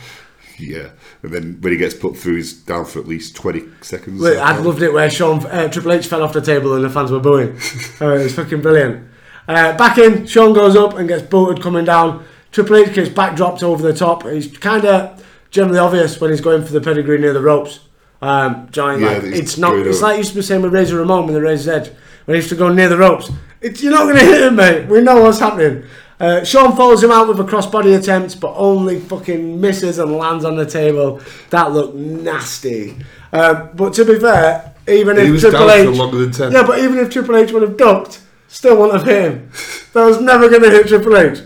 [0.57, 0.89] Yeah,
[1.21, 4.19] and then when he gets put through, he's down for at least twenty seconds.
[4.19, 6.89] Look, I loved it where Shawn uh, Triple H fell off the table and the
[6.89, 7.49] fans were booing.
[8.01, 9.07] uh, was fucking brilliant.
[9.47, 12.25] Uh, back in, Shawn goes up and gets booted coming down.
[12.51, 14.23] Triple H gets backdropped over the top.
[14.23, 17.79] He's kind of generally obvious when he's going for the pedigree near the ropes.
[18.21, 19.75] Um, Johnny, Yeah, like, it's not.
[19.77, 21.95] It's like you used to be saying with Razor Ramon with the Razor's Edge
[22.25, 23.31] when he used to go near the ropes.
[23.61, 24.87] It's, you're not going to hit him, mate.
[24.87, 25.83] We know what's happening.
[26.19, 30.45] Uh, Shawn follows him out with a crossbody attempt, but only fucking misses and lands
[30.45, 31.21] on the table.
[31.51, 32.97] That looked nasty.
[33.31, 36.51] Um, but to be fair, even He if Triple H, for longer than 10.
[36.53, 39.51] yeah, but even if Triple H would have ducked, still wouldn't have hit him.
[39.93, 41.39] that was never going to hit Triple H.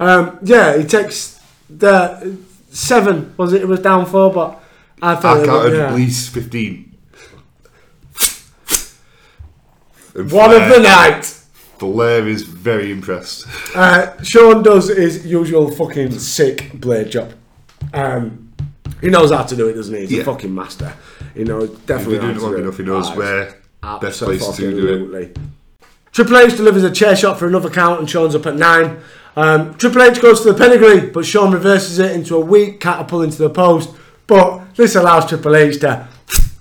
[0.00, 1.38] Um, yeah, he takes
[1.68, 2.38] the
[2.74, 3.34] seven.
[3.36, 3.62] Was it?
[3.62, 4.62] It was down four, but
[5.00, 5.88] I thought I counted yeah.
[5.88, 6.96] at least fifteen.
[10.14, 11.24] And one of the night.
[11.78, 13.46] Flair is very impressed.
[13.74, 17.32] Uh, Shawn does his usual fucking sick blade job.
[17.92, 18.52] Um,
[19.00, 20.06] he knows how to do it, doesn't he?
[20.06, 20.94] He's a fucking master.
[21.34, 23.56] He knows If definitely you're doing it long enough, he knows Ah, where
[24.00, 25.36] best place to do it.
[26.12, 29.00] Triple H delivers a chair shot for another count and Shawn's up at nine.
[29.36, 33.24] Um, Triple H goes for the pedigree, but Shawn reverses it into a weak catapult
[33.24, 33.90] into the post.
[34.26, 36.08] But this allows Triple H to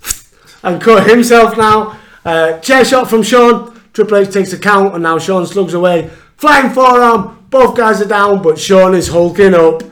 [0.63, 1.99] and cut himself now.
[2.26, 3.80] Uh, chair shot from Shawn.
[3.93, 6.09] Triple H takes a count and now Shawn slugs away.
[6.38, 7.45] Flying forearm.
[7.49, 9.84] Both guys are down, but Shawn is hulking up.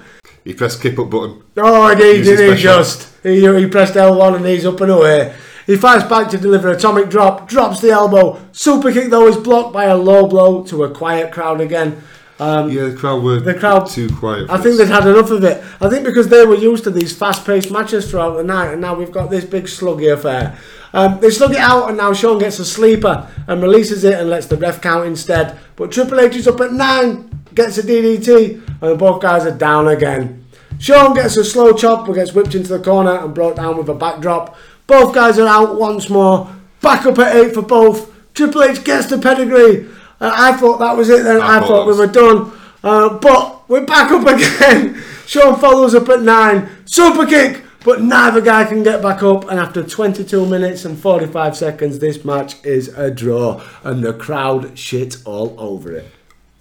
[0.43, 1.43] He pressed keep up button.
[1.57, 3.09] Oh, he did, didn't he just?
[3.21, 5.35] He, he pressed L1 and he's up and away.
[5.67, 8.41] He fights back to deliver atomic drop, drops the elbow.
[8.51, 12.01] Super kick though is blocked by a low blow to a quiet crowd again.
[12.41, 14.49] Yeah, the crowd were the crowd too quiet.
[14.49, 15.63] I think they'd had enough of it.
[15.79, 18.95] I think because they were used to these fast-paced matches throughout the night, and now
[18.95, 20.57] we've got this big sluggy affair.
[20.93, 24.29] Um, they slug it out, and now Shawn gets a sleeper and releases it and
[24.29, 25.57] lets the ref count instead.
[25.75, 29.87] But Triple H is up at nine, gets a DDT, and both guys are down
[29.87, 30.45] again.
[30.79, 33.87] Shawn gets a slow chop, but gets whipped into the corner and brought down with
[33.87, 34.57] a backdrop.
[34.87, 36.49] Both guys are out once more.
[36.81, 38.11] Back up at eight for both.
[38.33, 39.87] Triple H gets the pedigree.
[40.21, 41.41] Uh, I thought that was it then.
[41.41, 42.51] I, I thought, thought we were done.
[42.83, 45.01] Uh, but we're back up again.
[45.25, 46.69] Shawn follows up at nine.
[46.85, 49.49] Super kick, but neither guy can get back up.
[49.49, 54.77] And after 22 minutes and 45 seconds, this match is a draw, and the crowd
[54.77, 56.05] shit all over it.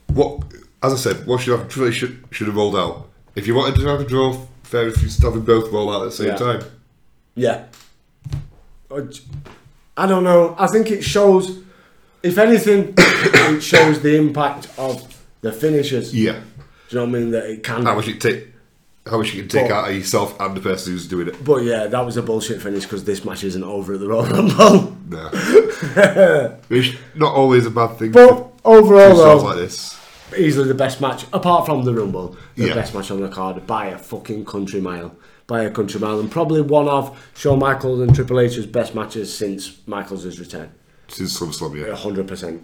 [0.08, 0.42] what,
[0.82, 3.08] as I said, what should have should, should have rolled out.
[3.34, 6.02] If you wanted to have a draw, fair if you have them both roll out
[6.02, 6.36] at the same Yeah.
[6.36, 6.62] time.
[7.34, 7.64] Yeah.
[9.96, 10.54] I don't know.
[10.58, 11.58] I think it shows,
[12.22, 15.02] if anything, it shows the impact of
[15.40, 16.14] the finishers.
[16.14, 16.32] Yeah.
[16.32, 16.38] Do
[16.90, 17.30] you know what I mean?
[17.30, 17.84] That it can.
[17.84, 18.48] How much it take?
[19.06, 21.42] How much you can take But- out of yourself and the person who's doing it?
[21.44, 24.26] But yeah, that was a bullshit finish because this match isn't over at the Royal
[24.26, 24.96] Rumble.
[25.08, 25.28] No.
[26.68, 28.12] Which not always a bad thing.
[28.12, 29.98] But overall, though, like this.
[30.36, 32.74] easily the best match, apart from the Rumble, the Yeah.
[32.74, 35.16] best match on the card by a fucking country mile.
[35.46, 36.20] By a country mile.
[36.20, 40.70] And probably one of Shawn Michaels and Triple H's best matches since Michaels' return.
[41.10, 41.94] Since SummerSlam, yeah.
[41.94, 42.60] 100%.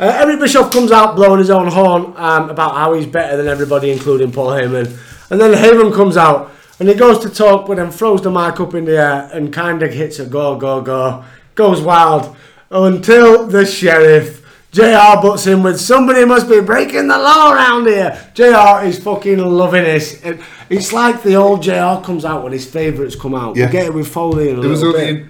[0.00, 3.46] Uh, Eric Bischoff comes out blowing his own horn um, about how he's better than
[3.48, 4.86] everybody, including Paul Heyman.
[5.30, 8.58] And then Heyman comes out and he goes to talk, but then throws the mic
[8.60, 11.24] up in the air and kind of hits a go, go, go.
[11.54, 12.36] Goes wild
[12.70, 14.40] until the sheriff.
[14.72, 18.18] JR butts in with somebody must be breaking the law around here.
[18.34, 20.20] JR is fucking loving this.
[20.24, 23.54] It- It's like the old JR comes out when his favourites come out.
[23.54, 23.66] Yeah.
[23.66, 25.26] We get it with Foley and a It little bit.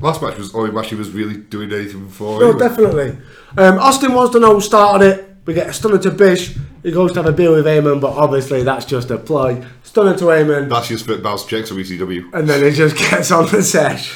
[0.00, 2.40] Last match was match he was really doing anything for.
[2.40, 2.68] No, anyway.
[2.68, 3.18] definitely.
[3.56, 5.36] Um, Austin wants to know who started it.
[5.46, 6.56] We get a stunner to Bish.
[6.82, 9.64] He goes to have a beer with Heyman, but obviously that's just a ploy.
[9.82, 12.32] Stunner to Heyman, That's just for bounce checks on ECW.
[12.34, 14.14] and then he just gets on the sesh.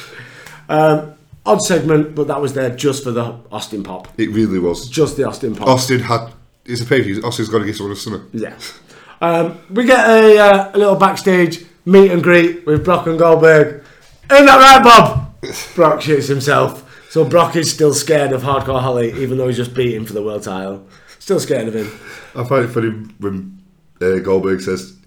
[0.67, 1.13] Um,
[1.45, 4.07] odd segment, but that was there just for the Austin pop.
[4.19, 4.89] It really was.
[4.89, 5.67] Just the Austin pop.
[5.67, 6.33] Austin had.
[6.65, 7.21] It's a pay per view.
[7.23, 8.21] Austin's got to get someone a stunner.
[8.33, 8.55] Yeah.
[9.21, 13.83] Um, we get a, uh, a little backstage meet and greet with Brock and Goldberg.
[14.31, 15.28] Ain't that right, Bob?
[15.75, 16.85] Brock shits himself.
[17.09, 20.21] So Brock is still scared of Hardcore Holly, even though he's just beating for the
[20.23, 20.85] world title.
[21.17, 21.87] Still scared of him.
[22.35, 23.61] I find it funny when
[24.01, 24.97] uh, Goldberg says,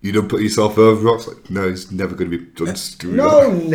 [0.00, 3.16] "You don't put yourself over." Rock's like, "No, he's never going to be done doing
[3.16, 3.68] No, that."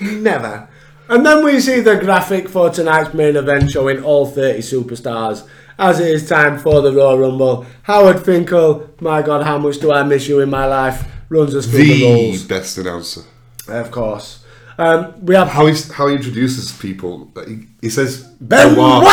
[0.00, 0.68] never, never.
[1.08, 5.46] And then we see the graphic for tonight's main event showing all 30 superstars.
[5.78, 9.92] As it is time for the Royal Rumble, Howard Finkel, my God, how much do
[9.92, 12.42] I miss you in my life, runs us through the, The rules.
[12.44, 13.22] best announcer.
[13.68, 14.41] Of course.
[14.82, 17.30] Um, we have How he how he introduces people.
[17.46, 19.04] He, he says Benoit!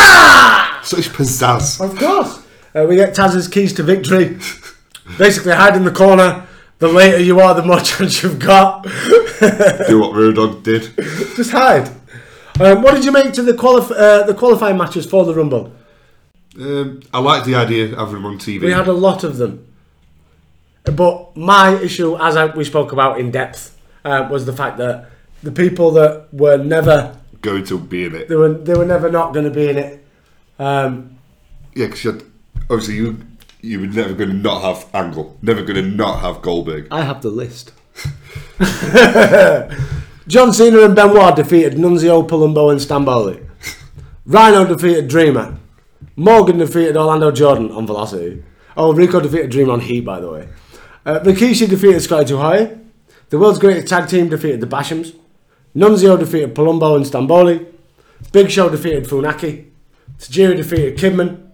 [0.84, 1.80] Such pizzazz.
[1.80, 2.44] Of course.
[2.74, 4.40] Uh, we get Taz's keys to victory.
[5.20, 6.48] Basically, hide in the corner.
[6.80, 8.84] The later you are, the more chance you've got.
[8.84, 10.92] Do what Road Dogg did.
[11.36, 11.88] Just hide.
[12.60, 15.72] Um, what did you make to the qualif- uh, the qualifying matches for the Rumble?
[16.60, 18.62] Um, I like the idea of having him on TV.
[18.62, 19.68] We had a lot of them.
[20.84, 25.10] But my issue, as I, we spoke about in depth, uh, was the fact that
[25.44, 28.28] the people that were never going to be in it.
[28.28, 30.06] they were they were never not going to be in it.
[30.58, 31.18] Um,
[31.74, 32.22] Yeah, because
[32.70, 33.18] obviously you
[33.62, 36.88] you were never going to not have Angle, never going to not have Goldberg.
[36.92, 37.74] I have the list.
[40.28, 43.46] John Cena and Benoit defeated Nunzio, Palumbo, and Stamboli.
[44.26, 45.58] Rhino defeated Dreamer.
[46.16, 48.44] Morgan defeated Orlando Jordan on Velocity.
[48.78, 50.50] Oh, Rico defeated Dream on Heat, by the way.
[51.06, 52.78] Uh, Rikishi defeated Scotty 2 High.
[53.30, 55.16] The world's greatest tag team defeated the Bashams.
[55.76, 57.66] Nunzio defeated Palumbo and Stamboli.
[58.32, 59.68] Big Show defeated Funaki.
[60.18, 61.48] Tajiri defeated Kidman.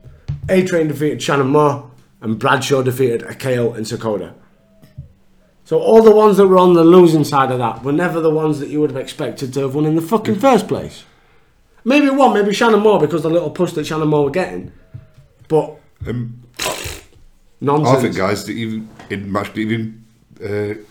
[0.49, 1.91] A Train defeated Shannon Moore.
[2.21, 4.33] And Bradshaw defeated Akio and Sakoda.
[5.63, 8.29] So all the ones that were on the losing side of that were never the
[8.29, 11.03] ones that you would have expected to have won in the fucking first place.
[11.83, 14.71] Maybe one, maybe Shannon Moore because the little push that Shannon Moore were getting.
[15.47, 16.41] But Um,
[17.61, 17.97] nonsense.
[17.97, 19.71] I think guys that even in match didn't
[20.39, 20.83] even uh,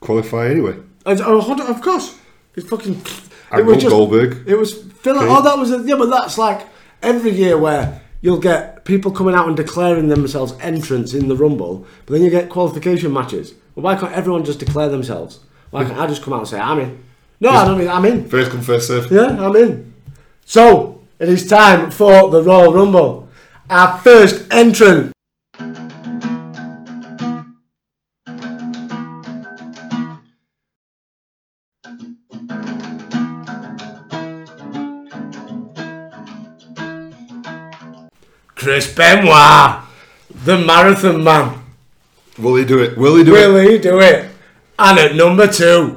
[0.00, 0.76] qualify anyway.
[1.06, 2.16] And- oh, of course.
[2.54, 3.00] It's fucking.
[3.52, 4.46] Angle, Goldberg.
[4.46, 5.20] It was filler.
[5.20, 5.28] Okay.
[5.28, 6.66] Oh, that was a, yeah, but that's like
[7.02, 11.86] every year where you'll get people coming out and declaring themselves entrants in the Rumble,
[12.06, 13.54] but then you get qualification matches.
[13.74, 15.40] Well, why can't everyone just declare themselves?
[15.70, 17.02] Why can't I just come out and say I'm in?
[17.40, 18.28] No, I don't mean I'm in.
[18.28, 19.10] First come, first serve.
[19.10, 19.94] Yeah, I'm in.
[20.44, 23.28] So it is time for the Royal Rumble.
[23.68, 25.12] Our first entrant.
[38.60, 39.80] Chris Benoit.
[40.44, 41.62] the Marathon Man.
[42.38, 42.94] Will he do it?
[42.98, 43.64] Will he do Will it?
[43.64, 44.30] Will he do it?
[44.78, 45.96] And at number two.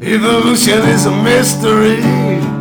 [0.00, 2.57] Evolution is a mystery.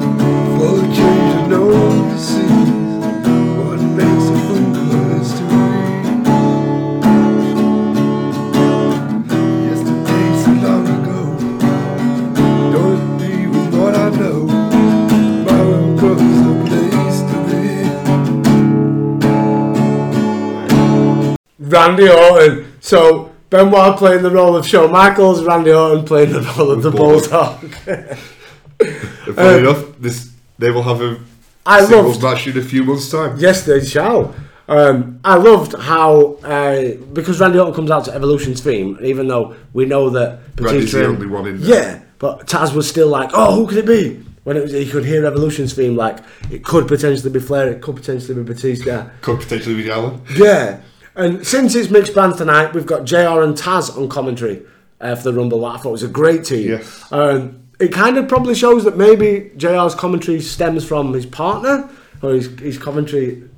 [21.77, 22.73] Randy Orton.
[22.79, 26.91] So Benoit playing the role of Shawn Michaels, Randy Orton playing the role of the
[26.91, 27.73] Bulldog.
[29.35, 31.19] Funny enough, this they will have a
[31.65, 33.37] I singles loved- match in a few months' time.
[33.39, 34.33] Yes, they shall.
[34.69, 39.55] Um, I loved how uh, because Randy Orton comes out to Evolution's theme, even though
[39.73, 41.69] we know that Randy's the only one in there.
[41.97, 44.85] Yeah, but Taz was still like, "Oh, who could it be?" When it was, he
[44.89, 46.19] could hear Evolution's theme, like
[46.51, 49.09] it could potentially be Flair, it could potentially be Batista.
[49.21, 50.21] Could potentially be Allen.
[50.35, 50.81] Yeah,
[51.17, 54.63] and since it's mixed bands tonight, we've got JR and Taz on commentary
[55.01, 55.61] uh, for the Rumble.
[55.61, 56.69] That I thought was a great team.
[56.69, 57.11] Yes.
[57.11, 61.89] Um, it kind of probably shows that maybe JR's commentary stems from his partner,
[62.21, 63.49] or his, his commentary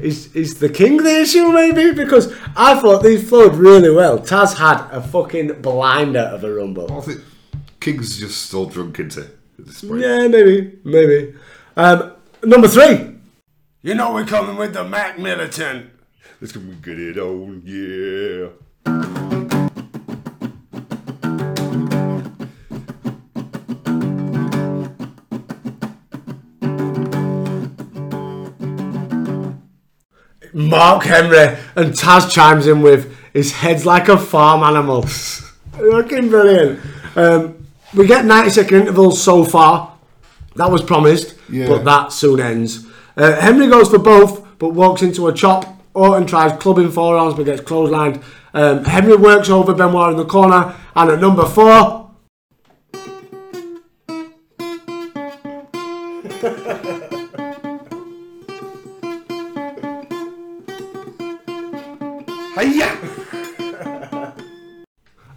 [0.00, 4.18] is is the king the issue maybe because I thought these flowed really well.
[4.18, 6.92] Taz had a fucking blinder of a Rumble.
[6.92, 7.20] I think
[7.80, 10.00] King's just still drunk into at this point.
[10.00, 11.34] Yeah, maybe, maybe.
[11.76, 12.12] Um,
[12.42, 13.16] number three.
[13.82, 15.90] You know we're coming with the Mac Militant.
[16.42, 18.48] Let's and get it on, yeah.
[30.52, 35.06] Mark Henry and Taz chimes in with his head's like a farm animal.
[35.80, 36.80] Looking brilliant.
[37.16, 39.96] Um, we get 90 second intervals so far.
[40.56, 41.68] That was promised, Yeah.
[41.68, 42.84] but that soon ends.
[43.16, 45.81] Uh, Henry goes for both, but walks into a chop.
[45.94, 48.22] Orton tries clubbing forearms but gets clotheslined.
[48.54, 52.10] Um, Henry works over Benoit in the corner, and at number four,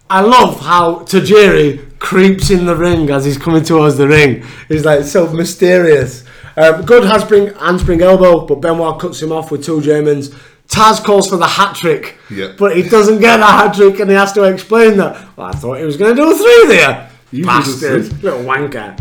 [0.08, 4.46] I love how Tajiri creeps in the ring as he's coming towards the ring.
[4.68, 6.24] He's like so mysterious.
[6.58, 10.30] Um, good handspring, handspring elbow, but Benoit cuts him off with two Germans.
[10.68, 12.54] Taz calls for the hat trick, Yeah.
[12.58, 15.18] but he doesn't get the hat trick and he has to explain that.
[15.36, 17.10] Well, I thought he was going to do three there.
[17.32, 18.24] You Bastard.
[18.24, 18.98] Little wanker.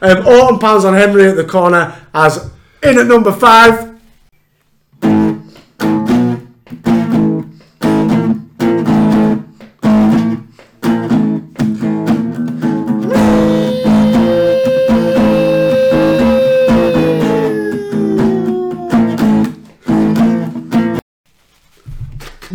[0.00, 2.50] Um, Orton pounds on Henry at the corner as
[2.82, 3.89] in at number five.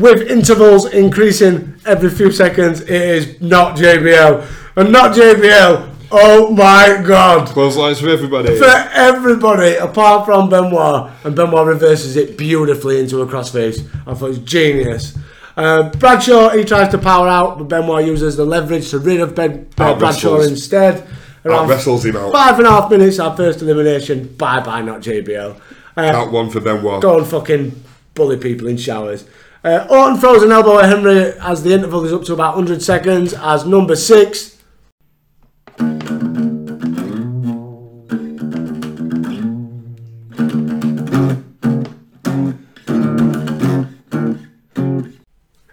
[0.06, 4.45] With intervals increasing every few seconds, it is not JBL.
[4.78, 7.47] And not JBL, oh my god.
[7.47, 8.58] Clotheslines for everybody.
[8.58, 11.12] For everybody, apart from Benoit.
[11.24, 13.86] And Benoit reverses it beautifully into a crossface.
[14.06, 15.18] I thought it was genius.
[15.58, 19.34] Uh, Bradshaw, he tries to power out, but Benoit uses the leverage to rid of
[19.36, 21.08] ben, uh, Bradshaw instead.
[21.45, 22.32] Around wrestles him out.
[22.34, 24.34] Five and a half minutes, our first elimination.
[24.36, 25.56] Bye bye, not JBL.
[25.95, 27.01] Uh, Count one for Benoit.
[27.01, 27.84] go and fucking
[28.16, 29.26] bully people in showers.
[29.66, 32.84] Uh, Orton throws an elbow at Henry as the interval is up to about 100
[32.84, 33.34] seconds.
[33.34, 34.61] As number six,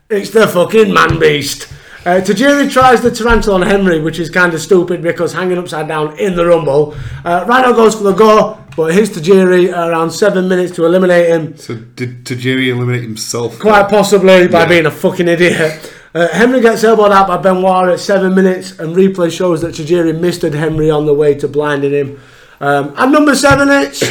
[0.09, 1.69] it's the fucking man beast.
[2.07, 5.87] Uh, Tajiri tries the tarantula on Henry, which is kind of stupid because hanging upside
[5.87, 6.97] down in the rumble.
[7.27, 11.57] Uh, Rhino goes for the go, but hits Tajiri around seven minutes to eliminate him.
[11.57, 13.59] So did Tajiri eliminate himself?
[13.59, 14.69] Quite possibly by Yeah.
[14.69, 15.93] being a fucking idiot.
[16.15, 20.19] Uh, Henry gets elbowed out by Benoit at seven minutes, and replay shows that Tajiri
[20.19, 22.21] misted Henry on the way to blinding him.
[22.61, 24.03] Um, and number seven, it's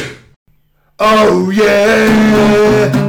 [0.98, 3.01] Oh yeah.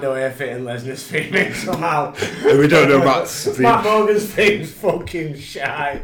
[0.00, 2.14] find a way of fitting Lesnar's theme in somehow.
[2.58, 3.62] we don't know Matt's theme.
[3.62, 6.00] Matt Morgan's theme's fucking shy.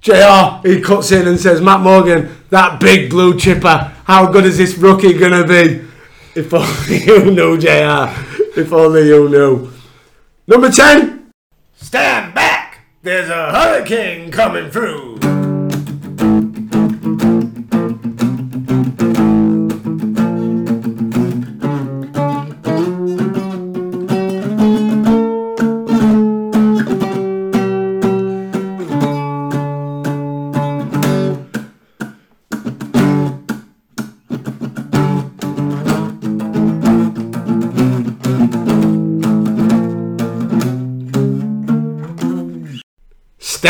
[0.00, 4.58] JR, he cuts in and says, Matt Morgan, that big blue chipper, how good is
[4.58, 5.84] this rookie gonna be?
[6.34, 8.12] If only you knew, JR.
[8.58, 9.72] If only you knew.
[10.46, 11.32] Number 10,
[11.76, 12.80] stand back.
[13.02, 15.35] There's a hurricane coming through.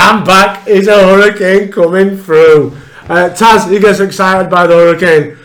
[0.07, 2.77] Stand back, is a hurricane coming through.
[3.09, 5.37] Uh, Taz, he gets excited by the hurricane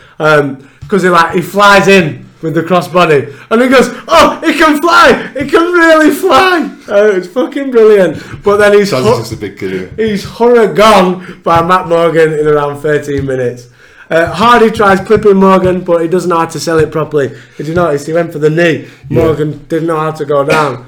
[0.82, 4.80] because he like he flies in with the crossbody and he goes, "Oh, he can
[4.80, 5.32] fly!
[5.36, 8.22] He can really fly!" Uh, it's fucking brilliant.
[8.44, 9.90] But then he's Taz hu- is just a big kid.
[9.90, 9.98] innit?
[9.98, 10.76] he's hurried
[11.42, 13.68] by Matt Morgan in around 13 minutes.
[14.08, 17.34] Uh, Hardy tries clipping Morgan, but he doesn't know how to sell it properly.
[17.56, 18.88] Did you notice he went for the knee?
[19.10, 20.86] Morgan didn't know how to go down.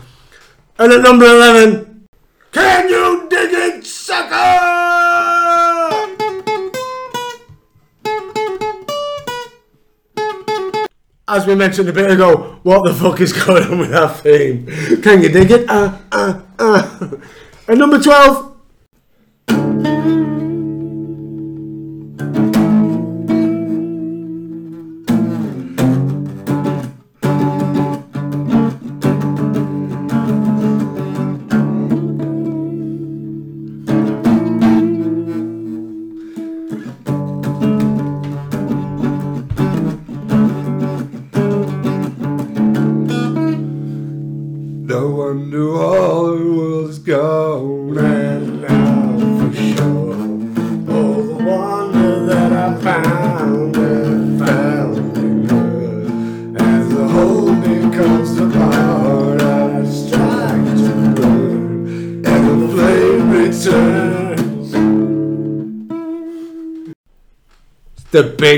[0.79, 2.07] And at number 11,
[2.53, 3.24] can you
[3.85, 4.95] sucker?
[11.27, 14.67] As we mentioned a bit ago, what the fuck is going on with that theme?
[15.03, 15.69] Can you dig it?
[15.69, 17.11] Uh, uh, uh.
[17.67, 18.54] And number 12,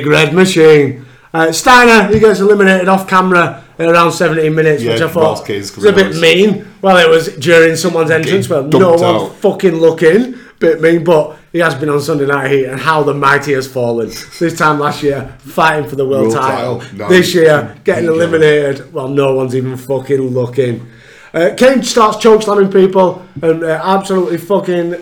[0.06, 1.04] big red machine.
[1.34, 5.46] Uh, Steiner, he gets eliminated off camera at around 17 minutes, Yeah, which I thought
[5.48, 6.66] was a bit mean.
[6.80, 9.34] Well, it was during someone's entrance dumped no one's out.
[9.36, 10.34] fucking looking.
[10.58, 13.70] Bit mean, but he has been on Sunday Night Heat and how the mighty has
[13.70, 14.08] fallen.
[14.38, 16.78] This time last year, fighting for the world, World title.
[16.80, 16.96] title.
[16.98, 20.88] No, this year, getting eliminated while no one's even fucking looking.
[21.34, 24.94] Uh, Kane starts chokeslamming people and uh, absolutely fucking.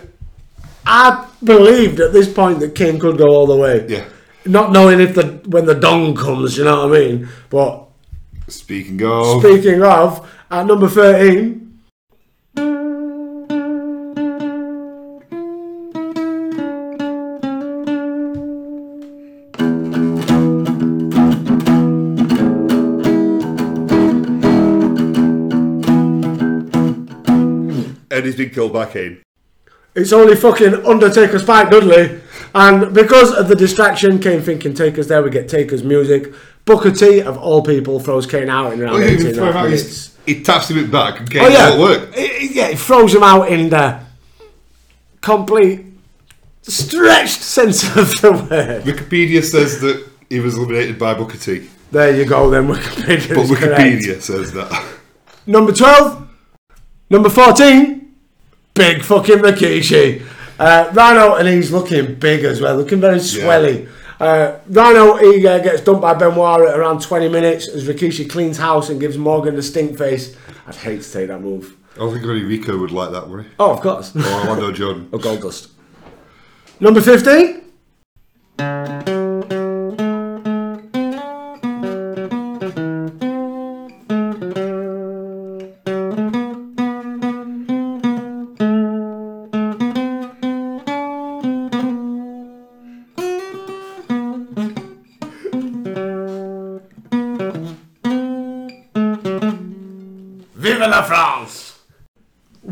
[0.84, 4.04] I believed at this point that Kane could go all the way Yeah.
[4.46, 7.28] Not knowing if the when the dong comes, you know what I mean.
[7.50, 7.80] But
[8.48, 11.80] Speaking of, speaking of, at number thirteen,
[28.10, 29.22] Eddie's been killed by Kane.
[29.94, 32.20] it's only fucking Undertaker Spike Dudley,
[32.54, 36.32] and because of the distraction, Kane thinking Taker's there, we get Taker's music.
[36.64, 39.56] Booker T of all people throws Kane out in around Oh, he, 18 throw him
[39.56, 40.16] out, minutes.
[40.24, 42.14] he, taps him back and Kane Oh yeah, work.
[42.14, 44.00] He- yeah, he throws him out in the
[45.20, 45.84] complete
[46.62, 48.84] stretched sense of the word.
[48.84, 51.68] Wikipedia says that he was eliminated by Booker T.
[51.90, 53.28] There you go, then Wikipedia.
[53.28, 53.80] But is correct.
[53.80, 54.84] Wikipedia says that.
[55.46, 56.28] Number 12.
[57.10, 58.14] Number 14.
[58.74, 60.22] Big fucking Rikishi.
[60.58, 63.86] Uh, Rhyno and he's looking big as well, looking very swelly.
[63.86, 63.90] Uh,
[64.20, 68.56] Uh, Rhyno he uh, gets dumped by Benoit at around 20 minutes as Rikishi cleans
[68.58, 70.36] house and gives Morgan the stink face.
[70.68, 71.76] I'd hate to take that move.
[71.96, 73.50] I don't think only Rico would like that, would he?
[73.58, 74.14] Oh, of course.
[74.14, 75.08] Or Orlando Jordan.
[75.12, 75.68] or Goldust.
[76.80, 77.62] Number 15.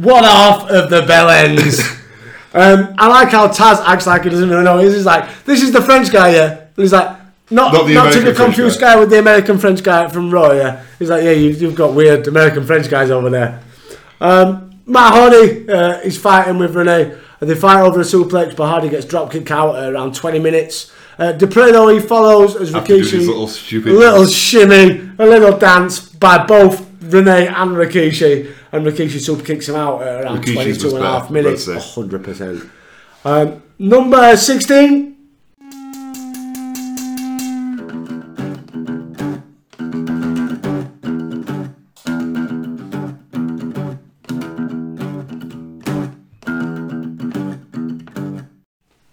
[0.03, 1.80] One half of the bell ends.
[2.55, 4.78] um, I like how Taz acts like he doesn't really know.
[4.78, 6.50] He's like, this is the French guy, yeah.
[6.59, 7.09] And he's like,
[7.50, 8.94] not, Not not, the to American get French confused guy.
[8.94, 10.82] guy with the American French guy from Raw, yeah.
[10.98, 13.62] He's like, yeah, you, you've got weird American French guys over there.
[14.20, 17.18] Um, Matt Hardy uh, is fighting with René.
[17.40, 20.38] And they fight over a suplex, but Hardy gets drop kick out at around 20
[20.38, 20.92] minutes.
[21.18, 23.11] Uh, Duprée, though, he follows as After doing Rikishi.
[23.11, 28.53] his little little shimmy, a little dance by both René and Rikishi.
[28.72, 31.66] And Rikishi super kicks him out at around Rikishi's 22 and a half minutes.
[31.66, 32.70] 100%.
[33.24, 35.12] Um, number 16.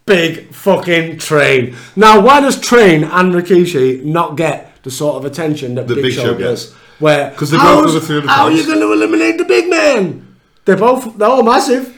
[0.05, 1.75] Big fucking train.
[1.95, 6.03] Now, why does Train and Rikishi not get the sort of attention that The Big,
[6.05, 6.73] Big Show, Show gets?
[6.99, 9.69] Where 'Cause they're both how's- over 300 How are you going to eliminate the big
[9.69, 10.25] man?
[10.65, 11.95] They're both they're all massive.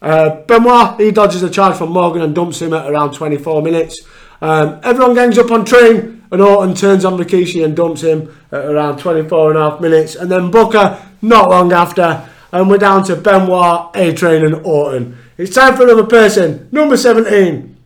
[0.00, 4.00] Uh, Benoit he dodges a charge from Morgan and dumps him at around 24 minutes.
[4.40, 8.64] Um, everyone gangs up on Train and Orton turns on Rikishi and dumps him at
[8.64, 10.14] around 24 and a half minutes.
[10.14, 15.16] And then Booker not long after, and we're down to Benoit, A Train, and Orton.
[15.36, 17.76] It's time for another person, number 17.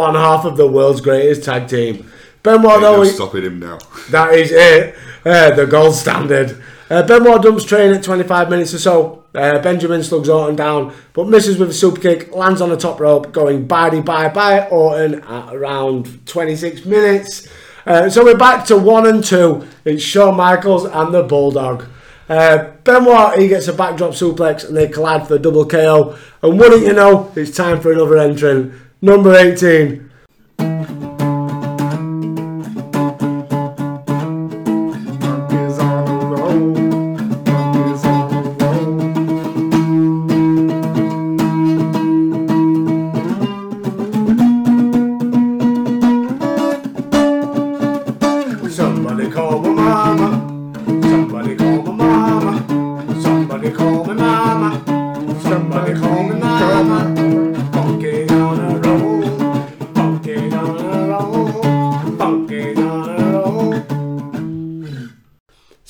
[0.00, 2.10] One half of the world's greatest tag team.
[2.42, 3.76] Benoit, Ain't though, no he- stopping him now.
[4.10, 4.94] that is it.
[5.26, 6.62] Uh, the gold standard.
[6.88, 9.24] Uh, Benoit dumps train at 25 minutes or so.
[9.34, 12.98] Uh, Benjamin slugs Orton down, but misses with a super kick, lands on the top
[12.98, 17.46] rope, going bye bye bye Orton at around 26 minutes.
[17.84, 19.66] Uh, so we're back to one and two.
[19.84, 21.84] It's Shawn Michaels and the Bulldog.
[22.26, 26.16] Uh, Benoit he gets a backdrop suplex and they collide for the double KO.
[26.42, 28.72] And wouldn't you know, it's time for another entrant.
[29.02, 30.09] Number 18.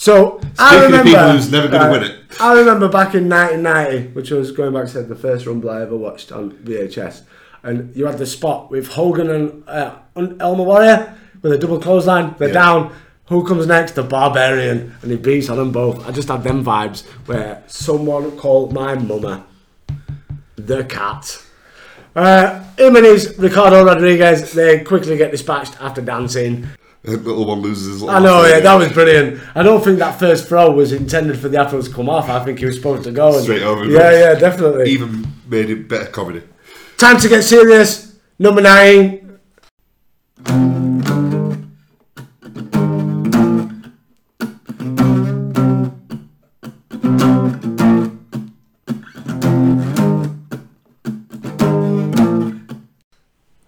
[0.00, 1.10] So I Speaking of remember.
[1.10, 2.16] people who's never gonna win it.
[2.40, 5.94] I remember back in 1990, which was going back to the first Rumble I ever
[5.94, 7.20] watched on VHS,
[7.62, 12.34] and you had the spot with Hogan and uh, Ultimate Warrior with a double clothesline.
[12.38, 12.54] They're Yeah.
[12.54, 12.92] down.
[13.26, 13.92] Who comes next?
[13.92, 16.08] The Barbarian, and he beats on them both.
[16.08, 19.44] I just had them vibes where someone called my mama
[20.56, 21.42] the cat.
[22.16, 26.68] Uh, him and his Ricardo Rodriguez, they quickly get dispatched after dancing.
[27.04, 29.40] Little one loses his I know, yeah, that was brilliant.
[29.54, 32.28] I don't think that first throw was intended for the Afro to come off.
[32.28, 33.34] I think he was supposed to go.
[33.34, 33.86] And, Straight over.
[33.86, 34.90] Yeah, yeah, definitely.
[34.90, 36.42] Even made it better comedy.
[36.98, 38.18] Time to get serious.
[38.38, 39.38] Number nine.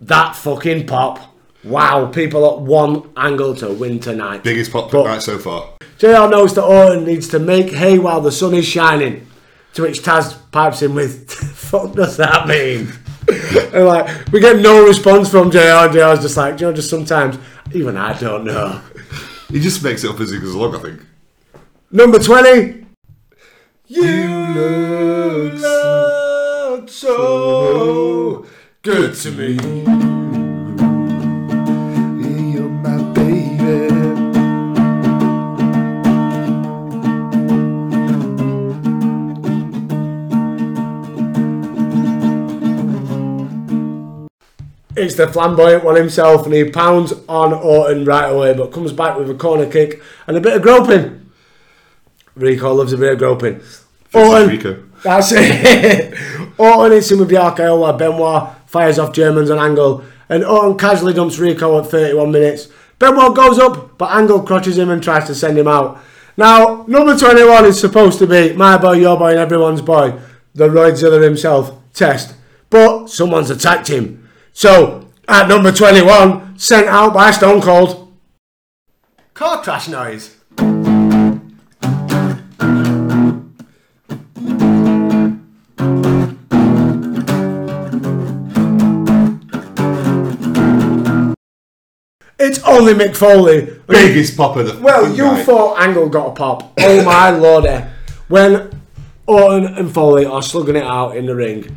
[0.03, 1.32] That fucking pop.
[1.65, 4.43] Wow, people at one angle to win tonight.
[4.43, 5.69] Biggest pop But- night so far.
[5.99, 9.27] JR knows that Orton needs to make hay while the sun is shining.
[9.75, 12.93] To which Taz pipes in with, fuck does that mean?
[13.73, 15.59] and like, we get no response from JR.
[15.61, 17.39] and JR's just like, you know, just sometimes,
[17.73, 18.81] even I don't know.
[19.49, 21.01] He just makes it up as he goes along, I think.
[21.91, 22.85] Number 20.
[23.87, 24.29] You
[25.55, 28.47] look so
[28.83, 30.22] good to me.
[44.95, 49.17] It's the flamboyant one himself, and he pounds on Orton right away, but comes back
[49.17, 51.31] with a corner kick and a bit of groping.
[52.35, 53.61] Rico loves a bit of groping.
[54.15, 54.85] Orton, Rico.
[55.03, 56.15] that's it.
[56.59, 61.13] Orton hits him with the RKO Benoit fires off Germans on Angle, and Orton casually
[61.13, 62.69] dumps Rico at 31 minutes.
[62.99, 66.01] Benoit goes up, but Angle crotches him and tries to send him out.
[66.37, 70.19] Now, number 21 is supposed to be my boy, your boy, and everyone's boy,
[70.55, 72.35] the Roidzilla himself, Test.
[72.71, 74.22] But someone's attacked him.
[74.53, 78.13] So, at number 21, sent out by Stone Cold.
[79.35, 80.37] Car crash noise.
[92.39, 93.69] It's only Mick Foley.
[93.87, 95.47] Biggest pop of the Well, you night.
[95.47, 96.73] thought Angle got a pop.
[96.79, 97.85] Oh my lordy.
[98.29, 98.71] When
[99.27, 101.77] Orton and Foley are slugging it out in the ring,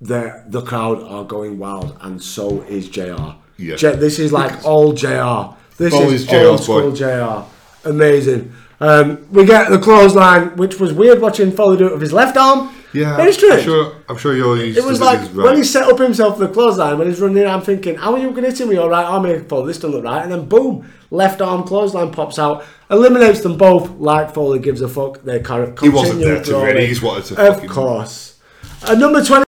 [0.00, 3.34] the the crowd are going wild, and so is JR.
[3.56, 3.76] Yeah.
[3.76, 5.54] J- this is like all JR.
[5.76, 6.96] This is JR's old school boy.
[6.96, 7.44] JR.
[7.88, 8.52] Amazing.
[8.80, 12.36] Um, we get the clothesline, which was weird watching Foley do it with his left
[12.36, 12.72] arm.
[12.92, 13.58] Yeah, Very strange.
[13.60, 13.92] I'm sure.
[14.08, 16.52] I'm sure you're used It was like this, when he set up himself for the
[16.52, 18.88] clothesline, when he's running, I'm thinking, how are you going to hit him with your
[18.88, 19.26] right arm?
[19.26, 19.40] here?
[19.44, 20.22] Foley, this doesn't look right.
[20.22, 23.90] And then boom, left arm clothesline pops out, eliminates them both.
[23.98, 25.22] Like Foley gives a fuck.
[25.22, 26.76] They kind of He wasn't there to brawling.
[26.76, 28.38] win, he wanted to Of course.
[28.82, 29.44] Uh, number twenty.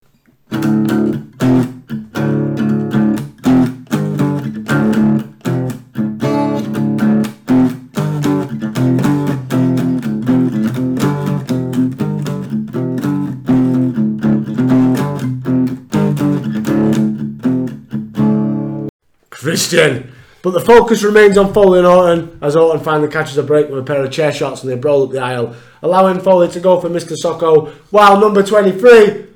[19.60, 20.12] Christian.
[20.42, 23.78] But the focus remains on Foley and Orton as Orton finally catches a break with
[23.78, 26.80] a pair of chair shots and they brawl up the aisle, allowing Foley to go
[26.80, 27.14] for Mr.
[27.22, 27.68] Socko.
[27.90, 29.26] While number 23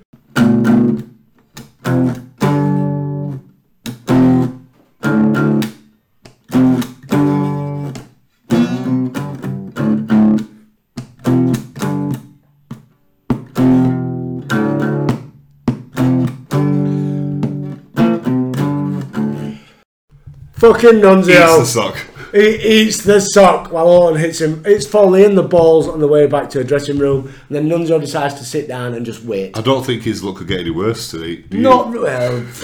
[20.73, 21.29] fucking Nunzio.
[21.29, 21.97] Eats the sock.
[22.33, 24.63] He eats the sock while Orton hits him.
[24.65, 27.69] It's Foley in the balls on the way back to a dressing room, and then
[27.69, 29.57] Nunzio decides to sit down and just wait.
[29.57, 31.37] I don't think his luck could get any worse today.
[31.37, 31.63] do you?
[31.63, 32.45] Not well.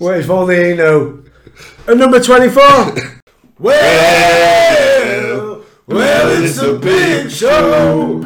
[0.00, 1.24] Wait for the no.
[1.88, 2.62] And number twenty-four.
[3.58, 8.20] well, well, it's a big show.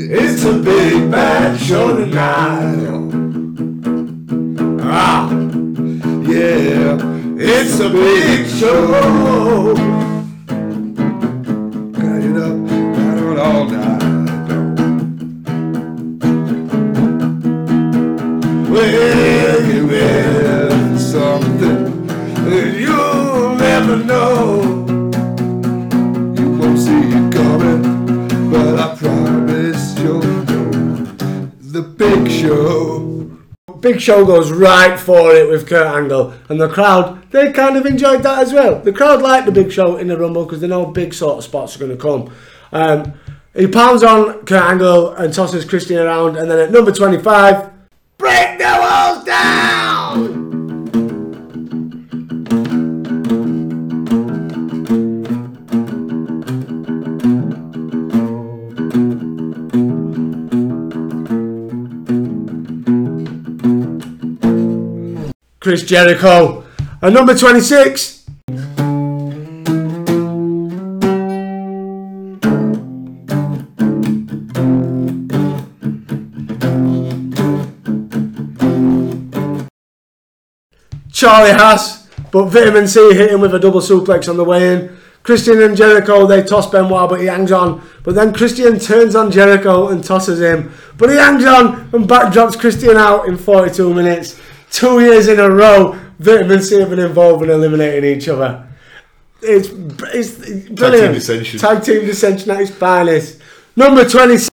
[0.00, 2.86] It's a big bad show tonight.
[4.82, 5.28] Ah,
[6.36, 6.98] yeah,
[7.38, 9.74] it's a big show.
[11.92, 12.56] Got it up,
[12.96, 14.02] got it all night.
[18.68, 22.06] Well, you Well, something
[22.44, 24.62] will, you'll never know.
[26.38, 27.82] you won't see it coming,
[28.50, 30.70] but I promise you'll know.
[31.60, 33.05] The big show.
[33.86, 37.86] Big Show goes right for it with Kurt Angle, and the crowd they kind of
[37.86, 38.80] enjoyed that as well.
[38.80, 41.44] The crowd liked the Big Show in the Rumble because they know big sort of
[41.44, 42.34] spots are going to come.
[42.72, 43.14] Um,
[43.54, 47.70] he pounds on Kurt Angle and tosses Christian around, and then at number twenty-five,
[48.18, 49.75] break the walls down.
[65.66, 66.64] Chris Jericho.
[67.02, 68.24] At number 26,
[81.10, 84.96] Charlie Haas, but Vitamin C hit him with a double suplex on the way in.
[85.24, 87.82] Christian and Jericho, they toss Benoit, but he hangs on.
[88.04, 90.72] But then Christian turns on Jericho and tosses him.
[90.96, 94.40] But he hangs on and backdrops Christian out in 42 minutes.
[94.70, 98.66] Two years in a row, Vitamin C have been involved in eliminating each other.
[99.42, 101.14] It's, it's, brilliant.
[101.14, 101.60] dissension.
[101.60, 103.40] Tag team dissension at its finest.
[103.76, 104.50] Number 26.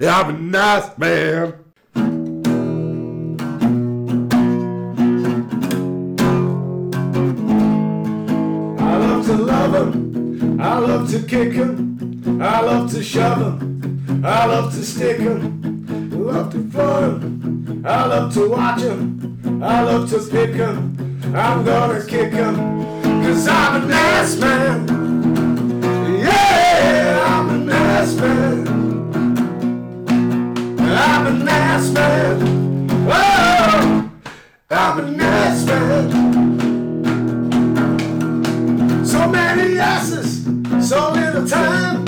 [0.00, 1.54] Yeah, I'm a nice man.
[8.80, 10.60] I love to love him.
[10.60, 12.42] I love to kick him.
[12.42, 14.24] I love to shove him.
[14.24, 15.73] I love to stick him.
[16.24, 17.84] I love to floor him.
[17.84, 19.62] I love to watch him.
[19.62, 20.96] I love to pick him.
[21.34, 22.56] I'm gonna kick him.
[23.22, 24.88] Cause I'm a nice man.
[26.18, 28.66] Yeah, I'm a nice man.
[30.80, 32.88] I'm a nice man.
[33.06, 34.10] Oh,
[34.70, 36.10] I'm an ass man.
[39.04, 40.46] So many asses,
[40.88, 42.06] so little time.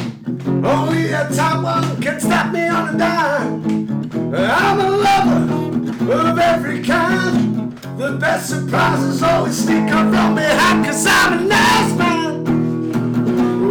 [0.65, 3.86] Only a top one can stop me on a dime.
[4.17, 7.73] I'm a lover of every kind.
[7.99, 12.45] The best surprises always sneak up from behind, cause I'm an ass man.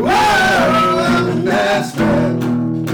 [0.04, 2.86] Whoa, I'm an ass man.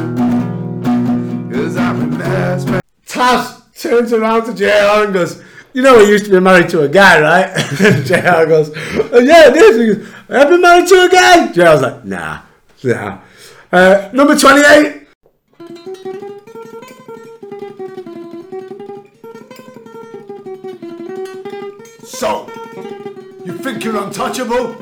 [1.52, 2.82] Cause I'm a ass man.
[3.06, 5.42] Taz turns around to JR and goes,
[5.74, 7.54] You know, he used to be married to a guy, right?
[8.06, 9.78] JR goes, "Oh, Yeah, it is.
[9.78, 11.48] He goes, I've been married to a guy.
[11.52, 12.42] JR's like, Nah,
[12.84, 13.20] nah.
[13.72, 15.01] Uh, number 28.
[22.22, 22.46] So,
[23.44, 24.76] you think you're untouchable?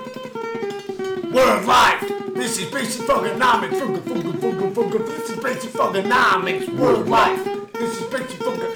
[1.31, 2.01] World life.
[2.33, 3.39] This is basic fucking.
[3.39, 5.07] Funka, funka, funka, funka.
[5.07, 6.67] This is basic fucking nomics.
[6.77, 7.41] World life.
[7.71, 8.75] This is basic fucking.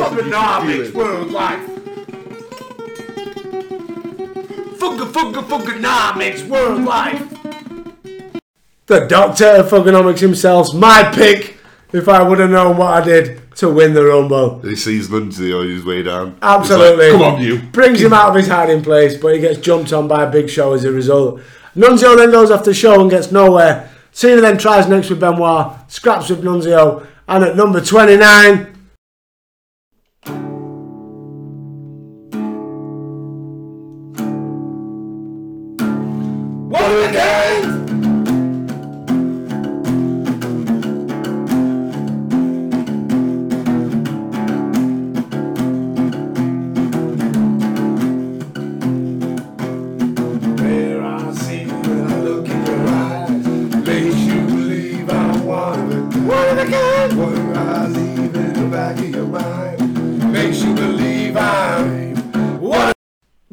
[0.00, 0.94] Fucking nomics.
[0.94, 1.60] World life.
[4.78, 6.48] Funka, funka, funka nomics.
[6.48, 7.22] World life.
[8.86, 11.58] The Doctor of Thuganomics himself's my pick.
[11.92, 14.60] If I would have known what I did to win the Rumble.
[14.60, 16.36] He sees Nunzio on his way down.
[16.42, 17.10] Absolutely.
[17.10, 17.58] Like, Come on, you.
[17.72, 20.48] Brings him out of his hiding place, but he gets jumped on by a big
[20.48, 21.40] show as a result.
[21.76, 23.90] Nunzio then goes off the show and gets nowhere.
[24.12, 28.69] Cena then tries next with Benoit, scraps with Nunzio, and at number 29.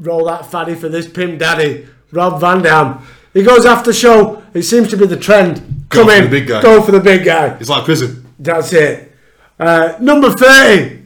[0.07, 3.05] Roll that fatty for this pimp daddy Rob Van Dam.
[3.33, 4.41] He goes after show.
[4.53, 5.85] It seems to be the trend.
[5.89, 6.31] Go Come in.
[6.31, 6.61] big guy.
[6.61, 7.57] Go for the big guy.
[7.59, 8.25] It's like prison.
[8.39, 9.11] That's it.
[9.59, 10.96] Uh, Number 30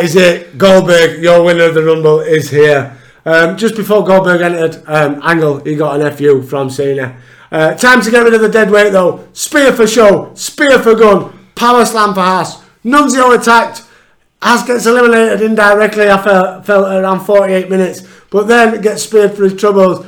[0.00, 0.56] That is it.
[0.56, 2.96] Goldberg, your winner of the Rumble, is here.
[3.26, 7.18] Um, just before Goldberg entered um, Angle, he got an FU from Cena.
[7.52, 9.28] Uh, time to get rid of the dead weight though.
[9.34, 12.62] Spear for show, spear for Gunn, power slam for Haas.
[12.82, 13.84] Nunzio attacked.
[14.40, 18.00] Haas gets eliminated indirectly after felt around 48 minutes,
[18.30, 20.06] but then gets speared for his troubles.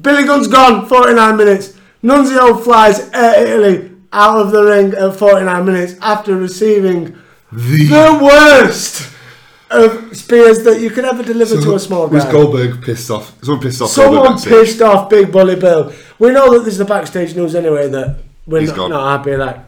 [0.00, 1.76] Billy Gunn's gone, 49 minutes.
[2.04, 7.18] Nunzio flies Air Italy out of the ring at 49 minutes after receiving
[7.50, 9.10] the worst
[9.76, 12.14] of spears that you could ever deliver to a small guy.
[12.14, 12.24] Was.
[12.26, 13.34] Goldberg pissed off?
[13.42, 15.92] Someone pissed off Someone pissed off Big Bully Bill.
[16.18, 18.90] We know that there's the backstage news anyway that we're He's not, gone.
[18.90, 19.36] not happy.
[19.36, 19.60] Like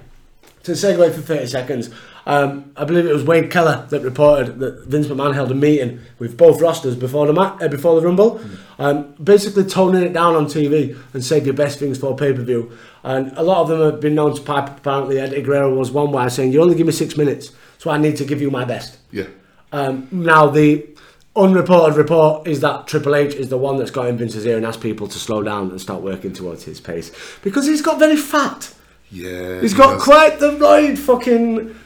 [0.65, 1.91] to segue for thirty seconds,
[2.27, 6.01] um, I believe it was Wade Keller that reported that Vince McMahon held a meeting
[6.19, 8.41] with both rosters before the ma- uh, before the Rumble,
[8.79, 12.43] um, basically toning it down on TV and save your best things for pay per
[12.43, 12.73] view.
[13.05, 14.69] And a lot of them have been known to pipe.
[14.79, 17.99] Apparently, Eddie Guerrero was one where saying, "You only give me six minutes, so I
[17.99, 19.27] need to give you my best." Yeah.
[19.73, 20.87] Um, now the
[21.35, 24.65] unreported report is that Triple H is the one that's got in Vince's ear and
[24.65, 27.11] asked people to slow down and start working towards his pace
[27.43, 28.73] because he's got very fat.
[29.11, 29.61] Yeah.
[29.61, 31.77] he's got has quite the right fucking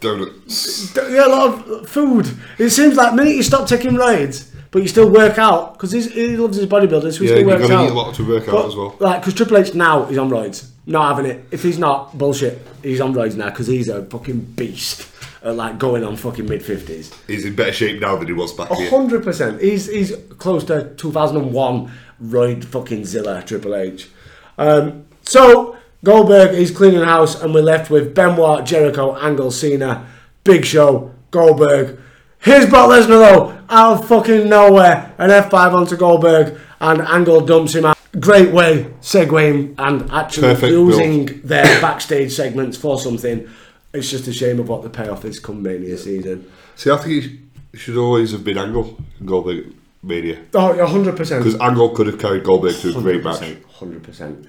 [0.00, 0.94] donuts.
[0.96, 2.28] yeah, a lot of food.
[2.58, 5.92] It seems like the minute you stop taking rides, but you still work out because
[5.92, 7.84] he loves his bodybuilding, so he Yeah, still works out.
[7.86, 8.96] eat a lot to work out as well.
[8.98, 11.44] Like, because Triple H now is on roids, not having it.
[11.50, 12.66] If he's not, bullshit.
[12.82, 15.02] He's on roids now because he's a fucking beast.
[15.44, 17.12] At like going on fucking mid fifties.
[17.26, 19.60] He's in better shape now than he was back A hundred percent.
[19.60, 24.08] He's he's close to 2001 Royd fucking Zilla Triple H.
[24.56, 30.06] Um, so Goldberg is cleaning house, and we're left with Benoit, Jericho, Angle, Cena,
[30.44, 31.98] Big Show, Goldberg.
[32.38, 37.74] Here's Brock Lesnar though, out of fucking nowhere, an F5 onto Goldberg, and Angle dumps
[37.74, 37.98] him out.
[38.20, 43.48] Great way, segueing and actually Perfect using their backstage segments for something.
[43.94, 46.50] It's just a shame of what the payoff is come Mania season.
[46.74, 47.24] See, I think
[47.72, 49.72] he should always have been Angle in Goldberg
[50.02, 50.40] Mania.
[50.52, 51.16] Oh, 100%.
[51.16, 53.56] Because Angle could have carried Goldberg to a great match.
[53.72, 54.48] Hundred percent.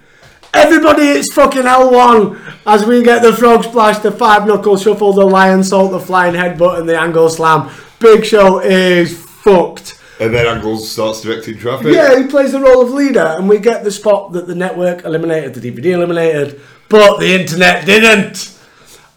[0.53, 5.25] Everybody, it's fucking L1 as we get the frog splash, the five knuckle shuffle, the
[5.25, 7.69] Lionsault, the flying headbutt, and the angle slam.
[7.99, 10.01] Big Show is fucked.
[10.19, 11.93] And then Angle starts directing traffic.
[11.93, 15.03] Yeah, he plays the role of leader, and we get the spot that the network
[15.03, 18.54] eliminated, the DVD eliminated, but the internet didn't.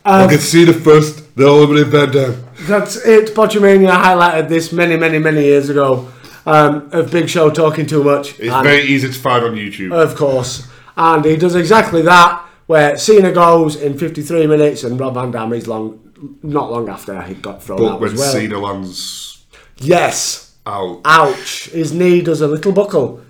[0.09, 2.45] I Um, could see the first, the eliminate Van Dam.
[2.67, 3.35] That's it.
[3.35, 6.09] Botchamania highlighted this many, many, many years ago
[6.47, 8.39] um, of Big Show talking too much.
[8.41, 9.93] It's and- very easy to find on YouTube.
[9.93, 10.67] Of course.
[10.97, 15.53] And he does exactly that, where Cena goes in 53 minutes and Rob Van Dam
[15.53, 15.99] is long,
[16.43, 18.33] not long after he got thrown but out when well.
[18.33, 19.45] Cena lands
[19.79, 20.55] Yes.
[20.67, 21.67] out, Ouch.
[21.73, 23.21] His knee does a little buckle.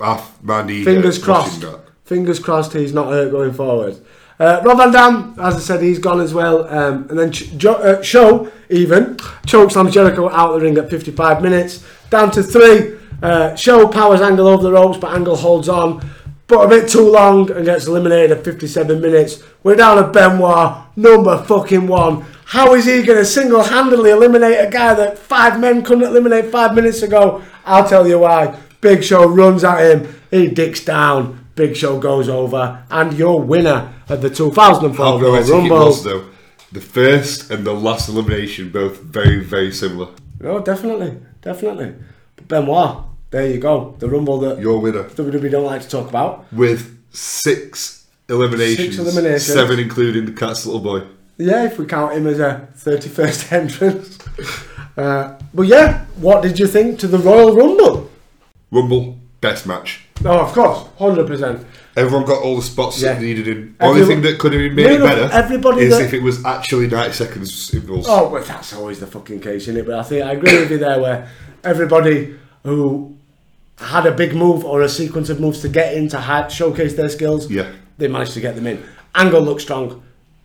[0.00, 1.64] half my knee Fingers crossed.
[2.04, 3.96] Fingers crossed he's not hurt going forward.
[4.38, 6.68] Uh, Rob Van Dam, as I said, he's gone as well.
[6.68, 10.90] Um, and then Ch- jo- uh, Show, even, chokeslams Jericho out of the ring at
[10.90, 11.84] 55 minutes.
[12.10, 12.98] Down to three.
[13.22, 16.06] Uh, Show powers Angle over the ropes, but Angle holds on.
[16.48, 19.42] But a bit too long and gets eliminated at 57 minutes.
[19.64, 22.24] We're down to Benoit, number fucking one.
[22.44, 26.52] How is he going to single handedly eliminate a guy that five men couldn't eliminate
[26.52, 27.42] five minutes ago?
[27.64, 28.56] I'll tell you why.
[28.80, 31.45] Big Show runs at him, he dicks down.
[31.56, 35.86] Big Show goes over, and your winner of the 2004 How Royal poetic it Rumble.
[35.86, 36.26] was, though.
[36.70, 40.08] The first and the last elimination, both very, very similar.
[40.40, 41.94] No, definitely, definitely.
[42.36, 43.96] But Benoit, there you go.
[43.98, 45.04] The Rumble that Your winner.
[45.04, 46.44] WWE don't like to talk about.
[46.52, 48.96] With six eliminations.
[48.96, 49.46] Six eliminations.
[49.46, 51.06] Seven including the cat's little boy.
[51.38, 54.18] Yeah, if we count him as a 31st entrance.
[54.96, 58.10] Uh, but yeah, what did you think to the Royal Rumble?
[58.70, 60.05] Rumble, best match.
[60.24, 61.64] Oh, of course, 100%.
[61.96, 63.14] Everyone got all the spots Yeah.
[63.14, 63.74] that needed in.
[63.80, 66.02] Only Everyone- thing that could have been made it No, no, better everybody is that-
[66.02, 68.06] if it was actually 90 seconds intervals.
[68.08, 69.86] Oh, well, that's always the fucking case, isn't it?
[69.86, 71.28] But I think I agree with you there, where
[71.64, 72.34] everybody
[72.64, 73.12] who
[73.78, 76.94] had a big move or a sequence of moves to get in to hi- showcase
[76.94, 77.66] their skills, Yeah.
[77.98, 78.78] they managed to get them in.
[79.14, 80.02] Angle looked strong.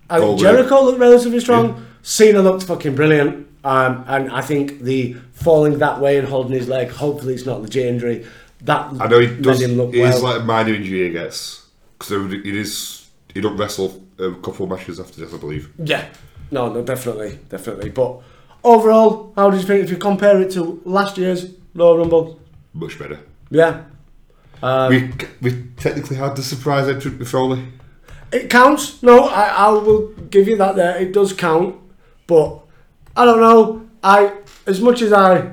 [0.09, 1.85] I think Oh, Jericho looked relatively strong.
[2.03, 3.47] Cena looked fucking brilliant.
[3.63, 7.57] Um, and I think the falling that way and holding his leg, hopefully it's not
[7.57, 8.25] the legit injury,
[8.63, 9.61] that I know he does.
[9.61, 10.33] him look It is well.
[10.33, 11.65] like a minor injury, I guess.
[11.97, 13.07] Because it is.
[13.33, 15.71] He don't wrestle a couple of matches after this, I believe.
[15.77, 16.05] Yeah,
[16.51, 17.89] no, no, definitely, definitely.
[17.89, 18.21] But
[18.63, 22.39] overall, how did you think if you compare it to last year's Royal Rumble?
[22.73, 23.19] Much better.
[23.49, 23.83] Yeah,
[24.63, 25.11] Um, we
[25.41, 27.65] we technically had the surprise entrant with Foley.
[28.31, 29.01] it counts.
[29.03, 30.75] No, I, I will give you that.
[30.75, 31.75] There, it does count.
[32.27, 32.59] But
[33.15, 33.87] I don't know.
[34.03, 34.33] I
[34.65, 35.51] as much as I,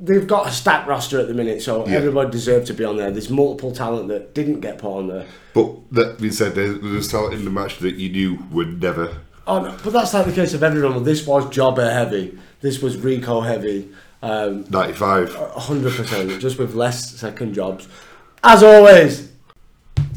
[0.00, 1.94] they've got a stacked roster at the minute, so Yeah.
[1.96, 3.10] everybody deserved to be on there.
[3.10, 5.26] There's multiple talent that didn't get put on there.
[5.54, 9.18] But that being said, there was talent in the match that you knew would never.
[9.46, 11.00] Oh, no, but that's like the case of every Rumble.
[11.00, 12.38] This was jobber heavy.
[12.60, 13.88] This was Rico heavy.
[14.22, 15.34] Um, 95.
[15.34, 17.86] hundred percent, just with less second jobs.
[18.42, 19.30] As always,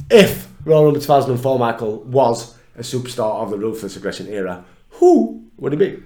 [0.09, 5.73] if Royal Rumble 2004 Michael was a superstar of the Ruthless Aggression era, who would
[5.73, 6.03] he be?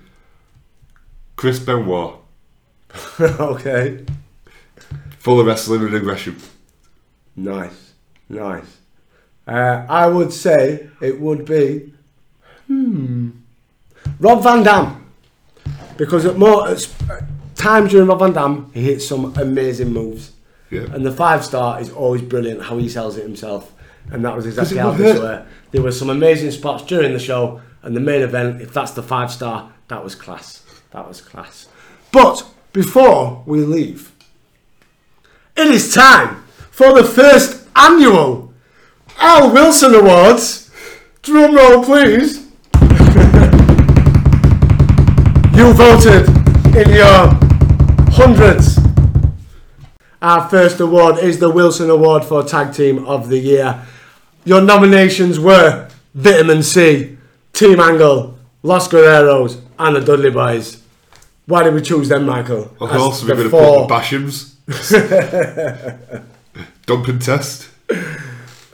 [1.36, 2.16] Chris Benoit,
[3.20, 4.06] okay,
[5.20, 6.38] full of wrestling and aggression.
[7.36, 7.94] nice,
[8.30, 8.78] nice.
[9.48, 11.94] Uh, I would say it would be
[12.68, 13.32] hmm,
[14.20, 15.12] Rob Van Dam,
[15.98, 16.88] because at more at
[17.56, 20.32] times during Rob Van Dam, he hits some amazing moves.
[20.70, 20.86] Yeah.
[20.94, 23.74] And the five star is always brilliant how he sells it himself.
[24.10, 25.46] And that was exactly how this were.
[25.72, 29.04] There were some amazing spots during the show and the main event, if that's the
[29.04, 30.64] five star, that was class.
[30.92, 31.68] That was class.
[32.12, 34.12] But before we leave,
[35.56, 38.54] it is time for the first annual
[39.20, 40.72] Al Wilson Awards.
[41.22, 42.38] Drum roll, please.
[45.54, 46.28] you voted
[46.76, 47.30] in your
[48.12, 48.80] hundreds.
[50.22, 53.86] Our first award is the Wilson Award for Tag Team of the Year.
[54.46, 57.18] Your nominations were Vitamin C,
[57.54, 60.81] Team Angle, Los Guerreros, and the Dudley Boys.
[61.46, 62.72] Why did we choose them, Michael?
[62.80, 64.56] Of course, we're going to put the Bashams.
[66.86, 67.70] Dump and test.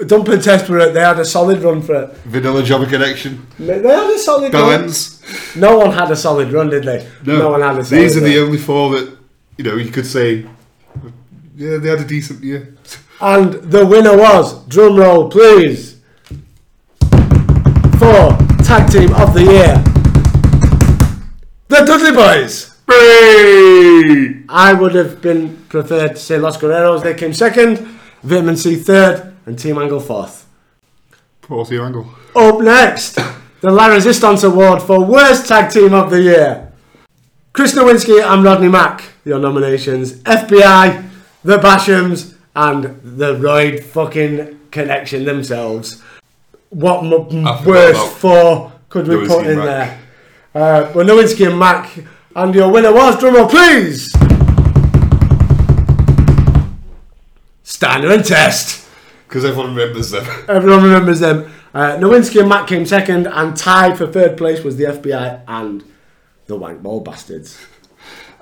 [0.06, 2.10] Dump and Test were they had a solid run for it.
[2.26, 3.48] Vanilla Jobber Connection.
[3.58, 4.80] They had a solid run.
[4.80, 5.22] Bowens.
[5.56, 7.10] No one had a solid run, did they?
[7.26, 8.30] No, one had a solid these are run.
[8.30, 9.18] the only four that,
[9.58, 10.46] you know, you could say,
[11.56, 12.76] yeah, they had a decent year.
[13.20, 16.00] And the winner was, drum roll please,
[17.98, 19.84] for Tag Team of the Year,
[21.80, 22.74] the Dudley Boys.
[24.50, 27.78] I would have been preferred to say Los Guerreros, they came second,
[28.24, 30.46] Vitamin C third, and Team Angle fourth.
[31.42, 32.08] Poor Team Angle.
[32.36, 33.16] Up next,
[33.62, 36.72] the La Resistance Award for Worst Tag Team of the Year.
[37.54, 40.14] Chris Nowinski and Rodney Mack, your nominations.
[40.24, 41.04] FBI,
[41.44, 46.02] The Bashams, and the Royd fucking connection themselves.
[46.70, 49.66] What m- worst four could we Nowinski put in Mack.
[49.66, 50.00] there?
[50.58, 52.00] uh, Winowinski and Mack.
[52.36, 54.12] And your winner was, Drummer, please,
[57.64, 58.88] Standard and Test.
[59.28, 60.26] Because everyone remembers them.
[60.48, 61.52] Everyone remembers them.
[61.74, 65.84] Uh, Nowinski and Mack came second, and tied for third place was the FBI and
[66.46, 67.60] the Wank Ball Bastards.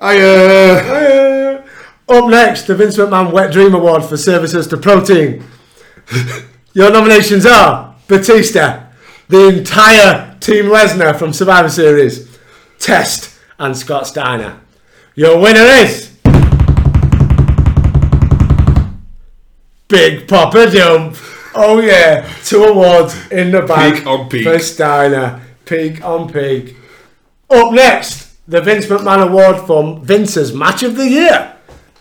[0.00, 1.64] I Hiya!
[2.08, 5.44] Up next, the Vince McMahon Wet Dream Award for services to protein.
[6.72, 8.85] Your nominations are Batista,
[9.28, 12.38] the entire Team Lesnar from Survivor Series,
[12.78, 14.60] Test, and Scott Steiner.
[15.14, 16.16] Your winner is
[19.88, 21.16] Big Papa Dump.
[21.54, 24.44] Oh yeah, two awards in the bag Peak on peak.
[24.44, 25.40] for Steiner.
[25.64, 26.76] Peak on peak.
[27.48, 31.56] Up next, the Vince McMahon Award for Vince's Match of the Year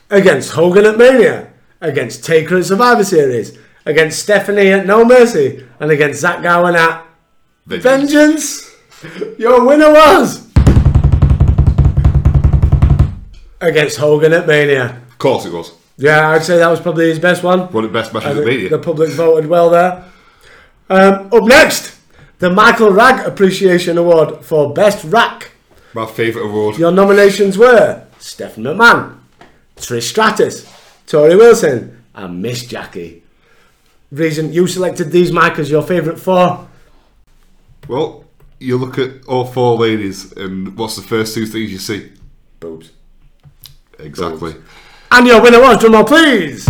[0.09, 5.89] against Hogan at Mania, against Taker at Survivor Series, against Stephanie at No Mercy, and
[5.89, 7.05] against Zach Gowen at
[7.65, 8.71] Vengeance.
[9.37, 10.47] Your winner was
[13.59, 15.01] against Hogan at Mania.
[15.07, 15.73] of course it was.
[15.97, 17.71] Yeah, I'd say that was probably his best one.
[17.71, 18.77] One of the best matches of think the.
[18.77, 20.03] The public voted well there.
[20.89, 21.97] Um, up next,
[22.39, 25.51] the Michael Rag Appreciation Award for Best Rack.
[25.93, 26.77] My favourite award.
[26.77, 29.17] Your nominations were Stephen McMahon,
[29.77, 30.65] Trish Stratus,
[31.07, 33.23] Torrie Wilson, and Miss Jackie.
[34.11, 36.67] Reason you selected these, Mike, as your favourite four?
[37.87, 38.25] Well,
[38.59, 42.11] you look at all four ladies, and what's the first two things you see?
[42.59, 42.91] Boobs.
[43.99, 44.55] Exactly.
[45.11, 46.65] And your winner was, drumroll please!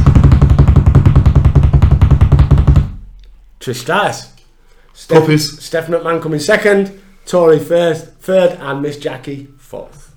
[3.59, 4.33] Trish Stratus.
[4.93, 5.63] Steph- Puppies.
[5.63, 10.15] Steph McMahon coming second, Torrie first, third, and Miss Jackie fourth.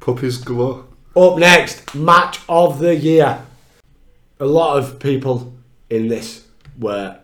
[0.00, 0.84] Puppies galore.
[1.16, 3.42] Up next, match of the year.
[4.40, 5.54] A lot of people
[5.90, 6.46] in this
[6.78, 7.18] were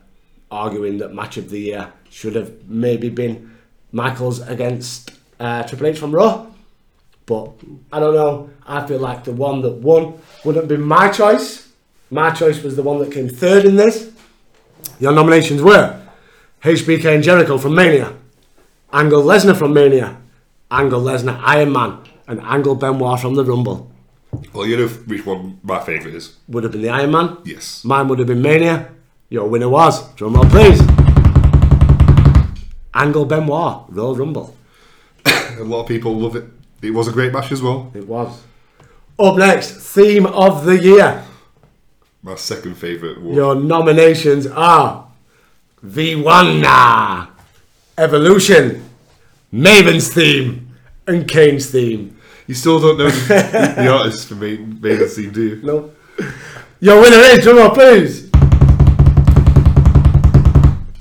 [0.51, 3.51] arguing that match of the year should have maybe been
[3.91, 5.11] Michaels against
[5.41, 6.47] uh, Triple H from Raw.
[7.27, 7.51] But
[7.93, 8.51] I don't know.
[8.65, 11.69] I feel like the one that won wouldn't be my choice.
[12.11, 14.13] My choice was the one that came third in this.
[15.01, 16.01] Your nominations were
[16.63, 18.13] HBK and Jericho from Mania,
[18.93, 20.17] Angle Lesnar from Mania,
[20.71, 23.91] Angle Lesnar Iron Man, and Angle Benoit from the Rumble.
[24.53, 26.37] Well, you know which one my favourite is.
[26.47, 27.39] Would have been the Iron Man.
[27.45, 27.85] Yes.
[27.85, 28.91] Mine would have been Mania.
[29.31, 30.81] Your winner was, drum roll please,
[32.95, 34.57] Angle Benoit, Royal Rumble.
[35.27, 36.45] A lot of people love it.
[36.83, 37.91] It was a great match as well.
[37.95, 38.43] It was.
[39.19, 41.25] Up next, theme of the year.
[42.23, 43.35] My second favourite award.
[43.37, 45.07] Your nominations are
[45.85, 47.29] V1
[47.97, 48.89] Evolution,
[49.53, 50.77] Maven's theme,
[51.07, 52.19] and Kane's theme.
[52.47, 55.63] You still don't know the, the artist for Maven Theme, do you?
[55.63, 55.93] No.
[56.81, 58.31] Your winner is, drum roll please.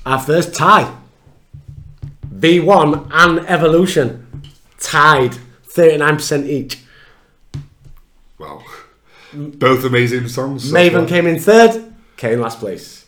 [0.06, 1.03] Our first tie.
[2.44, 4.44] V1 and Evolution
[4.78, 5.32] tied
[5.65, 6.84] 39% each.
[8.38, 8.61] Wow.
[9.34, 10.70] Both amazing songs.
[10.70, 11.07] so Maven far.
[11.07, 13.06] came in third, Kane last place.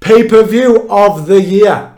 [0.00, 1.94] Pay per view of the year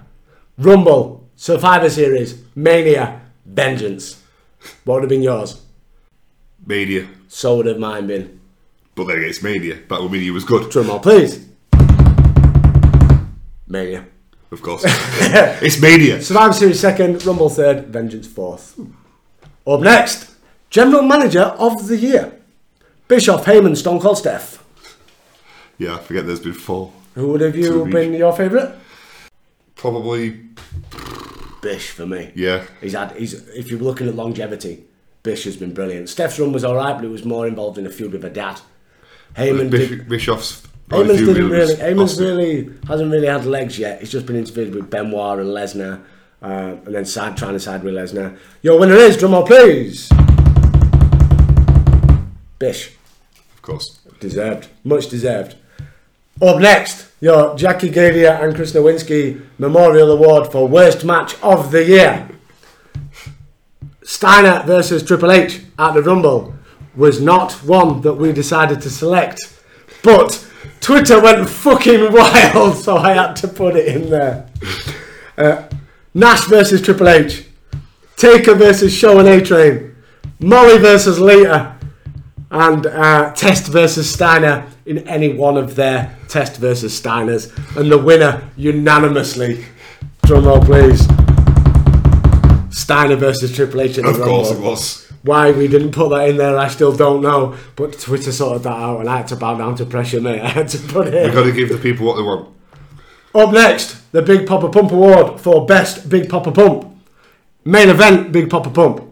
[0.58, 4.22] Rumble, Survivor Series, Mania, Vengeance.
[4.84, 5.62] What would have been yours?
[6.66, 7.08] Mania.
[7.28, 8.38] So would have mine been.
[8.94, 9.76] But then against Mania.
[9.88, 10.70] Battle Mania was good.
[10.70, 11.48] Drum roll, please.
[13.66, 14.06] Mania.
[14.50, 14.82] Of course.
[14.86, 16.22] it's media.
[16.22, 18.78] Survivor Series second, Rumble third, Vengeance fourth.
[19.66, 20.30] Up next,
[20.70, 22.32] General Manager of the Year
[23.08, 24.64] Bischoff, Heyman, Stone Cold Steph.
[25.78, 26.92] Yeah, I forget there's been four.
[27.14, 28.74] Who would have you been your favourite?
[29.74, 30.40] Probably,
[31.60, 32.32] Bish for me.
[32.34, 32.64] yeah.
[32.80, 33.12] He's had.
[33.16, 34.84] He's if you're looking at longevity,
[35.22, 36.08] Bish has been brilliant.
[36.08, 38.30] Steph's run was all right, but he was more involved in a feud with a
[38.30, 38.60] dad.
[39.36, 40.08] Heyman Bish, did.
[40.08, 40.65] Bischoff's.
[40.90, 41.74] Feud didn't really.
[41.74, 42.24] Heyman's Austin.
[42.36, 44.00] really hasn't really had legs yet.
[44.00, 46.00] He's just been interviewed with Benoit and Lesnar,
[46.42, 48.36] uh, and then side trying to side with Lesnar.
[48.62, 50.08] Your winner is drum roll, please.
[52.58, 52.92] Bish
[53.54, 53.98] Of course.
[54.20, 55.56] deserved, much deserved.
[56.40, 61.84] Up next, your Jackie Gayda and Chris Nowinski Memorial Award for Worst Match of the
[61.84, 62.28] Year.
[64.02, 66.54] Steiner versus Triple H at the Rumble
[66.94, 69.52] was not one that we decided to select,
[70.02, 70.46] but
[70.80, 74.48] Twitter went fucking wild, so I had to put it in there.
[75.36, 75.62] Uh,
[76.14, 77.44] Nash versus Triple H,
[78.16, 79.94] Taker versus Show and A Train,
[80.40, 81.76] Molly versus Lita,
[82.50, 87.98] and uh, Test versus Steiner in any one of their Test versus Steiners, and the
[87.98, 89.64] winner unanimously.
[90.24, 91.06] Drum roll, please.
[92.70, 94.66] Steiner versus Triple H in the Of course Rumble.
[94.66, 95.05] it was.
[95.26, 97.56] Why we didn't put that in there, I still don't know.
[97.74, 100.40] But Twitter sorted that out, and I had to bow down to pressure, mate.
[100.42, 101.24] I had to put it.
[101.24, 102.48] We've got to give the people what they want.
[103.34, 106.96] Up next, the Big Papa Pump Award for Best Big Papa Pump.
[107.64, 109.02] Main event, Big Papa Pump.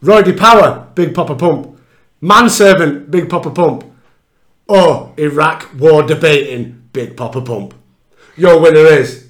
[0.00, 1.78] Roy Power, Big Papa Pump.
[2.22, 3.84] Manservant, Big Papa Pump.
[4.66, 7.74] or Iraq war debating Big Papa Pump?
[8.36, 9.27] Your winner is.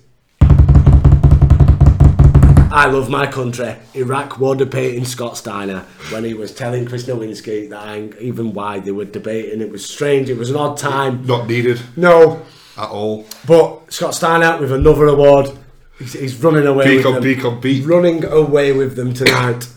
[2.70, 3.77] I love my country.
[3.95, 5.81] Iraq war debating Scott Steiner
[6.11, 9.61] when he was telling Chris Nowinski that I, even why they were debating.
[9.62, 10.28] It was strange.
[10.28, 11.24] It was an odd time.
[11.27, 12.43] Not needed No,
[12.77, 13.27] at all.
[13.47, 15.51] but Scott Steiner with another award.
[15.99, 17.23] He's, he's running away Beak with on them.
[17.23, 17.86] beak on beak.
[17.89, 19.69] Running away with them tonight.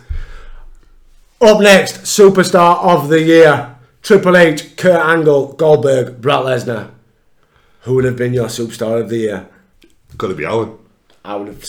[1.40, 6.92] Up next, superstar of the year: Triple H, Kurt Angle, Goldberg, Brock Lesnar.
[7.84, 9.48] Who would have been your superstar of the year?
[10.18, 10.78] Got to be Owen.
[11.26, 11.66] I would have.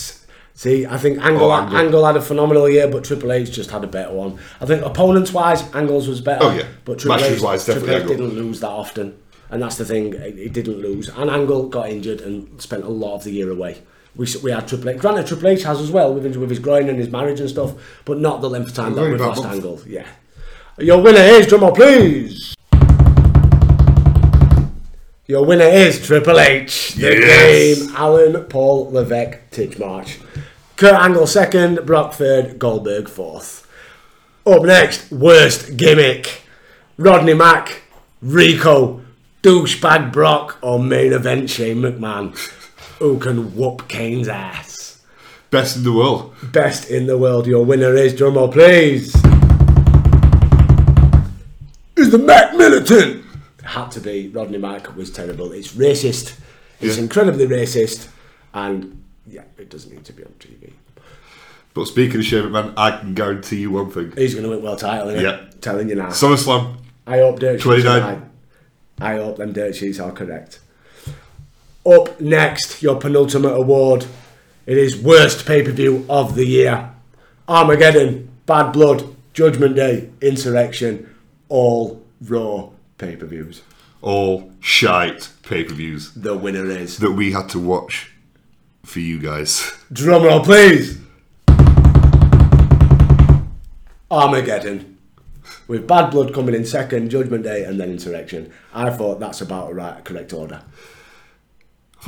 [0.63, 1.77] See, I think Angle, Oh, Angle.
[1.77, 4.39] Angle had a phenomenal year, but Triple H just had a better one.
[4.61, 6.45] I think opponents wise, Angle's was better.
[6.45, 6.69] Oh, yeah.
[6.85, 8.27] but Triple H, Matches-wise, Triple definitely H Angle.
[8.29, 9.19] didn't lose that often,
[9.51, 10.13] and that's the thing.
[10.37, 13.83] He didn't lose, and Angle got injured and spent a lot of the year away.
[14.15, 14.99] We, we had Triple H.
[15.01, 17.51] Granted, Triple H has as well with his, with his groin and his marriage and
[17.51, 17.73] stuff,
[18.05, 19.55] but not the length of time that we've lost month.
[19.57, 19.81] Angle.
[19.85, 20.07] Yeah.
[20.79, 22.55] Your winner is drummer, please.
[25.27, 26.95] Your winner is Triple H.
[26.95, 27.79] The Yes.
[27.81, 30.19] game, Alan Paul Levesque Titchmarsh.
[30.83, 33.69] Kurt Angle second, Brock third, Goldberg fourth.
[34.45, 36.43] Up next, worst gimmick.
[36.97, 37.83] Rodney Mack,
[38.21, 39.01] Rico,
[39.45, 42.37] douchebag Brock, or main event Shane McMahon.
[42.99, 45.01] Who can whoop Kane's ass?
[45.53, 46.35] Best in the world.
[46.51, 47.47] Best in the world.
[47.47, 49.15] Your winner is drummer, please.
[51.97, 53.25] Is the Mack Militant?
[53.61, 54.31] It had to be.
[54.31, 55.53] Rodney Mack was terrible.
[55.53, 56.35] It's racist.
[56.81, 57.05] It's Yeah.
[57.05, 58.09] incredibly racist,
[58.53, 60.73] and yeah, it doesn't need to be on TV.
[61.75, 64.13] But speaking of Shane McMahon, I can guarantee you one thing.
[64.17, 65.09] He's going to win world title.
[65.09, 65.23] Innit?
[65.23, 65.41] Yeah.
[65.61, 66.09] telling you now.
[66.09, 66.77] SummerSlam.
[67.07, 68.03] I hope dirt sheets 29.
[68.03, 68.23] are right.
[69.01, 70.61] I hope them dirt sheets are correct.
[71.85, 74.07] Up next, your penultimate award.
[74.67, 76.91] It is worst pay per view of the year.
[77.49, 81.13] Armageddon, Bad Blood, Judgment Day, Insurrection,
[81.49, 82.69] all Raw
[82.99, 83.63] pay per views.
[84.01, 86.99] All shite pay per views The winner is.
[86.99, 88.12] that we had to watch
[88.83, 89.61] for you guys.
[89.93, 90.99] Drumroll, please.
[94.11, 94.99] Armageddon.
[95.69, 98.53] With Bad Blood coming in second, Judgment Day, and then Insurrection.
[98.75, 100.63] I thought that's about a right, correct order.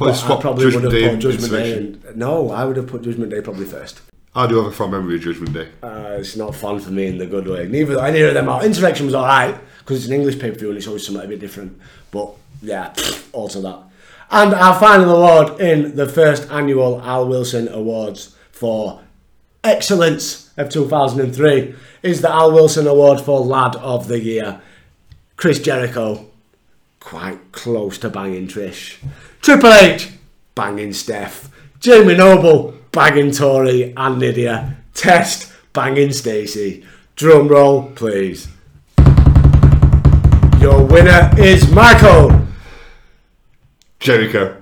[0.01, 2.13] I I probably would Judgment have Day put Judgment Day.
[2.17, 4.03] No, I would have put Judgment Day probably first.
[4.35, 5.69] I do have a fond memory of Judgment Day.
[5.81, 7.69] Uh, it's not fun for me in the good way.
[7.69, 8.65] Neither any of them are.
[8.65, 11.29] Insurrection was alright because it's an English pay per view and it's always something a
[11.29, 11.81] bit different.
[12.11, 12.93] But yeah,
[13.33, 13.79] also that.
[14.35, 19.01] And our final award in the first annual Al Wilson Awards for
[19.63, 24.61] excellence of 2003 is the Al Wilson Award for Lad of the Year.
[25.37, 26.27] Chris Jericho,
[26.99, 28.97] quite close to banging Trish.
[29.41, 30.11] Triple H,
[30.57, 31.49] banging Steph.
[31.79, 34.75] Jamie Noble, banging Torrie and Nidia.
[34.95, 36.85] Test, banging Stacey.
[37.15, 38.49] Drum roll, please.
[40.59, 42.44] Your winner is Michael.
[44.05, 44.61] Jericho.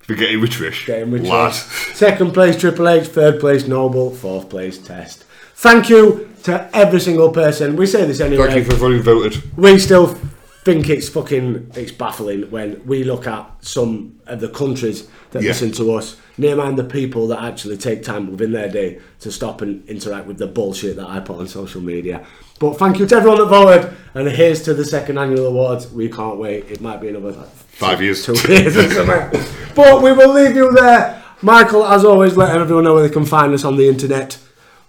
[0.00, 0.86] Forgetting with Trish.
[0.86, 1.52] Getting with Lad.
[1.52, 1.94] Trish.
[1.94, 5.24] Second place Triple H, third place Noble, fourth place Test.
[5.56, 7.74] Thank you to every single person.
[7.76, 8.46] We say this anyway.
[8.48, 9.42] Thank you for who voted.
[9.56, 10.16] we still
[10.64, 15.48] think it's fucking it's baffling when we look at some of the countries that Yeah.
[15.48, 19.30] listen to us near mind the people that actually take time within their day to
[19.30, 22.24] stop and interact with the bullshit that I put on social media
[22.60, 26.08] but thank you to everyone that voted and here's to the second annual awards we
[26.08, 27.32] can't wait it might be another
[27.76, 28.24] Five years.
[28.24, 29.44] two years or something
[29.74, 33.24] but we will leave you there Michael as always let everyone know where they can
[33.26, 34.38] find us on the internet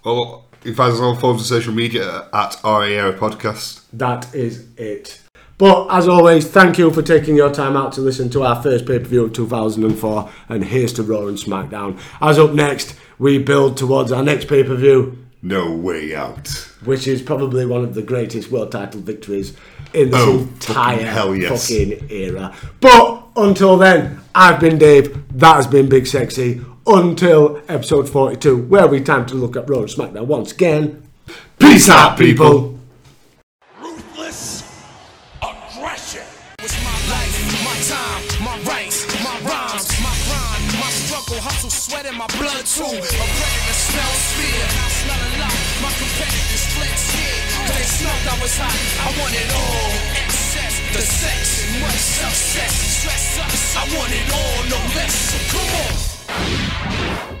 [0.04, 3.82] Well, you can find us on forms of social media at RAR Podcast.
[3.92, 5.20] That is it.
[5.58, 8.84] But as always, thank you for taking your time out to listen to our first
[8.86, 10.30] pay per view of 2004.
[10.48, 11.98] And here's to Raw and SmackDown.
[12.20, 16.48] As up next, we build towards our next pay per view, No way out.
[16.84, 19.56] which is probably one of the greatest world title victories
[19.96, 21.68] in this Oh, entire fucking hell yes.
[21.68, 22.54] fucking era.
[22.80, 25.16] But until then, I've been Dave.
[25.38, 26.60] That has been Big Sexy.
[26.86, 31.02] Until episode 42, where we time to look at Raw and SmackDown once again.
[31.58, 32.78] Peace out, people.
[33.80, 34.62] Ruthless
[35.42, 36.22] aggression.
[36.60, 42.06] It's my life, my time, my rights, my rhymes, my grind, my struggle, hustle, sweat,
[42.06, 42.84] and my blood too.
[48.46, 48.78] Was hot.
[49.02, 49.90] I want it all.
[50.22, 52.72] Excess, the sex, and much success.
[52.98, 55.14] Stress us, I want it all, no less.
[55.30, 55.70] So come
[57.30, 57.35] on.